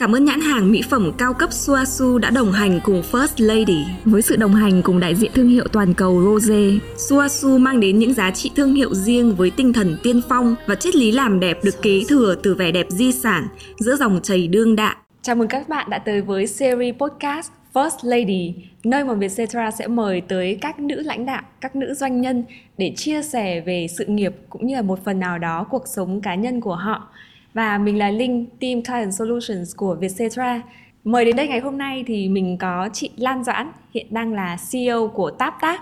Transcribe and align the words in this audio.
Cảm 0.00 0.14
ơn 0.14 0.24
nhãn 0.24 0.40
hàng 0.40 0.72
mỹ 0.72 0.82
phẩm 0.90 1.12
cao 1.18 1.34
cấp 1.34 1.52
Suasu 1.52 2.18
đã 2.18 2.30
đồng 2.30 2.52
hành 2.52 2.80
cùng 2.84 3.02
First 3.12 3.46
Lady. 3.46 3.84
Với 4.04 4.22
sự 4.22 4.36
đồng 4.36 4.54
hành 4.54 4.82
cùng 4.82 5.00
đại 5.00 5.14
diện 5.14 5.30
thương 5.34 5.48
hiệu 5.48 5.64
toàn 5.72 5.94
cầu 5.94 6.22
Rose, 6.22 6.78
Suasu 6.96 7.58
mang 7.58 7.80
đến 7.80 7.98
những 7.98 8.14
giá 8.14 8.30
trị 8.30 8.50
thương 8.56 8.74
hiệu 8.74 8.94
riêng 8.94 9.34
với 9.34 9.50
tinh 9.50 9.72
thần 9.72 9.96
tiên 10.02 10.20
phong 10.28 10.54
và 10.66 10.74
triết 10.74 10.96
lý 10.96 11.12
làm 11.12 11.40
đẹp 11.40 11.58
được 11.64 11.82
kế 11.82 12.02
thừa 12.08 12.34
từ 12.42 12.54
vẻ 12.54 12.72
đẹp 12.72 12.86
di 12.88 13.12
sản 13.12 13.48
giữa 13.78 13.96
dòng 13.96 14.20
chảy 14.22 14.48
đương 14.48 14.76
đại. 14.76 14.96
Chào 15.22 15.36
mừng 15.36 15.48
các 15.48 15.68
bạn 15.68 15.90
đã 15.90 15.98
tới 15.98 16.20
với 16.20 16.46
series 16.46 16.94
podcast 16.94 17.50
First 17.74 17.98
Lady, 18.02 18.54
nơi 18.84 19.04
mà 19.04 19.14
Vietcetera 19.14 19.70
sẽ 19.70 19.86
mời 19.86 20.20
tới 20.20 20.58
các 20.60 20.80
nữ 20.80 21.02
lãnh 21.04 21.26
đạo, 21.26 21.42
các 21.60 21.76
nữ 21.76 21.94
doanh 21.94 22.20
nhân 22.20 22.44
để 22.78 22.92
chia 22.96 23.22
sẻ 23.22 23.60
về 23.60 23.86
sự 23.98 24.04
nghiệp 24.04 24.32
cũng 24.48 24.66
như 24.66 24.74
là 24.74 24.82
một 24.82 25.04
phần 25.04 25.20
nào 25.20 25.38
đó 25.38 25.66
cuộc 25.70 25.84
sống 25.86 26.20
cá 26.20 26.34
nhân 26.34 26.60
của 26.60 26.74
họ. 26.74 27.08
Và 27.54 27.78
mình 27.78 27.98
là 27.98 28.10
Linh, 28.10 28.46
Team 28.60 28.82
Client 28.82 29.14
Solutions 29.14 29.76
của 29.76 29.94
Vietcetera. 29.94 30.62
Mời 31.04 31.24
đến 31.24 31.36
đây 31.36 31.48
ngày 31.48 31.60
hôm 31.60 31.78
nay 31.78 32.04
thì 32.06 32.28
mình 32.28 32.58
có 32.58 32.88
chị 32.92 33.10
Lan 33.16 33.44
Doãn, 33.44 33.72
hiện 33.94 34.06
đang 34.10 34.32
là 34.32 34.56
CEO 34.72 35.08
của 35.08 35.30
TapTap. 35.30 35.80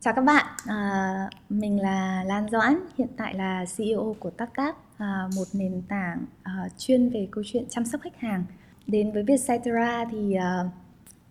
Chào 0.00 0.14
các 0.14 0.24
bạn, 0.24 0.46
à, 0.66 1.14
mình 1.48 1.80
là 1.80 2.22
Lan 2.26 2.46
Doãn, 2.50 2.76
hiện 2.98 3.08
tại 3.16 3.34
là 3.34 3.64
CEO 3.76 4.16
của 4.18 4.30
TapTap, 4.30 4.76
à, 4.98 5.28
một 5.36 5.44
nền 5.52 5.82
tảng 5.88 6.18
à, 6.42 6.52
chuyên 6.78 7.10
về 7.10 7.28
câu 7.30 7.44
chuyện 7.46 7.64
chăm 7.70 7.84
sóc 7.84 8.00
khách 8.00 8.20
hàng. 8.20 8.44
Đến 8.86 9.12
với 9.12 9.22
Vietcetera 9.22 10.04
thì 10.10 10.34
à, 10.34 10.64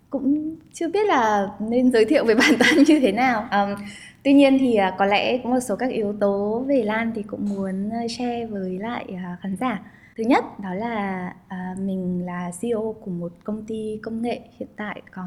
cũng 0.09 0.55
chưa 0.73 0.87
biết 0.87 1.07
là 1.07 1.47
nên 1.59 1.91
giới 1.91 2.05
thiệu 2.05 2.25
về 2.25 2.35
bản 2.35 2.53
thân 2.59 2.83
như 2.87 2.99
thế 2.99 3.11
nào 3.11 3.47
À, 3.49 3.75
tuy 4.23 4.33
nhiên 4.33 4.57
thì 4.59 4.75
à, 4.75 4.95
có 4.97 5.05
lẽ 5.05 5.37
có 5.43 5.49
một 5.49 5.59
số 5.59 5.75
các 5.75 5.89
yếu 5.91 6.13
tố 6.19 6.63
về 6.67 6.83
lan 6.83 7.11
thì 7.15 7.23
cũng 7.23 7.45
muốn 7.49 7.89
ờ, 7.89 8.07
share 8.07 8.45
với 8.45 8.79
lại 8.79 9.05
à, 9.23 9.37
khán 9.41 9.55
giả. 9.55 9.81
Thứ 10.17 10.23
nhất 10.23 10.43
đó 10.59 10.73
là 10.73 11.33
à, 11.47 11.75
mình 11.79 12.25
là 12.25 12.51
ceo 12.61 12.95
của 13.01 13.11
một 13.11 13.33
công 13.43 13.65
ty 13.65 13.99
công 14.03 14.21
nghệ 14.21 14.39
hiện 14.59 14.69
tại 14.75 15.01
có 15.11 15.23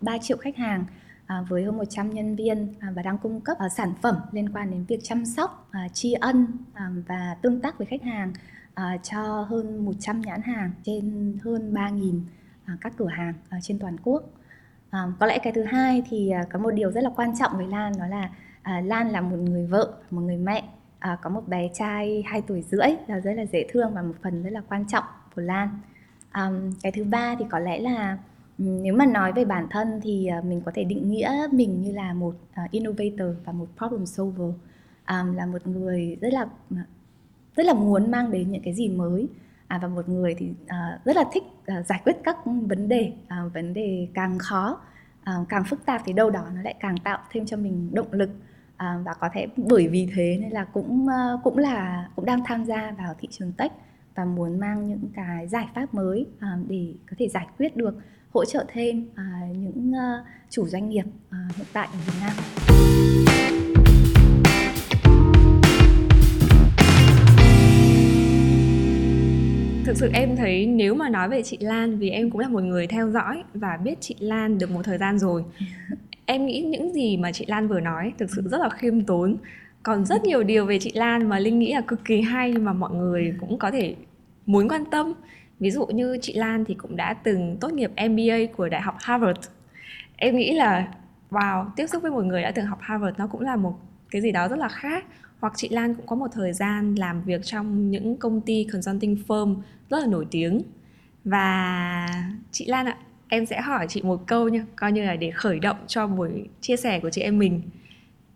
3 0.00 0.18
triệu 0.18 0.36
khách 0.36 0.56
hàng 0.56 0.84
với 1.48 1.64
hơn 1.64 1.76
100 1.76 2.10
nhân 2.10 2.36
viên 2.36 2.74
và 2.94 3.02
đang 3.02 3.18
cung 3.18 3.40
cấp 3.40 3.56
ờ, 3.60 3.68
sản 3.68 3.92
phẩm 4.02 4.16
liên 4.32 4.52
quan 4.52 4.70
đến 4.70 4.84
việc 4.88 5.00
chăm 5.02 5.24
sóc 5.24 5.70
tri 5.92 6.12
ân 6.12 6.46
và 7.08 7.36
tương 7.42 7.60
tác 7.60 7.78
với 7.78 7.86
khách 7.86 8.02
hàng 8.02 8.32
cho 9.02 9.46
hơn 9.48 9.84
100 9.84 10.20
nhãn 10.20 10.42
hàng 10.42 10.70
trên 10.84 11.36
hơn 11.44 11.74
3.000 11.74 12.20
À, 12.66 12.76
các 12.80 12.92
cửa 12.96 13.08
hàng 13.08 13.34
trên 13.62 13.78
toàn 13.78 13.96
quốc 14.04 14.22
à, 14.96 15.12
có 15.20 15.26
lẽ 15.26 15.38
cái 15.38 15.52
thứ 15.52 15.62
hai 15.62 16.02
thì 16.10 16.30
à, 16.30 16.44
có 16.52 16.58
một 16.58 16.70
điều 16.70 16.90
rất 16.90 17.04
là 17.04 17.10
quan 17.16 17.36
trọng 17.38 17.52
với 17.56 17.66
Lan 17.66 17.92
đó 17.98 18.06
là 18.06 18.30
à, 18.62 18.80
Lan 18.80 19.10
là 19.10 19.20
một 19.20 19.36
người 19.36 19.66
vợ 19.66 19.92
một 20.10 20.20
người 20.20 20.36
mẹ. 20.36 20.64
À, 20.98 21.18
có 21.22 21.30
một 21.30 21.48
bé 21.48 21.68
trai 21.74 22.24
2 22.26 22.42
tuổi 22.42 22.62
rưỡi 22.62 22.88
là 23.06 23.20
rất 23.20 23.32
là 23.32 23.46
dễ 23.46 23.66
thương 23.70 23.94
và 23.94 24.02
một 24.02 24.14
phần 24.22 24.42
rất 24.42 24.50
là 24.50 24.60
quan 24.68 24.84
trọng 24.88 25.04
của 25.34 25.42
Lan. 25.42 25.68
À, 26.30 26.50
cái 26.82 26.92
thứ 26.92 27.04
ba 27.04 27.34
thì 27.38 27.44
có 27.50 27.58
lẽ 27.58 27.78
là 27.78 28.18
nếu 28.58 28.94
mà 28.94 29.06
nói 29.06 29.32
về 29.32 29.44
bản 29.44 29.66
thân 29.70 30.00
thì 30.02 30.26
à, 30.26 30.40
mình 30.44 30.62
có 30.64 30.72
thể 30.74 30.84
định 30.84 31.10
nghĩa 31.10 31.46
mình 31.52 31.82
như 31.82 31.92
là 31.92 32.14
một 32.14 32.34
à, 32.54 32.68
innovator 32.70 33.36
và 33.44 33.52
một 33.52 33.66
problem 33.76 34.06
solver. 34.06 34.50
Là 35.08 35.46
một 35.46 35.66
người 35.66 36.18
rất 36.20 36.32
là 36.32 36.46
rất 37.56 37.66
là 37.66 37.74
muốn 37.74 38.10
mang 38.10 38.30
đến 38.30 38.50
những 38.52 38.62
cái 38.62 38.74
gì 38.74 38.88
mới. 38.88 39.28
À, 39.66 39.78
và 39.82 39.88
một 39.88 40.08
người 40.08 40.34
thì 40.38 40.50
uh, 40.50 41.04
rất 41.04 41.16
là 41.16 41.24
thích 41.32 41.42
À, 41.66 41.82
giải 41.82 42.00
quyết 42.04 42.16
các 42.24 42.36
vấn 42.44 42.88
đề 42.88 43.12
à, 43.28 43.42
vấn 43.54 43.74
đề 43.74 44.08
càng 44.14 44.38
khó 44.38 44.80
à, 45.24 45.34
càng 45.48 45.64
phức 45.64 45.86
tạp 45.86 46.02
thì 46.04 46.12
đâu 46.12 46.30
đó 46.30 46.46
nó 46.54 46.62
lại 46.62 46.74
càng 46.80 46.96
tạo 47.04 47.18
thêm 47.32 47.46
cho 47.46 47.56
mình 47.56 47.90
động 47.94 48.12
lực 48.12 48.30
và 48.78 49.14
có 49.20 49.28
thể 49.32 49.46
bởi 49.56 49.88
vì 49.88 50.08
thế 50.14 50.38
nên 50.40 50.50
là 50.50 50.64
cũng 50.64 51.06
cũng 51.44 51.58
là 51.58 52.08
cũng 52.16 52.24
đang 52.24 52.44
tham 52.44 52.64
gia 52.64 52.94
vào 52.98 53.14
thị 53.18 53.28
trường 53.30 53.52
tech 53.52 53.72
và 54.14 54.24
muốn 54.24 54.60
mang 54.60 54.88
những 54.88 55.10
cái 55.14 55.48
giải 55.48 55.68
pháp 55.74 55.94
mới 55.94 56.26
để 56.68 56.94
có 57.10 57.16
thể 57.18 57.28
giải 57.28 57.46
quyết 57.58 57.76
được 57.76 57.94
hỗ 58.30 58.44
trợ 58.44 58.64
thêm 58.68 59.08
những 59.52 59.92
uh, 59.92 60.26
chủ 60.50 60.66
doanh 60.66 60.88
nghiệp 60.88 61.04
uh, 61.28 61.56
hiện 61.56 61.66
tại 61.72 61.88
ở 61.92 61.98
Việt 62.06 62.20
Nam. 62.20 63.55
Thực 69.86 69.96
sự 69.96 70.10
em 70.14 70.36
thấy 70.36 70.66
nếu 70.66 70.94
mà 70.94 71.08
nói 71.08 71.28
về 71.28 71.42
chị 71.42 71.58
Lan, 71.60 71.98
vì 71.98 72.10
em 72.10 72.30
cũng 72.30 72.40
là 72.40 72.48
một 72.48 72.62
người 72.62 72.86
theo 72.86 73.10
dõi 73.10 73.42
và 73.54 73.76
biết 73.76 73.94
chị 74.00 74.16
Lan 74.18 74.58
được 74.58 74.70
một 74.70 74.82
thời 74.84 74.98
gian 74.98 75.18
rồi, 75.18 75.44
em 76.24 76.46
nghĩ 76.46 76.60
những 76.60 76.92
gì 76.92 77.16
mà 77.16 77.32
chị 77.32 77.44
Lan 77.48 77.68
vừa 77.68 77.80
nói 77.80 78.12
thực 78.18 78.30
sự 78.36 78.42
rất 78.50 78.60
là 78.60 78.68
khiêm 78.68 79.04
tốn. 79.04 79.36
Còn 79.82 80.04
rất 80.04 80.24
nhiều 80.24 80.42
điều 80.42 80.66
về 80.66 80.78
chị 80.78 80.90
Lan 80.94 81.28
mà 81.28 81.38
Linh 81.38 81.58
nghĩ 81.58 81.72
là 81.72 81.80
cực 81.80 82.04
kỳ 82.04 82.20
hay 82.20 82.52
mà 82.52 82.72
mọi 82.72 82.94
người 82.94 83.34
cũng 83.40 83.58
có 83.58 83.70
thể 83.70 83.94
muốn 84.46 84.68
quan 84.68 84.84
tâm. 84.90 85.12
Ví 85.60 85.70
dụ 85.70 85.86
như 85.86 86.18
chị 86.22 86.34
Lan 86.34 86.64
thì 86.64 86.74
cũng 86.74 86.96
đã 86.96 87.14
từng 87.14 87.56
tốt 87.60 87.72
nghiệp 87.72 87.90
MBA 88.08 88.56
của 88.56 88.68
Đại 88.68 88.80
học 88.80 88.96
Harvard. 88.98 89.40
Em 90.16 90.36
nghĩ 90.36 90.54
là, 90.54 90.88
wow, 91.30 91.66
tiếp 91.76 91.86
xúc 91.86 92.02
với 92.02 92.10
một 92.10 92.24
người 92.24 92.42
đã 92.42 92.50
từng 92.50 92.66
học 92.66 92.78
Harvard 92.82 93.18
nó 93.18 93.26
cũng 93.26 93.40
là 93.40 93.56
một 93.56 93.74
cái 94.10 94.22
gì 94.22 94.32
đó 94.32 94.48
rất 94.48 94.58
là 94.58 94.68
khác 94.68 95.04
hoặc 95.40 95.52
chị 95.56 95.68
Lan 95.68 95.94
cũng 95.94 96.06
có 96.06 96.16
một 96.16 96.28
thời 96.32 96.52
gian 96.52 96.94
làm 96.94 97.22
việc 97.22 97.44
trong 97.44 97.90
những 97.90 98.16
công 98.16 98.40
ty 98.40 98.66
consulting 98.72 99.16
firm 99.28 99.56
rất 99.90 99.98
là 99.98 100.06
nổi 100.06 100.26
tiếng. 100.30 100.62
Và 101.24 102.08
chị 102.52 102.66
Lan 102.66 102.86
ạ 102.86 102.96
em 103.28 103.46
sẽ 103.46 103.60
hỏi 103.60 103.86
chị 103.88 104.02
một 104.02 104.26
câu 104.26 104.48
nha 104.48 104.64
coi 104.76 104.92
như 104.92 105.04
là 105.04 105.16
để 105.16 105.30
khởi 105.30 105.58
động 105.58 105.76
cho 105.86 106.06
buổi 106.06 106.48
chia 106.60 106.76
sẻ 106.76 107.00
của 107.00 107.10
chị 107.10 107.20
em 107.20 107.38
mình. 107.38 107.62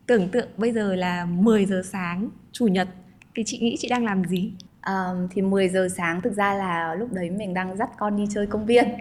Tưởng 0.07 0.29
tượng 0.29 0.49
bây 0.57 0.73
giờ 0.73 0.95
là 0.95 1.25
10 1.25 1.67
giờ 1.67 1.83
sáng 1.85 2.29
chủ 2.53 2.67
nhật 2.67 2.89
thì 3.35 3.43
chị 3.47 3.59
nghĩ 3.59 3.77
chị 3.79 3.89
đang 3.89 4.05
làm 4.05 4.25
gì? 4.25 4.53
Um, 4.87 5.29
thì 5.31 5.43
10 5.43 5.69
giờ 5.69 5.89
sáng 5.97 6.21
thực 6.21 6.33
ra 6.33 6.55
là 6.55 6.95
lúc 6.95 7.13
đấy 7.13 7.31
mình 7.31 7.55
đang 7.55 7.77
dắt 7.77 7.91
con 7.99 8.17
đi 8.17 8.25
chơi 8.35 8.47
công 8.47 8.67
viên 8.67 8.85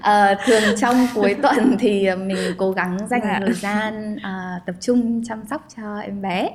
uh, 0.00 0.38
thường 0.46 0.62
trong 0.76 0.96
cuối 1.14 1.36
tuần 1.42 1.76
thì 1.78 2.08
mình 2.16 2.38
cố 2.58 2.72
gắng 2.72 2.98
dành 3.10 3.20
dạ. 3.24 3.38
thời 3.40 3.52
gian 3.52 4.14
uh, 4.14 4.66
tập 4.66 4.74
trung 4.80 5.22
chăm 5.24 5.44
sóc 5.50 5.66
cho 5.76 5.98
em 5.98 6.22
bé 6.22 6.50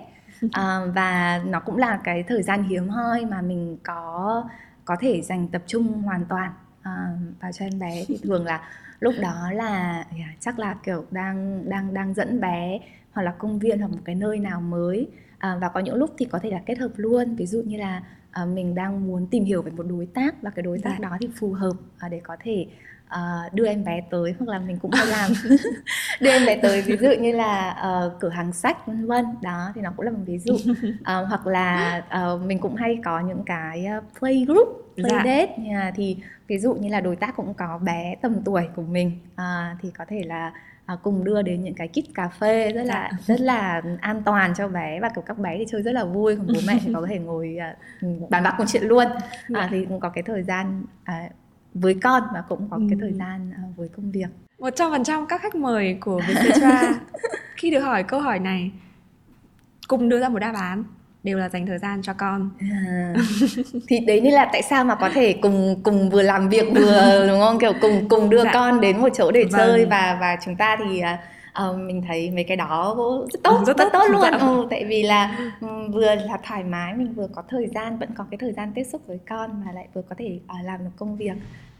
uh, 0.45 0.51
và 0.95 1.41
nó 1.45 1.59
cũng 1.59 1.77
là 1.77 1.99
cái 2.03 2.23
thời 2.27 2.43
gian 2.43 2.63
hiếm 2.63 2.89
hoi 2.89 3.25
mà 3.25 3.41
mình 3.41 3.77
có 3.83 4.43
có 4.85 4.95
thể 4.99 5.21
dành 5.21 5.47
tập 5.47 5.61
trung 5.67 6.01
hoàn 6.01 6.25
toàn 6.25 6.51
uh, 6.79 7.41
vào 7.41 7.51
cho 7.51 7.65
em 7.65 7.79
bé 7.79 8.03
thì 8.07 8.19
thường 8.23 8.45
là 8.45 8.61
lúc 8.99 9.13
đó 9.21 9.51
là 9.53 10.05
yeah, 10.17 10.29
chắc 10.39 10.59
là 10.59 10.75
kiểu 10.83 11.05
đang 11.11 11.69
đang 11.69 11.93
đang 11.93 12.13
dẫn 12.13 12.41
bé 12.41 12.79
hoặc 13.11 13.21
là 13.23 13.31
công 13.31 13.59
viên 13.59 13.79
hoặc 13.79 13.91
một 13.91 13.99
cái 14.05 14.15
nơi 14.15 14.39
nào 14.39 14.61
mới 14.61 15.07
à, 15.37 15.57
và 15.61 15.69
có 15.69 15.79
những 15.79 15.95
lúc 15.95 16.09
thì 16.17 16.25
có 16.25 16.39
thể 16.39 16.49
là 16.49 16.61
kết 16.65 16.77
hợp 16.77 16.91
luôn 16.95 17.35
ví 17.35 17.45
dụ 17.45 17.61
như 17.65 17.77
là 17.77 18.03
à, 18.31 18.45
mình 18.45 18.75
đang 18.75 19.07
muốn 19.07 19.27
tìm 19.27 19.43
hiểu 19.43 19.61
về 19.61 19.71
một 19.71 19.83
đối 19.89 20.05
tác 20.05 20.41
và 20.41 20.49
cái 20.49 20.63
đối 20.63 20.79
tác 20.79 20.95
dạ. 20.99 21.09
đó 21.09 21.17
thì 21.21 21.29
phù 21.35 21.53
hợp 21.53 21.73
à, 21.99 22.09
để 22.09 22.21
có 22.23 22.37
thể 22.43 22.65
uh, 23.15 23.53
đưa 23.53 23.65
em 23.65 23.83
bé 23.83 24.01
tới 24.11 24.35
hoặc 24.39 24.49
là 24.49 24.59
mình 24.59 24.77
cũng 24.79 24.91
hay 24.91 25.05
làm. 25.05 25.31
Đưa 26.21 26.29
em 26.29 26.45
bé 26.45 26.59
tới 26.61 26.81
ví 26.81 26.97
dụ 26.97 27.09
như 27.19 27.31
là 27.31 27.75
uh, 28.05 28.19
cửa 28.19 28.29
hàng 28.29 28.53
sách 28.53 28.87
vân 28.87 29.07
vân. 29.07 29.25
Đó 29.41 29.71
thì 29.75 29.81
nó 29.81 29.91
cũng 29.97 30.05
là 30.05 30.11
một 30.11 30.23
ví 30.25 30.39
dụ. 30.39 30.53
Uh, 30.53 31.01
hoặc 31.03 31.47
là 31.47 32.01
uh, 32.33 32.41
mình 32.41 32.59
cũng 32.59 32.75
hay 32.75 32.99
có 33.03 33.19
những 33.19 33.43
cái 33.45 33.87
play 34.19 34.45
group 34.47 34.67
play 34.95 35.11
dạ. 35.11 35.23
date. 35.25 35.91
Thì 35.95 36.17
ví 36.47 36.57
dụ 36.57 36.73
như 36.73 36.89
là 36.89 37.01
đối 37.01 37.15
tác 37.15 37.35
cũng 37.35 37.53
có 37.53 37.77
bé 37.77 38.15
tầm 38.21 38.41
tuổi 38.45 38.67
của 38.75 38.81
mình. 38.81 39.19
Uh, 39.33 39.79
thì 39.81 39.91
có 39.97 40.05
thể 40.07 40.21
là 40.25 40.51
à, 40.85 40.97
cùng 41.03 41.23
đưa 41.23 41.41
đến 41.41 41.63
những 41.63 41.73
cái 41.73 41.87
kit 41.87 42.13
cà 42.15 42.27
phê 42.27 42.71
rất 42.71 42.83
là 42.83 43.09
dạ. 43.11 43.17
rất 43.25 43.41
là 43.41 43.81
an 44.01 44.23
toàn 44.25 44.53
cho 44.57 44.67
bé. 44.67 44.99
Và 44.99 45.09
kiểu 45.09 45.23
các 45.27 45.37
bé 45.37 45.57
thì 45.57 45.65
chơi 45.67 45.81
rất 45.81 45.91
là 45.91 46.05
vui. 46.05 46.35
Còn 46.35 46.47
bố 46.47 46.59
mẹ 46.67 46.79
thì 46.83 46.93
có 46.93 47.05
thể 47.09 47.19
ngồi 47.19 47.57
à, 47.59 47.75
bàn 48.29 48.43
bạc 48.43 48.55
một 48.59 48.65
chuyện 48.67 48.83
luôn. 48.83 49.07
À, 49.53 49.67
thì 49.71 49.85
cũng 49.85 49.99
có 49.99 50.09
cái 50.09 50.23
thời 50.23 50.43
gian 50.43 50.83
à, 51.03 51.29
với 51.75 51.93
con 52.03 52.23
và 52.33 52.43
cũng 52.49 52.67
có 52.69 52.77
ừ. 52.77 52.83
cái 52.89 52.97
thời 53.01 53.13
gian 53.13 53.51
uh, 53.69 53.77
với 53.77 53.89
công 53.95 54.11
việc. 54.11 54.27
Một 54.59 54.69
trăm 54.75 54.91
phần 54.91 55.03
trăm 55.03 55.25
các 55.27 55.41
khách 55.41 55.55
mời 55.55 55.97
của 56.01 56.21
Vietcetera 56.27 56.93
khi 57.55 57.71
được 57.71 57.79
hỏi 57.79 58.03
câu 58.03 58.19
hỏi 58.19 58.39
này 58.39 58.71
cùng 59.87 60.09
đưa 60.09 60.19
ra 60.19 60.29
một 60.29 60.39
đáp 60.39 60.53
án 60.55 60.83
đều 61.23 61.37
là 61.37 61.49
dành 61.49 61.65
thời 61.65 61.77
gian 61.77 62.01
cho 62.01 62.13
con 62.13 62.49
à, 62.59 63.13
thì 63.87 63.99
đấy 63.99 64.21
nên 64.21 64.33
là 64.33 64.49
tại 64.53 64.61
sao 64.61 64.85
mà 64.85 64.95
có 64.95 65.09
thể 65.13 65.33
cùng 65.41 65.81
cùng 65.83 66.09
vừa 66.09 66.21
làm 66.21 66.49
việc 66.49 66.65
vừa 66.75 67.25
đúng 67.29 67.39
không 67.39 67.59
kiểu 67.59 67.73
cùng 67.81 68.09
cùng 68.09 68.29
đưa 68.29 68.43
dạ. 68.43 68.51
con 68.53 68.81
đến 68.81 68.97
một 68.97 69.09
chỗ 69.17 69.31
để 69.31 69.43
vâng. 69.43 69.51
chơi 69.51 69.85
và 69.85 70.17
và 70.21 70.37
chúng 70.45 70.55
ta 70.55 70.77
thì 70.79 71.01
uh, 71.63 71.79
mình 71.79 72.01
thấy 72.07 72.31
mấy 72.31 72.43
cái 72.43 72.57
đó 72.57 72.95
rất 73.33 73.39
tốt 73.43 73.63
rất, 73.67 73.77
rất 73.77 73.89
tốt, 73.93 74.03
luôn 74.11 74.21
dạ. 74.21 74.37
ừ, 74.37 74.67
tại 74.69 74.85
vì 74.85 75.03
là 75.03 75.51
um, 75.61 75.91
vừa 75.91 76.15
là 76.15 76.39
thoải 76.43 76.63
mái 76.63 76.93
mình 76.93 77.13
vừa 77.13 77.27
có 77.27 77.43
thời 77.49 77.67
gian 77.67 77.99
vẫn 77.99 78.09
có 78.17 78.25
cái 78.31 78.37
thời 78.37 78.51
gian 78.51 78.71
tiếp 78.75 78.83
xúc 78.83 79.01
với 79.07 79.19
con 79.29 79.63
mà 79.65 79.71
lại 79.71 79.87
vừa 79.93 80.01
có 80.01 80.15
thể 80.17 80.39
uh, 80.59 80.65
làm 80.65 80.79
được 80.79 80.91
công 80.97 81.17
việc 81.17 81.35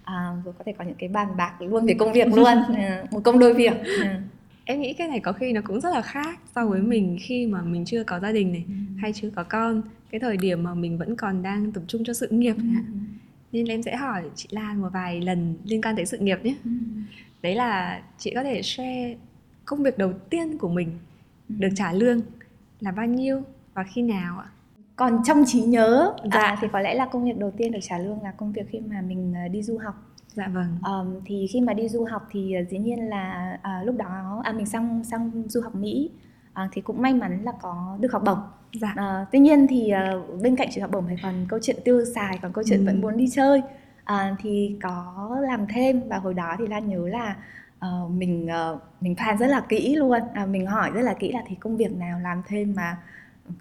à, 0.06 0.31
vừa 0.45 0.51
có 0.51 0.63
thể 0.66 0.74
có 0.77 0.83
những 0.86 0.95
cái 0.95 1.10
bàn 1.10 1.27
bạc 1.38 1.54
luôn 1.60 1.86
về 1.86 1.94
công 2.00 2.13
việc 2.13 2.27
luôn 2.27 2.54
ừ, 2.68 3.06
một 3.12 3.22
công 3.24 3.39
đôi 3.39 3.54
việc 3.54 3.74
ừ. 3.83 4.04
em 4.66 4.81
nghĩ 4.81 4.94
cái 4.94 5.07
này 5.07 5.19
có 5.19 5.31
khi 5.31 5.54
nó 5.54 5.62
cũng 5.66 5.81
rất 5.81 5.89
là 5.94 6.01
khác 6.01 6.39
so 6.56 6.66
với 6.66 6.81
mình 6.81 7.18
khi 7.21 7.48
mà 7.48 7.62
mình 7.62 7.86
chưa 7.86 8.04
có 8.04 8.19
gia 8.19 8.31
đình 8.31 8.51
này 8.51 8.63
ừ. 8.68 8.74
hay 8.98 9.13
chưa 9.13 9.30
có 9.36 9.44
con 9.44 9.81
cái 10.12 10.19
thời 10.19 10.38
điểm 10.38 10.63
mà 10.63 10.74
mình 10.74 10.98
vẫn 10.98 11.16
còn 11.16 11.44
đang 11.44 11.71
tập 11.71 11.83
trung 11.88 12.04
cho 12.06 12.13
sự 12.13 12.28
nghiệp 12.28 12.56
ừ. 12.57 12.63
nên 13.51 13.66
em 13.66 13.83
sẽ 13.83 13.95
hỏi 13.95 14.24
chị 14.36 14.48
Lan 14.51 14.81
một 14.81 14.89
vài 14.94 15.21
lần 15.21 15.56
liên 15.66 15.81
quan 15.81 15.95
tới 15.95 16.06
sự 16.06 16.18
nghiệp 16.18 16.38
nhé 16.44 16.56
ừ. 16.63 16.71
đấy 17.42 17.56
là 17.56 18.01
chị 18.18 18.31
có 18.36 18.44
thể 18.44 18.62
share 18.62 19.16
công 19.65 19.83
việc 19.83 19.97
đầu 19.97 20.13
tiên 20.29 20.57
của 20.57 20.69
mình 20.69 21.00
ừ. 21.50 21.56
được 21.59 21.69
trả 21.75 21.94
lương 21.94 22.21
là 22.79 22.91
bao 22.91 23.06
nhiêu 23.06 23.41
và 23.73 23.83
khi 23.83 24.01
nào 24.01 24.39
ạ 24.39 24.50
còn 24.95 25.21
trong 25.25 25.44
trí 25.47 25.62
nhớ 25.62 26.13
dạ. 26.33 26.39
à, 26.39 26.57
thì 26.62 26.67
có 26.73 26.79
lẽ 26.79 26.95
là 26.95 27.06
công 27.06 27.23
việc 27.23 27.38
đầu 27.38 27.51
tiên 27.51 27.71
được 27.71 27.79
trả 27.81 27.97
lương 27.97 28.21
là 28.23 28.31
công 28.31 28.51
việc 28.51 28.65
khi 28.69 28.79
mà 28.79 29.01
mình 29.01 29.33
uh, 29.45 29.51
đi 29.51 29.63
du 29.63 29.77
học 29.77 29.95
dạ 30.33 30.47
vâng 30.53 30.77
um, 30.85 31.21
thì 31.25 31.47
khi 31.53 31.62
mà 31.62 31.73
đi 31.73 31.89
du 31.89 32.06
học 32.06 32.27
thì 32.31 32.56
uh, 32.62 32.69
dĩ 32.69 32.77
nhiên 32.77 33.09
là 33.09 33.57
uh, 33.59 33.85
lúc 33.85 33.97
đó 33.97 34.41
à, 34.44 34.51
mình 34.51 34.65
sang 34.65 35.03
sang 35.03 35.31
du 35.47 35.62
học 35.62 35.75
mỹ 35.75 36.09
uh, 36.50 36.69
thì 36.71 36.81
cũng 36.81 37.01
may 37.01 37.13
mắn 37.13 37.44
là 37.44 37.51
có 37.61 37.97
được 38.00 38.11
học 38.11 38.21
bổng 38.25 38.39
dạ. 38.81 38.95
uh, 38.95 39.27
tuy 39.31 39.39
nhiên 39.39 39.68
thì 39.69 39.91
uh, 40.18 40.41
bên 40.41 40.56
cạnh 40.56 40.68
chuyện 40.73 40.81
học 40.81 40.91
bổng 40.91 41.06
thì 41.09 41.15
còn 41.23 41.45
câu 41.50 41.59
chuyện 41.61 41.75
tiêu 41.83 42.06
xài 42.15 42.39
còn 42.41 42.53
câu 42.53 42.63
chuyện 42.68 42.79
ừ. 42.79 42.85
vẫn 42.85 43.01
muốn 43.01 43.18
đi 43.18 43.29
chơi 43.31 43.61
uh, 44.11 44.38
thì 44.39 44.77
có 44.83 45.29
làm 45.41 45.65
thêm 45.69 46.01
và 46.09 46.18
hồi 46.18 46.33
đó 46.33 46.56
thì 46.59 46.68
lan 46.68 46.89
nhớ 46.89 47.07
là 47.07 47.35
uh, 47.80 48.12
mình 48.12 48.48
uh, 48.74 48.81
mình 49.01 49.16
plan 49.16 49.38
rất 49.38 49.48
là 49.48 49.62
kỹ 49.69 49.95
luôn 49.95 50.19
uh, 50.44 50.50
mình 50.50 50.66
hỏi 50.66 50.92
rất 50.94 51.01
là 51.01 51.13
kỹ 51.13 51.31
là 51.31 51.42
thì 51.48 51.56
công 51.56 51.77
việc 51.77 51.92
nào 51.92 52.19
làm 52.19 52.42
thêm 52.48 52.74
mà 52.75 52.98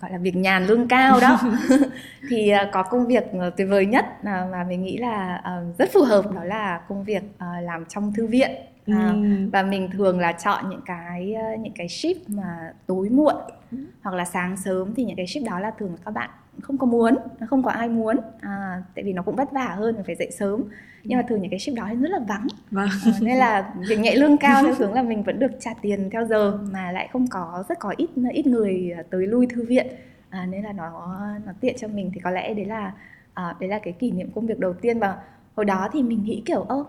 gọi 0.00 0.12
là 0.12 0.18
việc 0.18 0.36
nhàn 0.36 0.66
lương 0.66 0.88
cao 0.88 1.20
đó 1.20 1.40
thì 2.30 2.52
uh, 2.54 2.72
có 2.72 2.82
công 2.82 3.06
việc 3.06 3.24
uh, 3.24 3.56
tuyệt 3.56 3.68
vời 3.70 3.86
nhất 3.86 4.04
uh, 4.20 4.24
mà 4.24 4.64
mình 4.68 4.82
nghĩ 4.82 4.98
là 4.98 5.42
uh, 5.70 5.78
rất 5.78 5.90
phù 5.92 6.02
hợp 6.04 6.32
đó 6.34 6.44
là 6.44 6.80
công 6.88 7.04
việc 7.04 7.22
uh, 7.22 7.62
làm 7.62 7.84
trong 7.84 8.12
thư 8.12 8.26
viện 8.26 8.50
uh, 8.90 8.96
ừ. 8.96 9.48
và 9.52 9.62
mình 9.62 9.90
thường 9.92 10.20
là 10.20 10.32
chọn 10.32 10.70
những 10.70 10.82
cái 10.86 11.34
uh, 11.54 11.60
những 11.60 11.72
cái 11.76 11.86
shift 11.86 12.20
mà 12.28 12.72
tối 12.86 13.08
muộn 13.08 13.34
ừ. 13.70 13.78
hoặc 14.02 14.14
là 14.14 14.24
sáng 14.24 14.56
sớm 14.56 14.94
thì 14.94 15.04
những 15.04 15.16
cái 15.16 15.26
shift 15.26 15.44
đó 15.44 15.58
là 15.58 15.70
thường 15.78 15.90
là 15.90 15.98
các 16.04 16.10
bạn 16.10 16.30
không 16.62 16.78
có 16.78 16.86
muốn 16.86 17.14
không 17.48 17.62
có 17.62 17.70
ai 17.70 17.88
muốn. 17.88 18.16
À, 18.40 18.82
tại 18.94 19.04
vì 19.04 19.12
nó 19.12 19.22
cũng 19.22 19.36
vất 19.36 19.52
vả 19.52 19.74
hơn 19.78 20.02
phải 20.06 20.14
dậy 20.14 20.30
sớm. 20.30 20.64
Nhưng 21.04 21.18
mà 21.18 21.24
thường 21.28 21.42
những 21.42 21.50
cái 21.50 21.60
ship 21.60 21.74
đó 21.74 21.86
thì 21.90 21.96
rất 21.96 22.10
là 22.10 22.18
vắng. 22.18 22.46
Vâng. 22.70 22.88
à, 23.04 23.12
nên 23.20 23.38
là 23.38 23.72
việc 23.88 23.98
nhẹ 23.98 24.14
lương 24.14 24.36
cao 24.36 24.62
theo 24.62 24.74
hướng 24.78 24.92
là 24.92 25.02
mình 25.02 25.22
vẫn 25.22 25.38
được 25.38 25.50
trả 25.60 25.70
tiền 25.82 26.10
theo 26.12 26.24
giờ 26.24 26.58
mà 26.72 26.92
lại 26.92 27.08
không 27.12 27.26
có 27.26 27.64
rất 27.68 27.78
có 27.78 27.94
ít 27.96 28.10
ít 28.32 28.46
người 28.46 28.94
tới 29.10 29.26
lui 29.26 29.46
thư 29.46 29.64
viện. 29.64 29.86
À, 30.30 30.46
nên 30.46 30.64
là 30.64 30.72
nó 30.72 31.18
nó 31.46 31.52
tiện 31.60 31.76
cho 31.78 31.88
mình. 31.88 32.10
Thì 32.14 32.20
có 32.20 32.30
lẽ 32.30 32.54
đấy 32.54 32.64
là 32.64 32.92
à, 33.34 33.56
đấy 33.60 33.68
là 33.68 33.78
cái 33.78 33.92
kỷ 33.92 34.10
niệm 34.10 34.30
công 34.34 34.46
việc 34.46 34.58
đầu 34.58 34.72
tiên. 34.72 34.98
Và 34.98 35.16
hồi 35.56 35.64
đó 35.64 35.88
thì 35.92 36.02
mình 36.02 36.24
nghĩ 36.24 36.42
kiểu 36.46 36.60
ơ 36.60 36.84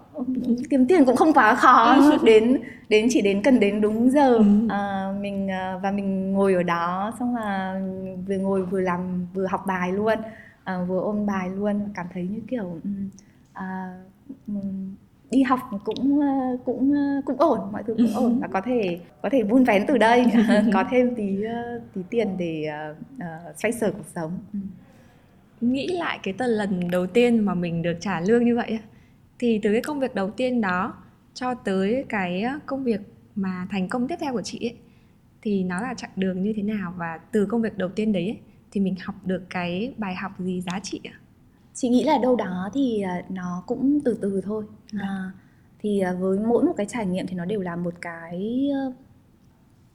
kiếm 0.69 0.85
tiền 0.87 1.05
cũng 1.05 1.15
không 1.15 1.33
quá 1.33 1.55
khó 1.55 1.97
đến 2.23 2.61
đến 2.89 3.07
chỉ 3.09 3.21
đến 3.21 3.41
cần 3.43 3.59
đến 3.59 3.81
đúng 3.81 4.11
giờ. 4.11 4.39
À, 4.69 5.13
mình 5.21 5.51
à, 5.51 5.79
và 5.83 5.91
mình 5.91 6.33
ngồi 6.33 6.53
ở 6.53 6.63
đó 6.63 7.11
xong 7.19 7.35
là 7.35 7.81
vừa 8.27 8.37
ngồi 8.37 8.65
vừa 8.65 8.79
làm 8.79 9.27
vừa 9.33 9.47
học 9.47 9.63
bài 9.67 9.91
luôn 9.91 10.17
à, 10.63 10.83
vừa 10.87 10.99
ôn 10.99 11.25
bài 11.25 11.49
luôn. 11.49 11.89
Cảm 11.95 12.05
thấy 12.13 12.23
như 12.23 12.39
kiểu 12.47 12.79
à, 13.53 13.97
đi 15.31 15.43
học 15.43 15.59
cũng 15.85 16.19
cũng 16.65 16.93
cũng 17.25 17.37
ổn 17.37 17.59
mọi 17.71 17.83
thứ 17.83 17.95
cũng 17.97 18.15
ổn 18.15 18.39
và 18.39 18.47
có 18.53 18.61
thể 18.61 18.99
có 19.21 19.29
thể 19.31 19.43
vun 19.43 19.63
vén 19.63 19.85
từ 19.87 19.97
đây 19.97 20.25
có 20.73 20.83
thêm 20.91 21.15
tí 21.15 21.37
tí 21.93 22.01
tiền 22.09 22.37
để 22.37 22.69
uh, 23.17 23.57
xoay 23.57 23.71
sở 23.71 23.91
cuộc 23.91 24.05
sống 24.15 24.39
nghĩ 25.73 25.87
lại 25.87 26.19
cái 26.23 26.33
tần 26.37 26.49
lần 26.49 26.91
đầu 26.91 27.07
tiên 27.07 27.39
mà 27.39 27.53
mình 27.53 27.81
được 27.81 27.97
trả 28.01 28.19
lương 28.19 28.45
như 28.45 28.55
vậy 28.55 28.79
thì 29.39 29.59
từ 29.63 29.71
cái 29.71 29.81
công 29.81 29.99
việc 29.99 30.15
đầu 30.15 30.29
tiên 30.29 30.61
đó 30.61 30.93
cho 31.33 31.53
tới 31.53 32.05
cái 32.09 32.43
công 32.65 32.83
việc 32.83 33.01
mà 33.35 33.67
thành 33.71 33.89
công 33.89 34.07
tiếp 34.07 34.15
theo 34.19 34.33
của 34.33 34.41
chị 34.41 34.59
ấy 34.59 34.75
thì 35.41 35.63
nó 35.63 35.81
là 35.81 35.93
chặng 35.93 36.09
đường 36.15 36.43
như 36.43 36.53
thế 36.55 36.63
nào 36.63 36.93
và 36.97 37.19
từ 37.31 37.45
công 37.45 37.61
việc 37.61 37.77
đầu 37.77 37.89
tiên 37.89 38.13
đấy 38.13 38.23
ấy, 38.23 38.37
thì 38.71 38.81
mình 38.81 38.95
học 39.03 39.15
được 39.25 39.43
cái 39.49 39.93
bài 39.97 40.15
học 40.15 40.31
gì 40.39 40.61
giá 40.61 40.79
trị 40.83 41.01
ạ? 41.03 41.19
Chị 41.73 41.89
nghĩ 41.89 42.03
là 42.03 42.17
đâu 42.17 42.35
đó 42.35 42.69
thì 42.73 43.01
à, 43.01 43.23
nó 43.29 43.63
cũng 43.67 43.99
từ 44.05 44.17
từ 44.21 44.41
thôi. 44.41 44.65
À. 44.93 44.99
À, 45.01 45.31
thì 45.79 45.99
à, 45.99 46.13
với 46.13 46.39
mỗi 46.39 46.63
một 46.63 46.73
cái 46.77 46.85
trải 46.89 47.05
nghiệm 47.05 47.27
thì 47.27 47.35
nó 47.35 47.45
đều 47.45 47.61
là 47.61 47.75
một 47.75 47.93
cái 48.01 48.69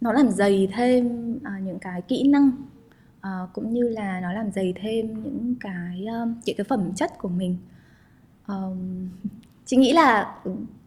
nó 0.00 0.12
làm 0.12 0.30
dày 0.30 0.68
thêm 0.72 1.38
à, 1.44 1.60
những 1.64 1.78
cái 1.78 2.02
kỹ 2.02 2.28
năng 2.28 2.50
uh, 3.26 3.52
cũng 3.52 3.72
như 3.72 3.88
là 3.88 4.20
nó 4.20 4.32
làm 4.32 4.52
dày 4.52 4.74
thêm 4.82 5.22
những 5.22 5.54
cái 5.60 6.06
um, 6.06 6.34
những 6.44 6.56
cái 6.56 6.64
phẩm 6.64 6.92
chất 6.96 7.18
của 7.18 7.28
mình 7.28 7.56
um, 8.46 9.08
chị 9.66 9.76
nghĩ 9.76 9.92
là 9.92 10.34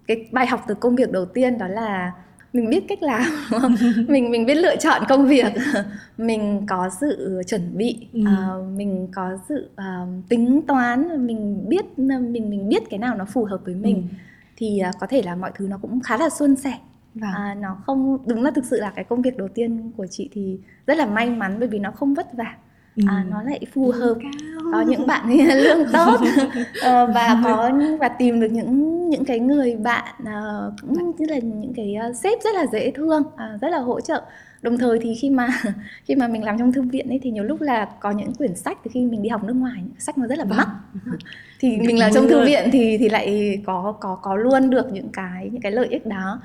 cái 0.08 0.28
bài 0.32 0.48
học 0.48 0.64
từ 0.68 0.74
công 0.74 0.96
việc 0.96 1.12
đầu 1.12 1.26
tiên 1.26 1.58
đó 1.58 1.68
là 1.68 2.14
mình 2.54 2.70
biết 2.70 2.86
cách 2.88 3.04
làm 3.04 3.24
mình 4.08 4.32
mình 4.32 4.46
biết 4.46 4.56
lựa 4.56 4.76
chọn 4.76 5.02
công 5.10 5.28
việc 5.28 5.54
mình 6.18 6.66
có 6.70 6.90
sự 7.02 7.42
chuẩn 7.48 7.78
bị 7.78 8.08
ừ. 8.14 8.22
uh, 8.22 8.78
mình 8.78 9.08
có 9.16 9.38
sự 9.50 9.70
uh, 9.74 10.30
tính 10.30 10.62
toán 10.68 11.28
mình 11.28 11.70
biết 11.70 12.00
mình 12.00 12.50
mình 12.50 12.70
biết 12.70 12.84
cái 12.90 13.00
nào 13.00 13.16
nó 13.16 13.26
phù 13.26 13.46
hợp 13.46 13.60
với 13.66 13.76
mình 13.76 13.96
ừ. 13.96 14.16
thì 14.58 14.82
uh, 14.90 14.96
có 15.00 15.08
thể 15.08 15.22
là 15.22 15.36
mọi 15.36 15.52
thứ 15.56 15.68
nó 15.68 15.78
cũng 15.82 16.00
khá 16.00 16.18
là 16.18 16.30
suôn 16.30 16.56
sẻ 16.56 16.74
Vâng. 17.16 17.32
À, 17.34 17.56
nó 17.60 17.78
không 17.86 18.18
đúng 18.26 18.44
là 18.44 18.52
thực 18.52 18.66
sự 18.66 18.80
là 18.80 18.92
cái 18.96 19.04
công 19.04 19.22
việc 19.22 19.38
đầu 19.38 19.48
tiên 19.48 19.92
của 19.98 20.08
chị 20.08 20.30
thì 20.34 20.60
rất 20.88 20.98
là 20.98 21.06
may 21.06 21.30
mắn 21.30 21.56
bởi 21.60 21.68
vì 21.68 21.80
nó 21.80 21.92
không 21.92 22.14
vất 22.14 22.34
vả 22.34 22.56
ừ. 22.96 23.04
à, 23.08 23.26
nó 23.30 23.44
lại 23.44 23.60
phù 23.74 23.92
hợp 23.92 24.16
cao. 24.22 24.32
có 24.74 24.82
những 24.82 25.08
bạn 25.08 25.38
lương 25.64 25.88
tốt 25.94 26.20
uh, 26.22 27.16
và 27.16 27.42
có 27.44 27.72
và 28.00 28.10
tìm 28.10 28.42
được 28.42 28.52
những 28.52 29.10
những 29.10 29.26
cái 29.26 29.40
người 29.40 29.76
bạn 29.76 30.14
uh, 30.22 30.74
cũng 30.82 31.16
như 31.18 31.26
là 31.30 31.38
những 31.38 31.74
cái 31.74 31.96
uh, 32.10 32.16
sếp 32.16 32.40
rất 32.44 32.56
là 32.56 32.66
dễ 32.72 32.92
thương 32.92 33.22
uh, 33.22 33.62
rất 33.62 33.70
là 33.70 33.80
hỗ 33.80 34.02
trợ 34.02 34.24
đồng 34.62 34.78
thời 34.78 35.00
thì 35.00 35.16
khi 35.16 35.30
mà 35.30 35.48
khi 36.06 36.16
mà 36.16 36.28
mình 36.28 36.44
làm 36.44 36.60
trong 36.60 36.72
thư 36.72 36.82
viện 36.82 37.10
ấy 37.10 37.20
thì 37.24 37.32
nhiều 37.32 37.44
lúc 37.44 37.62
là 37.62 37.86
có 38.00 38.12
những 38.12 38.34
quyển 38.34 38.56
sách 38.56 38.78
từ 38.84 38.92
khi 38.94 39.06
mình 39.06 39.22
đi 39.22 39.30
học 39.30 39.44
nước 39.44 39.54
ngoài 39.54 39.84
sách 39.98 40.18
nó 40.18 40.28
rất 40.28 40.38
là 40.38 40.46
mắc 40.46 40.68
vâng. 41.06 41.20
thì 41.60 41.78
mình 41.78 42.00
làm 42.00 42.12
trong 42.14 42.28
thư 42.28 42.46
viện 42.46 42.70
thì 42.72 42.98
thì 42.98 43.10
lại 43.10 43.60
có 43.66 43.96
có 44.00 44.16
có 44.16 44.36
luôn 44.36 44.70
được 44.70 44.94
những 44.94 45.10
cái 45.14 45.50
những 45.52 45.62
cái 45.62 45.72
lợi 45.72 45.88
ích 45.88 46.06
đó 46.06 46.40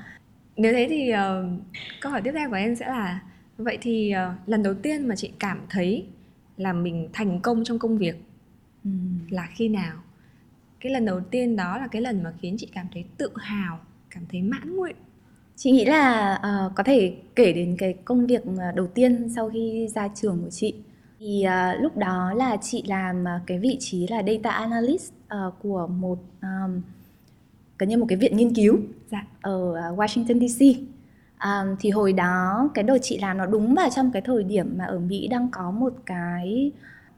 nếu 0.59 0.73
thế 0.73 0.87
thì 0.89 1.13
uh, 1.13 1.61
câu 2.01 2.11
hỏi 2.11 2.21
tiếp 2.21 2.31
theo 2.35 2.49
của 2.49 2.55
em 2.55 2.75
sẽ 2.75 2.87
là 2.87 3.21
vậy 3.57 3.77
thì 3.81 4.13
uh, 4.13 4.49
lần 4.49 4.63
đầu 4.63 4.73
tiên 4.73 5.07
mà 5.07 5.15
chị 5.15 5.31
cảm 5.39 5.61
thấy 5.69 6.05
là 6.57 6.73
mình 6.73 7.09
thành 7.13 7.39
công 7.41 7.63
trong 7.63 7.79
công 7.79 7.97
việc 7.97 8.15
ừ. 8.83 8.89
là 9.29 9.47
khi 9.55 9.69
nào? 9.69 9.93
Cái 10.79 10.91
lần 10.91 11.05
đầu 11.05 11.21
tiên 11.31 11.55
đó 11.55 11.77
là 11.77 11.87
cái 11.87 12.01
lần 12.01 12.23
mà 12.23 12.33
khiến 12.41 12.55
chị 12.57 12.67
cảm 12.73 12.87
thấy 12.93 13.05
tự 13.17 13.29
hào 13.35 13.79
cảm 14.09 14.23
thấy 14.31 14.41
mãn 14.41 14.75
nguyện. 14.75 14.95
Chị 15.55 15.71
nghĩ 15.71 15.85
là 15.85 16.33
uh, 16.35 16.75
có 16.75 16.83
thể 16.83 17.15
kể 17.35 17.53
đến 17.53 17.75
cái 17.77 17.93
công 18.05 18.27
việc 18.27 18.41
đầu 18.75 18.87
tiên 18.87 19.29
sau 19.35 19.49
khi 19.49 19.87
ra 19.95 20.09
trường 20.15 20.41
của 20.43 20.49
chị. 20.49 20.75
Thì 21.19 21.45
uh, 21.45 21.81
lúc 21.81 21.97
đó 21.97 22.33
là 22.35 22.57
chị 22.61 22.83
làm 22.87 23.25
cái 23.47 23.59
vị 23.59 23.77
trí 23.79 24.07
là 24.07 24.23
data 24.27 24.49
analyst 24.49 25.11
uh, 25.13 25.53
của 25.61 25.87
một 25.87 26.19
um, 26.41 26.81
gần 27.77 27.89
như 27.89 27.97
một 27.97 28.05
cái 28.09 28.17
viện 28.17 28.37
nghiên 28.37 28.55
cứu 28.55 28.79
dạ. 29.11 29.25
ở 29.41 29.75
à, 29.75 29.89
Washington 29.89 30.47
DC 30.47 30.65
à, 31.37 31.65
thì 31.79 31.89
hồi 31.89 32.13
đó 32.13 32.69
cái 32.73 32.83
đợt 32.83 32.97
chị 33.01 33.17
làm 33.17 33.37
nó 33.37 33.45
đúng 33.45 33.75
vào 33.75 33.89
trong 33.89 34.11
cái 34.11 34.21
thời 34.21 34.43
điểm 34.43 34.77
mà 34.77 34.85
ở 34.85 34.99
Mỹ 34.99 35.27
đang 35.27 35.47
có 35.51 35.71
một 35.71 35.93
cái 36.05 36.71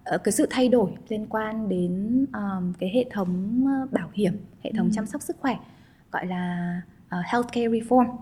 ờ, 0.04 0.18
cái 0.18 0.32
sự 0.32 0.48
thay 0.50 0.70
đổi 0.70 0.92
liên 1.10 1.26
quan 1.30 1.70
đến 1.70 2.26
um, 2.34 2.74
cái 2.80 2.90
hệ 2.90 3.06
thống 3.12 3.64
ờ, 3.68 3.88
bảo 3.92 4.10
hiểm 4.14 4.34
hệ 4.64 4.72
thống 4.78 4.86
ừ. 4.86 4.92
chăm 4.94 5.06
sóc 5.06 5.22
sức 5.22 5.38
khỏe 5.40 5.58
gọi 6.12 6.26
là 6.26 6.82
uh, 7.06 7.26
healthcare 7.26 7.68
reform 7.68 8.16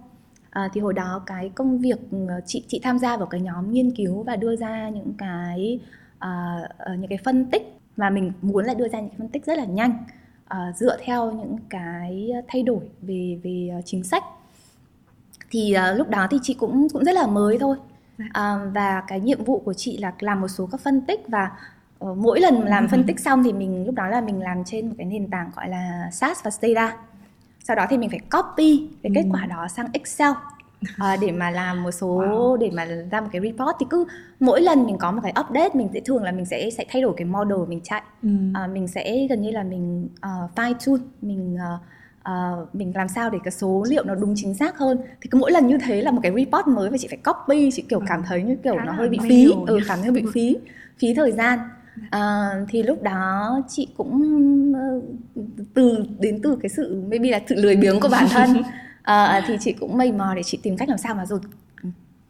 à, 0.50 0.70
thì 0.74 0.82
hồi 0.82 0.94
đó 0.94 1.24
cái 1.26 1.52
công 1.56 1.80
việc 1.80 2.00
chị 2.46 2.64
chị 2.68 2.80
tham 2.84 3.00
gia 3.00 3.18
vào 3.18 3.28
cái 3.28 3.42
nhóm 3.42 3.72
nghiên 3.72 3.92
cứu 3.96 4.24
và 4.24 4.36
đưa 4.36 4.56
ra 4.56 4.90
những 4.90 5.14
cái 5.18 5.80
uh, 6.18 7.00
những 7.00 7.10
cái 7.10 7.20
phân 7.24 7.46
tích 7.52 7.80
mà 7.98 8.10
mình 8.10 8.32
muốn 8.42 8.66
là 8.66 8.74
đưa 8.74 8.88
ra 8.88 9.00
những 9.00 9.10
cái 9.10 9.18
phân 9.18 9.30
tích 9.30 9.46
rất 9.46 9.58
là 9.58 9.66
nhanh 9.66 9.94
uh, 10.54 10.76
dựa 10.76 10.98
theo 11.04 11.32
những 11.32 11.58
cái 11.70 12.32
thay 12.48 12.64
đổi 12.64 12.82
về 13.02 13.40
về 13.44 13.70
uh, 13.80 13.86
chính 13.86 14.04
sách. 14.04 14.24
Thì 15.52 15.76
uh, 15.92 15.98
lúc 15.98 16.10
đó 16.10 16.28
thì 16.32 16.38
chị 16.44 16.54
cũng 16.54 16.88
cũng 16.94 17.04
rất 17.04 17.16
là 17.16 17.28
mới 17.28 17.58
thôi. 17.60 17.78
Uh, 18.22 18.74
và 18.74 19.04
cái 19.08 19.20
nhiệm 19.20 19.44
vụ 19.44 19.60
của 19.60 19.74
chị 19.74 19.98
là 19.98 20.14
làm 20.20 20.42
một 20.42 20.48
số 20.48 20.70
các 20.72 20.82
phân 20.82 21.02
tích 21.02 21.20
và 21.28 21.52
uh, 22.06 22.18
mỗi 22.18 22.40
lần 22.40 22.64
làm 22.64 22.88
phân 22.88 23.04
tích 23.04 23.20
xong 23.20 23.44
thì 23.44 23.54
mình 23.54 23.86
lúc 23.86 23.96
đó 23.96 24.08
là 24.08 24.22
mình 24.22 24.42
làm 24.42 24.64
trên 24.64 24.88
một 24.88 24.96
cái 24.98 25.06
nền 25.06 25.30
tảng 25.30 25.52
gọi 25.56 25.70
là 25.70 26.10
SAS 26.12 26.44
và 26.44 26.52
Stata 26.52 26.98
sau 27.64 27.76
đó 27.76 27.86
thì 27.90 27.98
mình 27.98 28.10
phải 28.10 28.20
copy 28.20 28.90
cái 29.04 29.12
kết 29.16 29.26
quả 29.32 29.46
đó 29.46 29.68
sang 29.68 29.88
Excel 29.94 30.32
à, 30.98 31.18
để 31.22 31.32
mà 31.32 31.52
làm 31.52 31.84
một 31.84 31.92
số 31.92 32.08
wow. 32.08 32.58
để 32.58 32.72
mà 32.74 32.86
ra 33.12 33.22
một 33.22 33.28
cái 33.32 33.42
report 33.42 33.76
thì 33.80 33.86
cứ 33.90 34.06
mỗi 34.40 34.62
lần 34.62 34.86
mình 34.86 34.98
có 34.98 35.12
một 35.12 35.22
cái 35.24 35.34
update 35.40 35.70
mình 35.74 35.90
sẽ 35.94 36.00
thường 36.06 36.24
là 36.24 36.32
mình 36.32 36.46
sẽ 36.46 36.70
sẽ 36.78 36.86
thay 36.90 37.02
đổi 37.02 37.14
cái 37.18 37.26
model 37.26 37.58
mình 37.68 37.82
chạy. 37.84 38.02
Ừ. 38.24 38.30
à, 38.54 38.68
mình 38.68 38.88
sẽ 38.88 39.28
gần 39.30 39.42
như 39.42 39.52
là 39.52 39.64
mình 39.64 40.10
uh, 40.16 40.56
fine 40.56 40.74
tune 40.86 41.04
mình 41.22 41.56
uh, 41.56 41.82
uh, 42.32 42.76
mình 42.76 42.92
làm 42.96 43.08
sao 43.08 43.30
để 43.30 43.40
cái 43.44 43.52
số 43.52 43.86
liệu 43.90 44.04
nó 44.04 44.16
đúng 44.16 44.34
chính 44.36 44.56
xác 44.56 44.78
hơn. 44.78 44.98
Thì 45.22 45.30
cứ 45.32 45.38
mỗi 45.38 45.52
lần 45.52 45.68
như 45.68 45.78
thế 45.78 46.02
là 46.02 46.12
một 46.12 46.20
cái 46.24 46.32
report 46.32 46.68
mới 46.68 46.90
và 46.90 46.98
chị 46.98 47.08
phải 47.08 47.20
copy 47.34 47.72
chị 47.72 47.82
kiểu 47.82 48.02
cảm 48.08 48.24
thấy 48.28 48.44
như 48.44 48.56
kiểu 48.64 48.76
Khá 48.78 48.86
nó 48.86 48.92
hơi 48.92 49.10
bị 49.10 49.20
phí. 49.30 49.52
ừ, 49.68 49.80
cảm 49.88 50.00
thấy 50.02 50.12
bị 50.12 50.24
phí 50.34 50.58
phí 51.00 51.14
thời 51.14 51.32
gian. 51.32 51.60
À, 52.10 52.52
thì 52.70 52.84
lúc 52.84 53.04
đó 53.04 53.62
chị 53.68 53.88
cũng 53.98 54.34
từ 55.74 56.04
đến 56.20 56.40
từ 56.44 56.58
cái 56.62 56.70
sự 56.70 57.04
maybe 57.10 57.30
là 57.30 57.40
sự 57.48 57.56
lười 57.56 57.76
biếng 57.76 58.00
của 58.00 58.10
bản 58.12 58.28
thân 58.30 58.50
à, 59.04 59.44
thì 59.48 59.58
chị 59.60 59.74
cũng 59.74 59.98
mây 59.98 60.12
mò 60.12 60.34
để 60.36 60.44
chị 60.44 60.60
tìm 60.64 60.78
cách 60.78 60.90
làm 60.90 60.98
sao 60.98 61.16
mà 61.16 61.26
rồi 61.26 61.40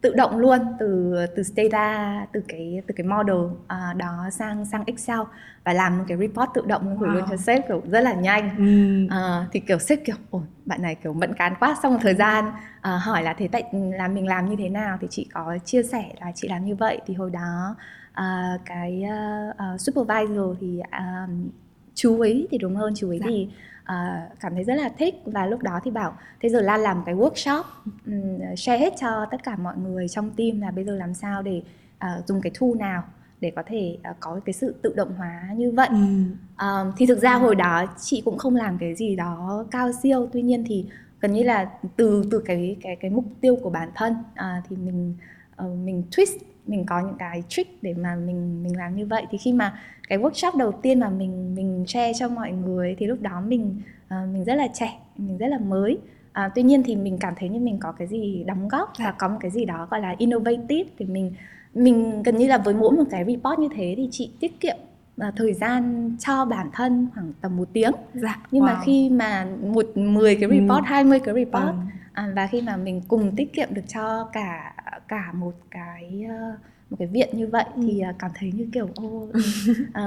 tự 0.00 0.14
động 0.14 0.38
luôn 0.38 0.58
từ 0.78 1.14
từ 1.36 1.42
data 1.42 2.26
từ 2.32 2.42
cái 2.48 2.82
từ 2.86 2.94
cái 2.96 3.06
model 3.06 3.36
uh, 3.36 3.96
đó 3.96 4.28
sang 4.32 4.64
sang 4.64 4.84
Excel 4.86 5.20
và 5.64 5.72
làm 5.72 5.98
một 5.98 6.04
cái 6.08 6.18
report 6.18 6.50
tự 6.54 6.62
động 6.66 6.98
gửi 6.98 7.08
wow. 7.08 7.14
luôn 7.14 7.24
cho 7.30 7.36
sếp 7.36 7.68
kiểu 7.68 7.82
rất 7.90 8.00
là 8.00 8.12
nhanh 8.12 8.56
ừ. 8.56 9.16
uh, 9.16 9.48
thì 9.52 9.60
kiểu 9.60 9.78
sếp 9.78 9.98
kiểu 10.04 10.16
ôi 10.30 10.42
bạn 10.66 10.82
này 10.82 10.94
kiểu 10.94 11.12
mẫn 11.12 11.34
cán 11.34 11.54
quá 11.60 11.76
một 11.82 11.98
thời 12.02 12.14
gian 12.14 12.44
uh, 12.48 13.02
hỏi 13.02 13.22
là 13.22 13.32
thế 13.32 13.48
tại 13.52 13.62
là 13.72 14.08
mình 14.08 14.26
làm 14.26 14.50
như 14.50 14.56
thế 14.58 14.68
nào 14.68 14.98
thì 15.00 15.06
chị 15.10 15.26
có 15.32 15.58
chia 15.64 15.82
sẻ 15.82 16.12
là 16.20 16.32
chị 16.34 16.48
làm 16.48 16.64
như 16.64 16.74
vậy 16.74 17.00
thì 17.06 17.14
hồi 17.14 17.30
đó 17.30 17.76
uh, 18.10 18.60
cái 18.64 19.04
uh, 19.74 19.80
supervisor 19.80 20.56
thì 20.60 20.80
uh, 20.80 21.30
chú 21.94 22.20
ấy 22.20 22.48
thì 22.50 22.58
đúng 22.58 22.76
hơn 22.76 22.92
chú 22.96 23.08
ấy 23.08 23.18
dạ. 23.18 23.26
thì 23.28 23.48
uh, 23.90 24.38
cảm 24.40 24.54
thấy 24.54 24.64
rất 24.64 24.74
là 24.74 24.88
thích. 24.98 25.14
Và 25.24 25.46
lúc 25.46 25.62
đó 25.62 25.80
thì 25.84 25.90
bảo 25.90 26.14
thế 26.40 26.48
giờ 26.48 26.60
Lan 26.60 26.80
làm 26.80 27.02
cái 27.06 27.14
workshop 27.14 27.62
um, 28.06 28.54
share 28.56 28.78
hết 28.78 28.94
cho 29.00 29.26
tất 29.30 29.42
cả 29.42 29.56
mọi 29.56 29.76
người 29.76 30.08
trong 30.08 30.30
team 30.30 30.60
là 30.60 30.70
bây 30.70 30.84
giờ 30.84 30.96
làm 30.96 31.14
sao 31.14 31.42
để 31.42 31.62
uh, 32.04 32.26
dùng 32.26 32.40
cái 32.40 32.52
tool 32.60 32.70
nào 32.78 33.02
để 33.40 33.52
có 33.56 33.62
thể 33.66 33.96
uh, 34.10 34.16
có 34.20 34.40
cái 34.44 34.52
sự 34.52 34.74
tự 34.82 34.92
động 34.96 35.14
hóa 35.16 35.42
như 35.56 35.70
vậy? 35.70 35.88
Ừ. 35.90 35.96
um, 36.64 36.92
thì 36.96 37.06
thực 37.06 37.18
ra 37.18 37.34
hồi 37.34 37.54
đó 37.54 37.84
chị 38.00 38.22
cũng 38.24 38.38
không 38.38 38.56
làm 38.56 38.78
cái 38.78 38.94
gì 38.94 39.16
đó 39.16 39.64
cao 39.70 39.90
siêu. 40.02 40.28
Tuy 40.32 40.42
nhiên 40.42 40.64
thì 40.66 40.86
gần 41.20 41.32
như 41.32 41.42
là 41.42 41.70
từ 41.96 42.24
từ 42.30 42.42
cái 42.44 42.76
cái 42.82 42.96
cái 42.96 43.10
mục 43.10 43.24
tiêu 43.40 43.56
của 43.62 43.70
bản 43.70 43.88
thân 43.94 44.12
uh, 44.12 44.64
thì 44.68 44.76
mình 44.76 45.14
uh, 45.64 45.78
mình 45.84 46.02
twist 46.10 46.38
mình 46.66 46.86
có 46.86 47.00
những 47.00 47.16
cái 47.18 47.42
trick 47.48 47.82
để 47.82 47.94
mà 47.94 48.14
mình 48.14 48.62
mình 48.62 48.76
làm 48.76 48.96
như 48.96 49.06
vậy. 49.06 49.26
Thì 49.30 49.38
khi 49.38 49.52
mà 49.52 49.78
cái 50.10 50.18
workshop 50.18 50.56
đầu 50.56 50.72
tiên 50.72 51.00
mà 51.00 51.08
mình 51.08 51.54
mình 51.54 51.84
share 51.86 52.12
cho 52.18 52.28
mọi 52.28 52.52
người 52.52 52.96
thì 52.98 53.06
lúc 53.06 53.20
đó 53.20 53.42
mình 53.46 53.80
uh, 54.04 54.28
mình 54.32 54.44
rất 54.44 54.54
là 54.54 54.68
trẻ 54.74 54.98
mình 55.16 55.38
rất 55.38 55.46
là 55.46 55.58
mới 55.58 55.98
à, 56.32 56.50
tuy 56.54 56.62
nhiên 56.62 56.82
thì 56.82 56.96
mình 56.96 57.18
cảm 57.20 57.34
thấy 57.36 57.48
như 57.48 57.60
mình 57.60 57.78
có 57.78 57.92
cái 57.92 58.08
gì 58.08 58.44
đóng 58.46 58.68
góp 58.68 58.92
và 58.98 59.14
có 59.18 59.28
một 59.28 59.36
cái 59.40 59.50
gì 59.50 59.64
đó 59.64 59.88
gọi 59.90 60.00
là 60.00 60.14
innovative 60.18 60.90
thì 60.98 61.04
mình 61.04 61.32
mình 61.74 62.22
gần 62.22 62.36
như 62.36 62.46
là 62.46 62.58
với 62.58 62.74
mỗi 62.74 62.92
một 62.92 63.04
cái 63.10 63.24
report 63.24 63.58
như 63.58 63.68
thế 63.74 63.94
thì 63.96 64.08
chị 64.10 64.30
tiết 64.40 64.60
kiệm 64.60 64.76
uh, 65.28 65.34
thời 65.36 65.52
gian 65.52 66.10
cho 66.18 66.44
bản 66.44 66.70
thân 66.72 67.08
khoảng 67.14 67.32
tầm 67.40 67.56
một 67.56 67.68
tiếng 67.72 67.92
dạ, 68.14 68.38
nhưng 68.50 68.62
wow. 68.62 68.66
mà 68.66 68.80
khi 68.84 69.10
mà 69.10 69.46
một 69.62 69.86
mười 69.94 70.34
cái 70.34 70.50
report, 70.50 70.84
ừ. 70.84 70.86
20 70.86 71.20
cái 71.20 71.34
report 71.34 71.64
ừ. 71.64 71.72
à, 72.12 72.32
và 72.36 72.46
khi 72.46 72.62
mà 72.62 72.76
mình 72.76 73.02
cùng 73.08 73.36
tiết 73.36 73.52
kiệm 73.52 73.68
được 73.74 73.84
cho 73.88 74.28
cả 74.32 74.74
cả 75.08 75.32
một 75.32 75.54
cái 75.70 76.24
uh, 76.24 76.60
một 76.90 76.96
cái 76.98 77.08
viện 77.08 77.28
như 77.32 77.46
vậy 77.46 77.64
ừ. 77.74 77.82
thì 77.86 78.02
uh, 78.10 78.18
cảm 78.18 78.30
thấy 78.34 78.52
như 78.52 78.68
kiểu 78.72 78.88
ô 78.94 79.06
uh, 79.06 79.30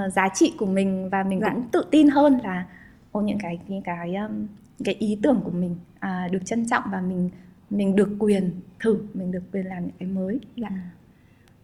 giá 0.13 0.29
trị 0.33 0.53
của 0.57 0.65
mình 0.65 1.09
và 1.09 1.23
mình 1.23 1.39
dạ. 1.41 1.49
cũng 1.53 1.67
tự 1.71 1.85
tin 1.91 2.09
hơn 2.09 2.39
là 2.43 2.65
ô 3.11 3.21
những 3.21 3.37
cái 3.41 3.59
những 3.67 3.81
cái 3.81 4.15
um, 4.15 4.47
cái 4.83 4.95
ý 4.95 5.19
tưởng 5.23 5.41
của 5.43 5.51
mình 5.51 5.75
uh, 5.95 6.31
được 6.31 6.45
trân 6.45 6.65
trọng 6.69 6.83
và 6.91 7.01
mình 7.01 7.29
mình 7.69 7.95
được 7.95 8.09
quyền 8.19 8.51
thử 8.79 8.97
mình 9.13 9.31
được 9.31 9.43
quyền 9.51 9.65
làm 9.65 9.83
những 9.83 9.95
cái 9.99 10.09
mới 10.09 10.39
dạ. 10.55 10.69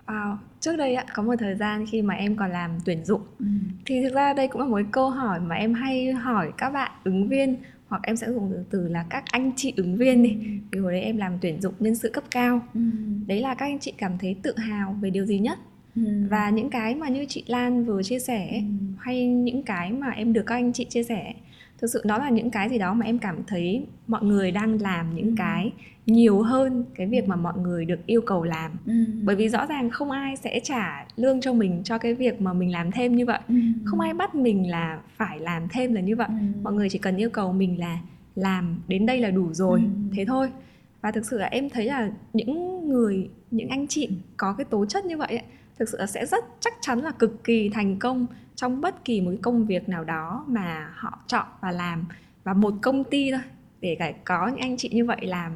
Wow, 0.07 0.35
trước 0.59 0.75
đây 0.77 0.95
ạ, 0.95 1.05
có 1.13 1.23
một 1.23 1.35
thời 1.39 1.55
gian 1.55 1.85
khi 1.91 2.01
mà 2.01 2.13
em 2.13 2.35
còn 2.35 2.51
làm 2.51 2.71
tuyển 2.85 3.05
dụng 3.05 3.21
ừ. 3.39 3.45
thì 3.85 4.03
thực 4.03 4.13
ra 4.13 4.33
đây 4.33 4.47
cũng 4.47 4.61
là 4.61 4.67
một 4.67 4.81
câu 4.91 5.09
hỏi 5.09 5.39
mà 5.39 5.55
em 5.55 5.73
hay 5.73 6.11
hỏi 6.11 6.51
các 6.57 6.69
bạn 6.69 6.91
ứng 7.03 7.27
viên 7.27 7.55
hoặc 7.89 8.01
em 8.03 8.15
sẽ 8.15 8.31
dùng 8.31 8.51
từ 8.51 8.63
từ 8.69 8.87
là 8.87 9.05
các 9.09 9.23
anh 9.31 9.51
chị 9.55 9.73
ứng 9.77 9.97
viên 9.97 10.23
đi 10.23 10.37
vì 10.71 10.79
hồi 10.79 10.91
đấy 10.91 11.01
em 11.01 11.17
làm 11.17 11.37
tuyển 11.41 11.61
dụng 11.61 11.73
nhân 11.79 11.95
sự 11.95 12.09
cấp 12.09 12.23
cao 12.31 12.61
ừ. 12.73 12.81
đấy 13.27 13.41
là 13.41 13.53
các 13.53 13.65
anh 13.65 13.79
chị 13.79 13.93
cảm 13.97 14.17
thấy 14.17 14.35
tự 14.43 14.57
hào 14.57 14.97
về 15.01 15.09
điều 15.09 15.25
gì 15.25 15.39
nhất 15.39 15.59
ừ. 15.95 16.01
và 16.29 16.49
những 16.49 16.69
cái 16.69 16.95
mà 16.95 17.09
như 17.09 17.25
chị 17.29 17.43
Lan 17.47 17.85
vừa 17.85 18.03
chia 18.03 18.19
sẻ 18.19 18.49
ừ. 18.51 18.85
hay 18.99 19.27
những 19.27 19.63
cái 19.63 19.91
mà 19.91 20.09
em 20.09 20.33
được 20.33 20.43
các 20.45 20.55
anh 20.55 20.73
chị 20.73 20.85
chia 20.85 21.03
sẻ 21.03 21.33
thực 21.81 21.87
sự 21.87 22.01
đó 22.05 22.17
là 22.17 22.29
những 22.29 22.51
cái 22.51 22.69
gì 22.69 22.77
đó 22.77 22.93
mà 22.93 23.05
em 23.05 23.19
cảm 23.19 23.43
thấy 23.47 23.85
mọi 24.07 24.23
người 24.23 24.51
đang 24.51 24.81
làm 24.81 25.15
những 25.15 25.35
cái 25.35 25.71
nhiều 26.05 26.41
hơn 26.41 26.85
cái 26.95 27.07
việc 27.07 27.27
mà 27.27 27.35
mọi 27.35 27.57
người 27.57 27.85
được 27.85 28.05
yêu 28.05 28.21
cầu 28.21 28.43
làm 28.43 28.71
ừ. 28.85 28.93
bởi 29.23 29.35
vì 29.35 29.49
rõ 29.49 29.65
ràng 29.65 29.89
không 29.89 30.11
ai 30.11 30.35
sẽ 30.35 30.59
trả 30.63 31.05
lương 31.15 31.41
cho 31.41 31.53
mình 31.53 31.81
cho 31.83 31.97
cái 31.97 32.13
việc 32.13 32.41
mà 32.41 32.53
mình 32.53 32.71
làm 32.71 32.91
thêm 32.91 33.15
như 33.15 33.25
vậy 33.25 33.39
ừ. 33.47 33.55
không 33.85 33.99
ai 33.99 34.13
bắt 34.13 34.35
mình 34.35 34.69
là 34.69 34.99
phải 35.17 35.39
làm 35.39 35.67
thêm 35.69 35.93
là 35.93 36.01
như 36.01 36.15
vậy 36.15 36.27
ừ. 36.29 36.61
mọi 36.63 36.73
người 36.73 36.89
chỉ 36.89 36.99
cần 36.99 37.17
yêu 37.17 37.29
cầu 37.29 37.53
mình 37.53 37.79
là 37.79 37.99
làm 38.35 38.79
đến 38.87 39.05
đây 39.05 39.19
là 39.19 39.29
đủ 39.29 39.53
rồi 39.53 39.79
ừ. 39.79 40.15
thế 40.15 40.25
thôi 40.25 40.49
và 41.01 41.11
thực 41.11 41.25
sự 41.25 41.37
là 41.37 41.45
em 41.45 41.69
thấy 41.69 41.85
là 41.85 42.11
những 42.33 42.89
người 42.89 43.29
những 43.51 43.69
anh 43.69 43.87
chị 43.87 44.09
có 44.37 44.53
cái 44.53 44.65
tố 44.65 44.85
chất 44.85 45.05
như 45.05 45.17
vậy 45.17 45.27
ấy, 45.27 45.43
thực 45.79 45.89
sự 45.89 45.97
là 45.97 46.07
sẽ 46.07 46.25
rất 46.25 46.43
chắc 46.59 46.73
chắn 46.81 46.99
là 46.99 47.11
cực 47.11 47.43
kỳ 47.43 47.69
thành 47.69 47.99
công 47.99 48.27
trong 48.59 48.81
bất 48.81 49.05
kỳ 49.05 49.21
một 49.21 49.31
công 49.41 49.65
việc 49.65 49.89
nào 49.89 50.03
đó 50.03 50.45
mà 50.47 50.91
họ 50.95 51.19
chọn 51.27 51.47
và 51.61 51.71
làm 51.71 52.05
và 52.43 52.53
một 52.53 52.73
công 52.81 53.03
ty 53.03 53.31
thôi 53.31 53.41
để 53.81 53.95
cả 53.99 54.13
có 54.25 54.47
những 54.47 54.59
anh 54.59 54.77
chị 54.77 54.89
như 54.93 55.05
vậy 55.05 55.17
làm 55.21 55.51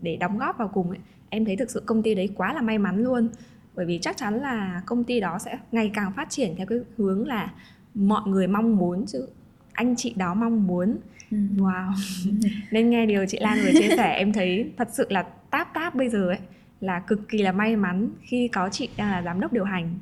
để 0.00 0.16
đóng 0.16 0.38
góp 0.38 0.58
vào 0.58 0.68
cùng 0.68 0.90
ấy, 0.90 0.98
em 1.28 1.44
thấy 1.44 1.56
thực 1.56 1.70
sự 1.70 1.82
công 1.86 2.02
ty 2.02 2.14
đấy 2.14 2.30
quá 2.34 2.52
là 2.52 2.60
may 2.60 2.78
mắn 2.78 3.04
luôn. 3.04 3.28
Bởi 3.74 3.86
vì 3.86 3.98
chắc 4.02 4.16
chắn 4.16 4.40
là 4.40 4.82
công 4.86 5.04
ty 5.04 5.20
đó 5.20 5.38
sẽ 5.38 5.58
ngày 5.72 5.90
càng 5.94 6.12
phát 6.12 6.30
triển 6.30 6.54
theo 6.56 6.66
cái 6.66 6.78
hướng 6.96 7.26
là 7.26 7.52
mọi 7.94 8.22
người 8.26 8.46
mong 8.46 8.76
muốn 8.76 9.06
chứ 9.06 9.28
anh 9.72 9.96
chị 9.96 10.14
đó 10.16 10.34
mong 10.34 10.66
muốn. 10.66 10.96
Ừ. 11.30 11.36
wow. 11.56 11.92
Nên 12.70 12.90
nghe 12.90 13.06
điều 13.06 13.26
chị 13.26 13.38
Lan 13.40 13.58
vừa 13.64 13.72
chia 13.72 13.96
sẻ 13.96 14.14
em 14.14 14.32
thấy 14.32 14.72
thật 14.76 14.88
sự 14.92 15.06
là 15.10 15.22
táp 15.50 15.74
táp 15.74 15.94
bây 15.94 16.08
giờ 16.08 16.28
ấy 16.28 16.38
là 16.80 17.00
cực 17.00 17.28
kỳ 17.28 17.38
là 17.38 17.52
may 17.52 17.76
mắn 17.76 18.10
khi 18.20 18.48
có 18.48 18.68
chị 18.68 18.88
đang 18.96 19.10
là 19.10 19.22
giám 19.22 19.40
đốc 19.40 19.52
điều 19.52 19.64
hành 19.64 19.98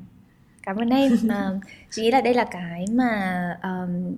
cảm 0.63 0.75
ơn 0.77 0.89
em. 0.89 1.11
Mà 1.23 1.59
chị 1.89 2.01
nghĩ 2.01 2.11
là 2.11 2.21
đây 2.21 2.33
là 2.33 2.45
cái 2.51 2.85
mà 2.91 3.59
um, 3.63 4.15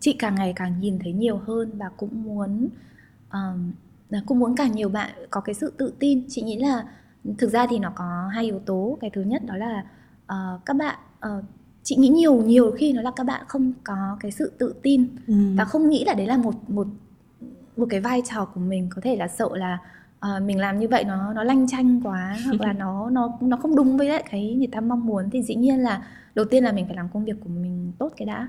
chị 0.00 0.12
càng 0.12 0.34
ngày 0.34 0.52
càng 0.56 0.80
nhìn 0.80 0.98
thấy 0.98 1.12
nhiều 1.12 1.36
hơn 1.36 1.70
và 1.78 1.90
cũng 1.96 2.22
muốn 2.22 2.68
um, 3.32 3.72
cũng 4.26 4.38
muốn 4.38 4.56
càng 4.56 4.72
nhiều 4.72 4.88
bạn 4.88 5.10
có 5.30 5.40
cái 5.40 5.54
sự 5.54 5.72
tự 5.78 5.92
tin. 5.98 6.24
Chị 6.28 6.42
nghĩ 6.42 6.58
là 6.58 6.84
thực 7.38 7.50
ra 7.50 7.66
thì 7.70 7.78
nó 7.78 7.92
có 7.94 8.30
hai 8.34 8.44
yếu 8.44 8.58
tố. 8.58 8.98
Cái 9.00 9.10
thứ 9.10 9.22
nhất 9.22 9.42
đó 9.46 9.56
là 9.56 9.84
uh, 10.32 10.64
các 10.66 10.76
bạn 10.76 10.98
uh, 11.26 11.44
chị 11.82 11.96
nghĩ 11.96 12.08
nhiều 12.08 12.42
nhiều 12.42 12.72
khi 12.78 12.92
nó 12.92 13.02
là 13.02 13.10
các 13.16 13.24
bạn 13.24 13.44
không 13.48 13.72
có 13.84 14.16
cái 14.20 14.30
sự 14.30 14.52
tự 14.58 14.74
tin 14.82 15.08
ừ. 15.26 15.34
và 15.56 15.64
không 15.64 15.88
nghĩ 15.88 16.04
là 16.04 16.14
đấy 16.14 16.26
là 16.26 16.36
một 16.36 16.70
một 16.70 16.86
một 17.76 17.86
cái 17.90 18.00
vai 18.00 18.22
trò 18.30 18.44
của 18.44 18.60
mình. 18.60 18.88
Có 18.94 19.02
thể 19.04 19.16
là 19.16 19.28
sợ 19.28 19.48
là 19.52 19.78
uh, 20.26 20.42
mình 20.42 20.58
làm 20.58 20.78
như 20.78 20.88
vậy 20.88 21.04
nó 21.04 21.32
nó 21.32 21.44
lanh 21.44 21.66
chanh 21.68 22.00
quá 22.04 22.36
hoặc 22.44 22.60
là 22.60 22.72
nó 22.72 23.10
nó 23.10 23.38
nó 23.40 23.56
không 23.56 23.76
đúng 23.76 23.96
với 23.96 24.08
lại 24.08 24.24
cái 24.30 24.54
người 24.54 24.68
ta 24.72 24.80
mong 24.80 25.06
muốn 25.06 25.30
thì 25.30 25.42
dĩ 25.42 25.54
nhiên 25.54 25.78
là 25.78 26.02
đầu 26.34 26.44
tiên 26.44 26.64
là 26.64 26.72
mình 26.72 26.86
phải 26.86 26.96
làm 26.96 27.08
công 27.08 27.24
việc 27.24 27.36
của 27.44 27.50
mình 27.50 27.92
tốt 27.98 28.12
cái 28.16 28.26
đã 28.26 28.48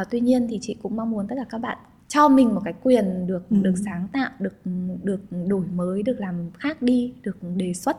uh, 0.00 0.06
tuy 0.10 0.20
nhiên 0.20 0.46
thì 0.50 0.58
chị 0.62 0.76
cũng 0.82 0.96
mong 0.96 1.10
muốn 1.10 1.26
tất 1.28 1.34
cả 1.38 1.44
các 1.50 1.58
bạn 1.58 1.78
cho 2.08 2.28
mình 2.28 2.54
một 2.54 2.60
cái 2.64 2.74
quyền 2.82 3.26
được 3.26 3.50
ừ. 3.50 3.56
được 3.62 3.74
sáng 3.84 4.08
tạo 4.12 4.30
được 4.38 4.54
được 5.02 5.20
đổi 5.46 5.64
mới 5.74 6.02
được 6.02 6.20
làm 6.20 6.50
khác 6.58 6.82
đi 6.82 7.14
được 7.22 7.36
đề 7.56 7.74
xuất 7.74 7.96